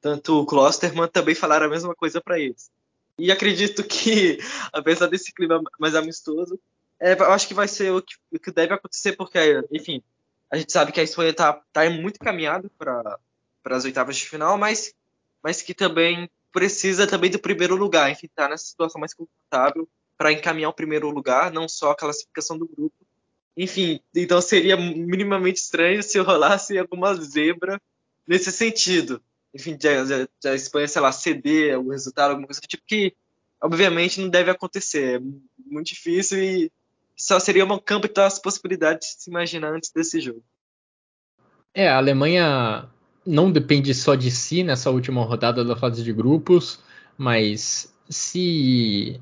tanto 0.01 0.41
o 0.41 0.47
Klosterman, 0.47 1.09
também 1.09 1.35
falaram 1.35 1.66
a 1.66 1.70
mesma 1.70 1.95
coisa 1.95 2.22
para 2.22 2.41
eles. 2.41 2.70
E 3.18 3.30
acredito 3.30 3.84
que, 3.84 4.38
apesar 4.72 5.06
desse 5.06 5.32
clima 5.32 5.62
mais 5.78 5.94
amistoso, 5.94 6.58
é, 7.00 7.12
eu 7.12 7.32
acho 7.32 7.48
que 7.48 7.54
vai 7.54 7.68
ser 7.68 7.92
o 7.92 8.02
que, 8.02 8.14
o 8.32 8.38
que, 8.38 8.50
deve 8.50 8.74
acontecer, 8.74 9.12
porque, 9.16 9.38
enfim, 9.70 10.02
a 10.50 10.56
gente 10.56 10.72
sabe 10.72 10.92
que 10.92 11.00
a 11.00 11.02
Espanha 11.02 11.30
está 11.30 11.52
tá 11.72 11.88
muito 11.90 12.18
caminhada 12.18 12.70
para 12.78 13.18
as 13.64 13.84
oitavas 13.84 14.16
de 14.16 14.28
final, 14.28 14.56
mas, 14.56 14.94
mas 15.42 15.62
que 15.62 15.74
também 15.74 16.28
precisa 16.52 17.06
também 17.06 17.30
do 17.30 17.38
primeiro 17.38 17.74
lugar, 17.76 18.10
enfim, 18.10 18.26
está 18.26 18.48
nessa 18.48 18.64
situação 18.64 19.00
mais 19.00 19.12
confortável 19.12 19.88
para 20.16 20.32
encaminhar 20.32 20.70
o 20.70 20.74
primeiro 20.74 21.10
lugar, 21.10 21.50
não 21.50 21.68
só 21.68 21.90
a 21.90 21.96
classificação 21.96 22.56
do 22.56 22.68
grupo. 22.68 22.94
Enfim, 23.56 24.00
então 24.14 24.40
seria 24.40 24.76
minimamente 24.76 25.60
estranho 25.60 26.02
se 26.02 26.18
rolasse 26.18 26.78
alguma 26.78 27.14
zebra 27.14 27.80
nesse 28.26 28.50
sentido 28.52 29.22
enfim, 29.55 29.76
de, 29.76 29.88
de, 30.05 30.48
a 30.48 30.55
Espanha, 30.55 30.88
sei 30.88 31.00
lá, 31.00 31.12
ceder 31.12 31.78
o 31.78 31.90
resultado, 31.90 32.30
alguma 32.30 32.46
coisa 32.46 32.61
do 32.61 32.66
tipo, 32.66 32.82
que 32.86 33.14
obviamente 33.62 34.20
não 34.20 34.28
deve 34.28 34.50
acontecer. 34.50 35.20
É 35.20 35.24
muito 35.64 35.86
difícil 35.88 36.42
e 36.42 36.72
só 37.16 37.38
seria 37.38 37.64
um 37.64 37.78
campo 37.78 38.12
das 38.12 38.38
possibilidades 38.38 39.16
de 39.16 39.22
se 39.22 39.30
imaginar 39.30 39.72
antes 39.72 39.90
desse 39.92 40.20
jogo. 40.20 40.42
É, 41.72 41.88
a 41.88 41.96
Alemanha 41.96 42.88
não 43.24 43.50
depende 43.50 43.94
só 43.94 44.14
de 44.14 44.30
si 44.30 44.62
nessa 44.62 44.90
última 44.90 45.24
rodada 45.24 45.64
da 45.64 45.76
fase 45.76 46.02
de 46.02 46.12
grupos, 46.12 46.80
mas 47.16 47.92
se 48.09 49.20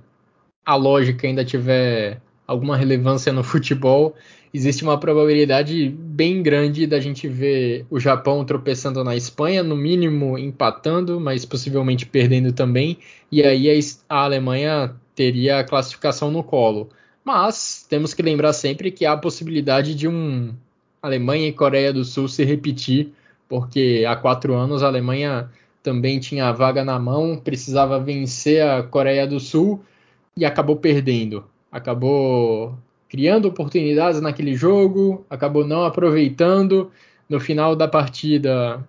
a 0.64 0.74
lógica 0.74 1.26
ainda 1.26 1.44
tiver 1.44 2.20
alguma 2.46 2.76
relevância 2.76 3.32
no 3.32 3.42
futebol, 3.44 4.14
existe 4.52 4.82
uma 4.82 4.98
probabilidade 4.98 5.88
bem 5.88 6.42
grande 6.42 6.86
da 6.86 7.00
gente 7.00 7.26
ver 7.26 7.86
o 7.90 7.98
Japão 7.98 8.44
tropeçando 8.44 9.02
na 9.02 9.16
Espanha, 9.16 9.62
no 9.62 9.76
mínimo 9.76 10.38
empatando, 10.38 11.18
mas 11.18 11.44
possivelmente 11.44 12.04
perdendo 12.04 12.52
também, 12.52 12.98
e 13.30 13.42
aí 13.42 13.68
a 14.08 14.24
Alemanha 14.24 14.94
teria 15.14 15.58
a 15.58 15.64
classificação 15.64 16.30
no 16.30 16.42
colo. 16.42 16.90
Mas 17.24 17.86
temos 17.88 18.12
que 18.12 18.22
lembrar 18.22 18.52
sempre 18.52 18.90
que 18.90 19.06
há 19.06 19.12
a 19.12 19.16
possibilidade 19.16 19.94
de 19.94 20.08
um 20.08 20.52
Alemanha 21.00 21.48
e 21.48 21.52
Coreia 21.52 21.92
do 21.92 22.04
Sul 22.04 22.28
se 22.28 22.44
repetir, 22.44 23.12
porque 23.48 24.04
há 24.06 24.16
quatro 24.16 24.54
anos 24.54 24.82
a 24.82 24.86
Alemanha 24.86 25.50
também 25.82 26.18
tinha 26.18 26.48
a 26.48 26.52
vaga 26.52 26.84
na 26.84 26.98
mão, 26.98 27.36
precisava 27.36 27.98
vencer 27.98 28.62
a 28.62 28.82
Coreia 28.82 29.26
do 29.26 29.40
Sul 29.40 29.82
e 30.36 30.44
acabou 30.44 30.76
perdendo. 30.76 31.44
Acabou 31.72 32.78
criando 33.08 33.48
oportunidades 33.48 34.20
naquele 34.20 34.54
jogo, 34.54 35.26
acabou 35.28 35.66
não 35.66 35.84
aproveitando. 35.84 36.92
No 37.28 37.40
final 37.40 37.74
da 37.74 37.88
partida, 37.88 38.86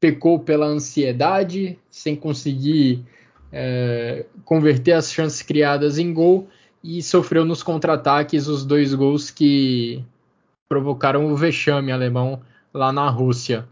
pecou 0.00 0.40
pela 0.40 0.66
ansiedade, 0.66 1.78
sem 1.90 2.16
conseguir 2.16 3.04
é, 3.52 4.24
converter 4.44 4.92
as 4.92 5.12
chances 5.12 5.42
criadas 5.42 5.98
em 5.98 6.12
gol 6.12 6.48
e 6.82 7.02
sofreu 7.02 7.44
nos 7.44 7.62
contra-ataques 7.62 8.48
os 8.48 8.64
dois 8.64 8.94
gols 8.94 9.30
que 9.30 10.02
provocaram 10.68 11.26
o 11.26 11.36
vexame 11.36 11.92
alemão 11.92 12.40
lá 12.72 12.92
na 12.92 13.08
Rússia. 13.08 13.68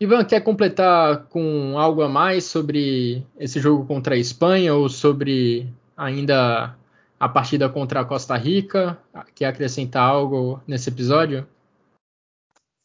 Ivan, 0.00 0.24
quer 0.24 0.40
completar 0.40 1.24
com 1.24 1.76
algo 1.76 2.02
a 2.02 2.08
mais 2.08 2.44
sobre 2.44 3.22
esse 3.38 3.60
jogo 3.60 3.84
contra 3.84 4.14
a 4.14 4.18
Espanha 4.18 4.72
ou 4.74 4.88
sobre 4.88 5.66
ainda 5.98 6.78
a 7.18 7.28
partida 7.28 7.68
contra 7.68 8.00
a 8.00 8.04
Costa 8.04 8.36
Rica. 8.36 8.96
Quer 9.34 9.46
acrescentar 9.46 10.08
algo 10.08 10.62
nesse 10.66 10.88
episódio? 10.88 11.46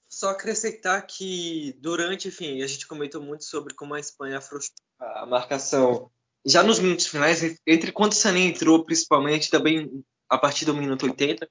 Só 0.09 0.31
acrescentar 0.31 1.05
que 1.05 1.77
durante, 1.79 2.27
enfim, 2.27 2.61
a 2.61 2.67
gente 2.67 2.87
comentou 2.87 3.21
muito 3.21 3.43
sobre 3.45 3.73
como 3.75 3.93
a 3.93 3.99
Espanha 3.99 4.39
a 4.99 5.25
marcação 5.25 6.09
já 6.45 6.61
nos 6.61 6.79
minutos 6.79 7.07
finais, 7.07 7.57
entre 7.65 7.91
quando 7.91 8.11
o 8.11 8.15
Sané 8.15 8.41
entrou, 8.41 8.83
principalmente, 8.83 9.49
também 9.49 10.03
a 10.27 10.37
partir 10.37 10.65
do 10.65 10.73
minuto 10.73 11.05
80, 11.05 11.49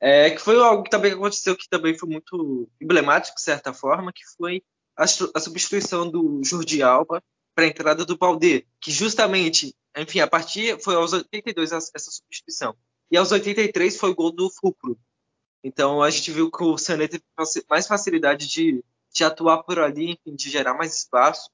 é, 0.00 0.30
que 0.30 0.40
foi 0.40 0.56
algo 0.56 0.82
que 0.82 0.90
também 0.90 1.12
aconteceu 1.12 1.56
que 1.56 1.68
também 1.68 1.96
foi 1.96 2.08
muito 2.08 2.68
emblemático, 2.80 3.36
de 3.36 3.42
certa 3.42 3.72
forma, 3.72 4.12
que 4.12 4.22
foi 4.36 4.62
a, 4.96 5.04
a 5.04 5.40
substituição 5.40 6.10
do 6.10 6.40
Jordi 6.44 6.82
Alba 6.82 7.22
para 7.54 7.64
a 7.64 7.68
entrada 7.68 8.04
do 8.04 8.16
Balde, 8.16 8.66
que 8.80 8.90
justamente 8.90 9.74
enfim, 9.96 10.20
a 10.20 10.26
partir 10.26 10.80
foi 10.82 10.94
aos 10.96 11.12
82 11.12 11.72
essa 11.72 12.10
substituição. 12.10 12.76
E 13.10 13.16
aos 13.16 13.30
83 13.30 13.96
foi 13.96 14.10
o 14.10 14.14
gol 14.14 14.32
do 14.32 14.50
Fulcro. 14.50 14.98
Então 15.62 16.02
a 16.02 16.10
gente 16.10 16.32
viu 16.32 16.50
que 16.50 16.62
o 16.62 16.76
Sané 16.76 17.06
teve 17.06 17.22
mais 17.70 17.86
facilidade 17.86 18.48
de, 18.48 18.84
de 19.12 19.24
atuar 19.24 19.62
por 19.62 19.78
ali, 19.78 20.12
enfim, 20.12 20.34
de 20.34 20.50
gerar 20.50 20.74
mais 20.74 20.96
espaço, 20.96 21.48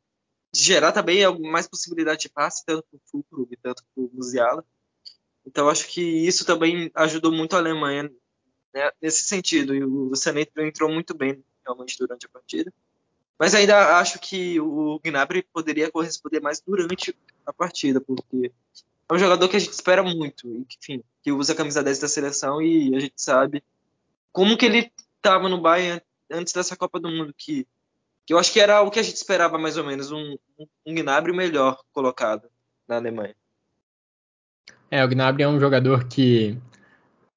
de 0.52 0.62
gerar 0.62 0.92
também 0.92 1.22
mais 1.38 1.68
possibilidade 1.68 2.22
de 2.22 2.28
passe, 2.30 2.64
tanto 2.64 2.84
para 2.88 2.96
o 2.96 3.00
Fulcro 3.10 3.48
e 3.50 3.56
tanto 3.56 3.84
para 3.84 4.04
o 4.04 4.10
Musiala. 4.12 4.64
Então 5.44 5.68
acho 5.68 5.86
que 5.88 6.00
isso 6.00 6.44
também 6.44 6.90
ajudou 6.94 7.30
muito 7.30 7.54
a 7.54 7.58
Alemanha 7.58 8.10
né, 8.74 8.90
nesse 9.02 9.24
sentido. 9.24 9.74
E 9.74 9.84
o 9.84 10.14
Sané 10.16 10.46
entrou 10.58 10.90
muito 10.90 11.14
bem 11.14 11.44
realmente 11.64 11.96
durante 11.98 12.26
a 12.26 12.28
partida. 12.30 12.72
Mas 13.40 13.54
ainda 13.54 13.96
acho 13.98 14.18
que 14.18 14.60
o 14.60 15.00
Gnabry 15.02 15.42
poderia 15.50 15.90
corresponder 15.90 16.42
mais 16.42 16.60
durante 16.60 17.16
a 17.46 17.50
partida, 17.54 17.98
porque 17.98 18.52
é 19.08 19.14
um 19.14 19.18
jogador 19.18 19.48
que 19.48 19.56
a 19.56 19.58
gente 19.58 19.72
espera 19.72 20.02
muito, 20.02 20.46
e 20.46 20.64
que, 20.66 20.76
enfim, 20.78 21.02
que 21.22 21.32
usa 21.32 21.54
a 21.54 21.56
camisa 21.56 21.82
10 21.82 22.00
da 22.00 22.06
seleção 22.06 22.60
e 22.60 22.94
a 22.94 23.00
gente 23.00 23.14
sabe 23.16 23.64
como 24.30 24.58
que 24.58 24.66
ele 24.66 24.92
estava 25.16 25.48
no 25.48 25.58
Bayern 25.58 26.02
antes 26.30 26.52
dessa 26.52 26.76
Copa 26.76 27.00
do 27.00 27.08
Mundo, 27.08 27.34
que, 27.34 27.66
que 28.26 28.34
eu 28.34 28.38
acho 28.38 28.52
que 28.52 28.60
era 28.60 28.82
o 28.82 28.90
que 28.90 29.00
a 29.00 29.02
gente 29.02 29.16
esperava 29.16 29.56
mais 29.56 29.78
ou 29.78 29.86
menos, 29.86 30.12
um, 30.12 30.36
um 30.86 30.94
Gnabry 30.94 31.32
melhor 31.32 31.80
colocado 31.94 32.46
na 32.86 32.96
Alemanha. 32.96 33.34
É, 34.90 35.02
o 35.02 35.08
Gnabry 35.08 35.44
é 35.44 35.48
um 35.48 35.58
jogador 35.58 36.04
que 36.08 36.58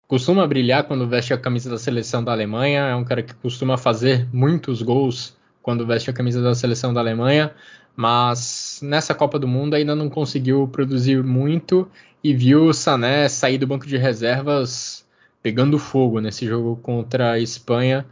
costuma 0.05 0.45
brilhar 0.45 0.85
quando 0.85 1.07
veste 1.07 1.33
a 1.33 1.37
camisa 1.37 1.69
da 1.69 1.77
seleção 1.77 2.21
da 2.21 2.33
Alemanha, 2.33 2.87
é 2.87 2.95
um 2.95 3.05
cara 3.05 3.23
que 3.23 3.33
costuma 3.35 3.77
fazer 3.77 4.27
muitos 4.33 4.81
gols 4.81 5.41
quando 5.63 5.87
veste 5.87 6.09
a 6.09 6.13
camisa 6.13 6.41
da 6.41 6.53
seleção 6.53 6.93
da 6.93 6.99
Alemanha, 6.99 7.55
mas 7.95 8.79
nessa 8.83 9.15
Copa 9.15 9.39
do 9.39 9.47
Mundo 9.47 9.73
ainda 9.73 9.95
não 9.95 10.09
conseguiu 10.09 10.67
produzir 10.67 11.23
muito 11.23 11.89
e 12.23 12.33
viu 12.35 12.65
o 12.65 12.73
Sané 12.73 13.29
sair 13.29 13.57
do 13.57 13.65
banco 13.65 13.87
de 13.87 13.97
reservas 13.97 15.07
pegando 15.41 15.79
fogo 15.79 16.19
nesse 16.19 16.45
jogo 16.45 16.75
contra 16.75 17.31
a 17.31 17.39
Espanha. 17.39 18.05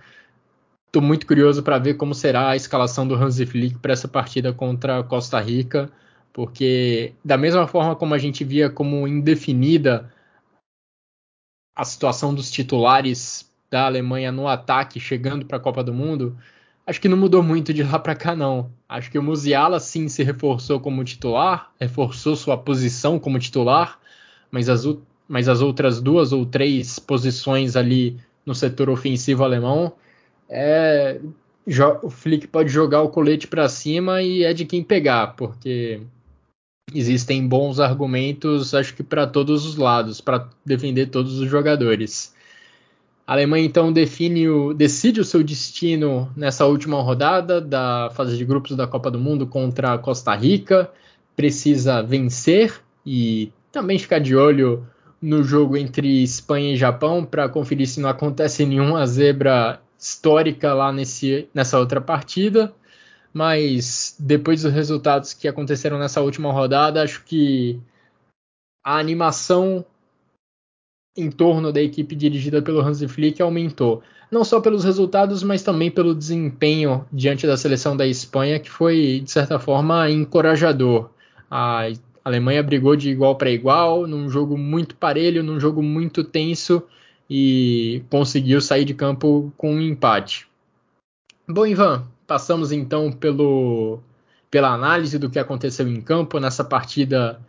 Estou 0.87 1.01
muito 1.01 1.27
curioso 1.27 1.61
para 1.61 1.77
ver 1.77 1.95
como 1.95 2.13
será 2.15 2.49
a 2.49 2.55
escalação 2.55 3.07
do 3.07 3.15
Hansi 3.15 3.45
Flick 3.45 3.79
para 3.79 3.93
essa 3.93 4.07
partida 4.07 4.53
contra 4.53 4.99
a 4.99 5.03
Costa 5.03 5.39
Rica, 5.39 5.89
porque 6.33 7.13
da 7.23 7.37
mesma 7.37 7.67
forma 7.67 7.95
como 7.95 8.13
a 8.13 8.17
gente 8.17 8.43
via 8.43 8.69
como 8.69 9.07
indefinida 9.07 10.11
a 11.75 11.83
situação 11.83 12.33
dos 12.33 12.49
titulares 12.49 13.49
da 13.69 13.85
Alemanha 13.85 14.31
no 14.31 14.47
ataque 14.47 14.99
chegando 14.99 15.45
para 15.45 15.57
a 15.57 15.61
Copa 15.61 15.83
do 15.83 15.93
Mundo, 15.93 16.37
acho 16.85 16.99
que 16.99 17.07
não 17.09 17.17
mudou 17.17 17.41
muito 17.43 17.73
de 17.73 17.83
lá 17.83 17.99
para 17.99 18.15
cá 18.15 18.35
não. 18.35 18.71
Acho 18.87 19.09
que 19.09 19.17
o 19.19 19.23
Musiala 19.23 19.79
sim 19.79 20.07
se 20.07 20.23
reforçou 20.23 20.79
como 20.79 21.03
titular, 21.03 21.71
reforçou 21.79 22.35
sua 22.35 22.57
posição 22.57 23.19
como 23.19 23.39
titular, 23.39 23.99
mas 24.49 24.67
as, 24.69 24.83
mas 25.27 25.47
as 25.47 25.61
outras 25.61 26.01
duas 26.01 26.33
ou 26.33 26.45
três 26.45 26.99
posições 26.99 27.75
ali 27.75 28.19
no 28.45 28.55
setor 28.55 28.89
ofensivo 28.89 29.43
alemão, 29.43 29.93
é, 30.49 31.19
o 32.01 32.09
Flick 32.09 32.47
pode 32.47 32.69
jogar 32.69 33.01
o 33.01 33.09
colete 33.09 33.47
para 33.47 33.69
cima 33.69 34.21
e 34.21 34.43
é 34.43 34.53
de 34.53 34.65
quem 34.65 34.83
pegar, 34.83 35.35
porque 35.35 36.01
existem 36.93 37.47
bons 37.47 37.79
argumentos, 37.79 38.73
acho 38.73 38.93
que 38.93 39.03
para 39.03 39.25
todos 39.25 39.65
os 39.65 39.75
lados, 39.77 40.19
para 40.19 40.49
defender 40.65 41.07
todos 41.07 41.39
os 41.39 41.49
jogadores. 41.49 42.30
A 43.25 43.33
Alemanha 43.33 43.65
então 43.65 43.93
define 43.93 44.49
o, 44.49 44.73
decide 44.73 45.21
o 45.21 45.25
seu 45.25 45.43
destino 45.43 46.31
nessa 46.35 46.65
última 46.65 47.01
rodada 47.01 47.61
da 47.61 48.09
fase 48.13 48.35
de 48.35 48.43
grupos 48.43 48.75
da 48.75 48.87
Copa 48.87 49.09
do 49.09 49.19
Mundo 49.19 49.45
contra 49.47 49.93
a 49.93 49.97
Costa 49.97 50.35
Rica. 50.35 50.91
Precisa 51.35 52.01
vencer 52.01 52.81
e 53.05 53.51
também 53.71 53.97
ficar 53.97 54.19
de 54.19 54.35
olho 54.35 54.85
no 55.21 55.43
jogo 55.43 55.77
entre 55.77 56.23
Espanha 56.23 56.73
e 56.73 56.77
Japão 56.77 57.23
para 57.23 57.47
conferir 57.47 57.87
se 57.87 57.99
não 57.99 58.09
acontece 58.09 58.65
nenhuma 58.65 59.05
zebra 59.05 59.79
histórica 59.97 60.73
lá 60.73 60.91
nesse, 60.91 61.47
nessa 61.53 61.79
outra 61.79 62.01
partida. 62.01 62.73
Mas 63.31 64.15
depois 64.19 64.63
dos 64.63 64.73
resultados 64.73 65.33
que 65.33 65.47
aconteceram 65.47 65.97
nessa 65.97 66.21
última 66.21 66.51
rodada, 66.51 67.01
acho 67.01 67.23
que 67.23 67.79
a 68.83 68.97
animação 68.97 69.85
em 71.15 71.29
torno 71.29 71.71
da 71.71 71.81
equipe 71.81 72.15
dirigida 72.15 72.61
pelo 72.61 72.81
Hansi 72.81 73.07
Flick 73.07 73.41
aumentou. 73.41 74.01
Não 74.31 74.45
só 74.45 74.61
pelos 74.61 74.83
resultados, 74.83 75.43
mas 75.43 75.61
também 75.61 75.91
pelo 75.91 76.15
desempenho 76.15 77.05
diante 77.11 77.45
da 77.45 77.57
seleção 77.57 77.97
da 77.97 78.07
Espanha, 78.07 78.59
que 78.59 78.69
foi, 78.69 79.21
de 79.23 79.29
certa 79.29 79.59
forma, 79.59 80.09
encorajador. 80.09 81.09
A 81.49 81.89
Alemanha 82.23 82.63
brigou 82.63 82.95
de 82.95 83.09
igual 83.09 83.35
para 83.35 83.51
igual, 83.51 84.07
num 84.07 84.29
jogo 84.29 84.57
muito 84.57 84.95
parelho, 84.95 85.43
num 85.43 85.59
jogo 85.59 85.83
muito 85.83 86.23
tenso 86.23 86.81
e 87.29 88.03
conseguiu 88.09 88.61
sair 88.61 88.85
de 88.85 88.93
campo 88.93 89.51
com 89.57 89.73
um 89.75 89.81
empate. 89.81 90.47
Bom, 91.47 91.65
Ivan, 91.65 92.05
passamos 92.25 92.71
então 92.71 93.11
pelo, 93.11 93.99
pela 94.49 94.73
análise 94.73 95.19
do 95.19 95.29
que 95.29 95.39
aconteceu 95.39 95.87
em 95.87 95.99
campo 95.99 96.39
nessa 96.39 96.63
partida 96.63 97.39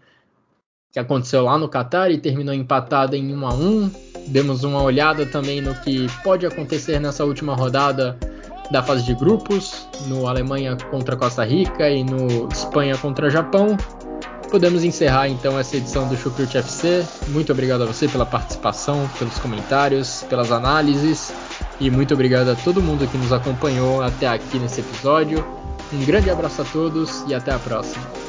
que 0.92 0.98
aconteceu 0.98 1.42
lá 1.42 1.56
no 1.58 1.68
Catar 1.68 2.10
e 2.10 2.18
terminou 2.18 2.54
empatada 2.54 3.16
em 3.16 3.34
1 3.34 3.46
a 3.46 3.54
1. 3.54 3.90
Demos 4.26 4.62
uma 4.62 4.82
olhada 4.82 5.24
também 5.24 5.60
no 5.60 5.74
que 5.74 6.06
pode 6.22 6.46
acontecer 6.46 7.00
nessa 7.00 7.24
última 7.24 7.54
rodada 7.54 8.16
da 8.70 8.82
fase 8.82 9.02
de 9.02 9.14
grupos, 9.14 9.88
no 10.06 10.28
Alemanha 10.28 10.76
contra 10.90 11.16
Costa 11.16 11.44
Rica 11.44 11.88
e 11.88 12.04
no 12.04 12.48
Espanha 12.52 12.96
contra 12.96 13.30
Japão. 13.30 13.76
Podemos 14.50 14.84
encerrar 14.84 15.28
então 15.28 15.58
essa 15.58 15.78
edição 15.78 16.06
do 16.08 16.16
Chucrute 16.16 16.58
FC. 16.58 17.04
Muito 17.28 17.50
obrigado 17.52 17.82
a 17.82 17.86
você 17.86 18.06
pela 18.06 18.26
participação, 18.26 19.08
pelos 19.18 19.38
comentários, 19.38 20.24
pelas 20.28 20.52
análises 20.52 21.32
e 21.80 21.90
muito 21.90 22.12
obrigado 22.12 22.50
a 22.50 22.54
todo 22.54 22.82
mundo 22.82 23.06
que 23.06 23.16
nos 23.16 23.32
acompanhou 23.32 24.02
até 24.02 24.28
aqui 24.28 24.58
nesse 24.58 24.80
episódio. 24.80 25.42
Um 25.90 26.04
grande 26.04 26.30
abraço 26.30 26.60
a 26.60 26.64
todos 26.66 27.24
e 27.26 27.34
até 27.34 27.50
a 27.50 27.58
próxima. 27.58 28.21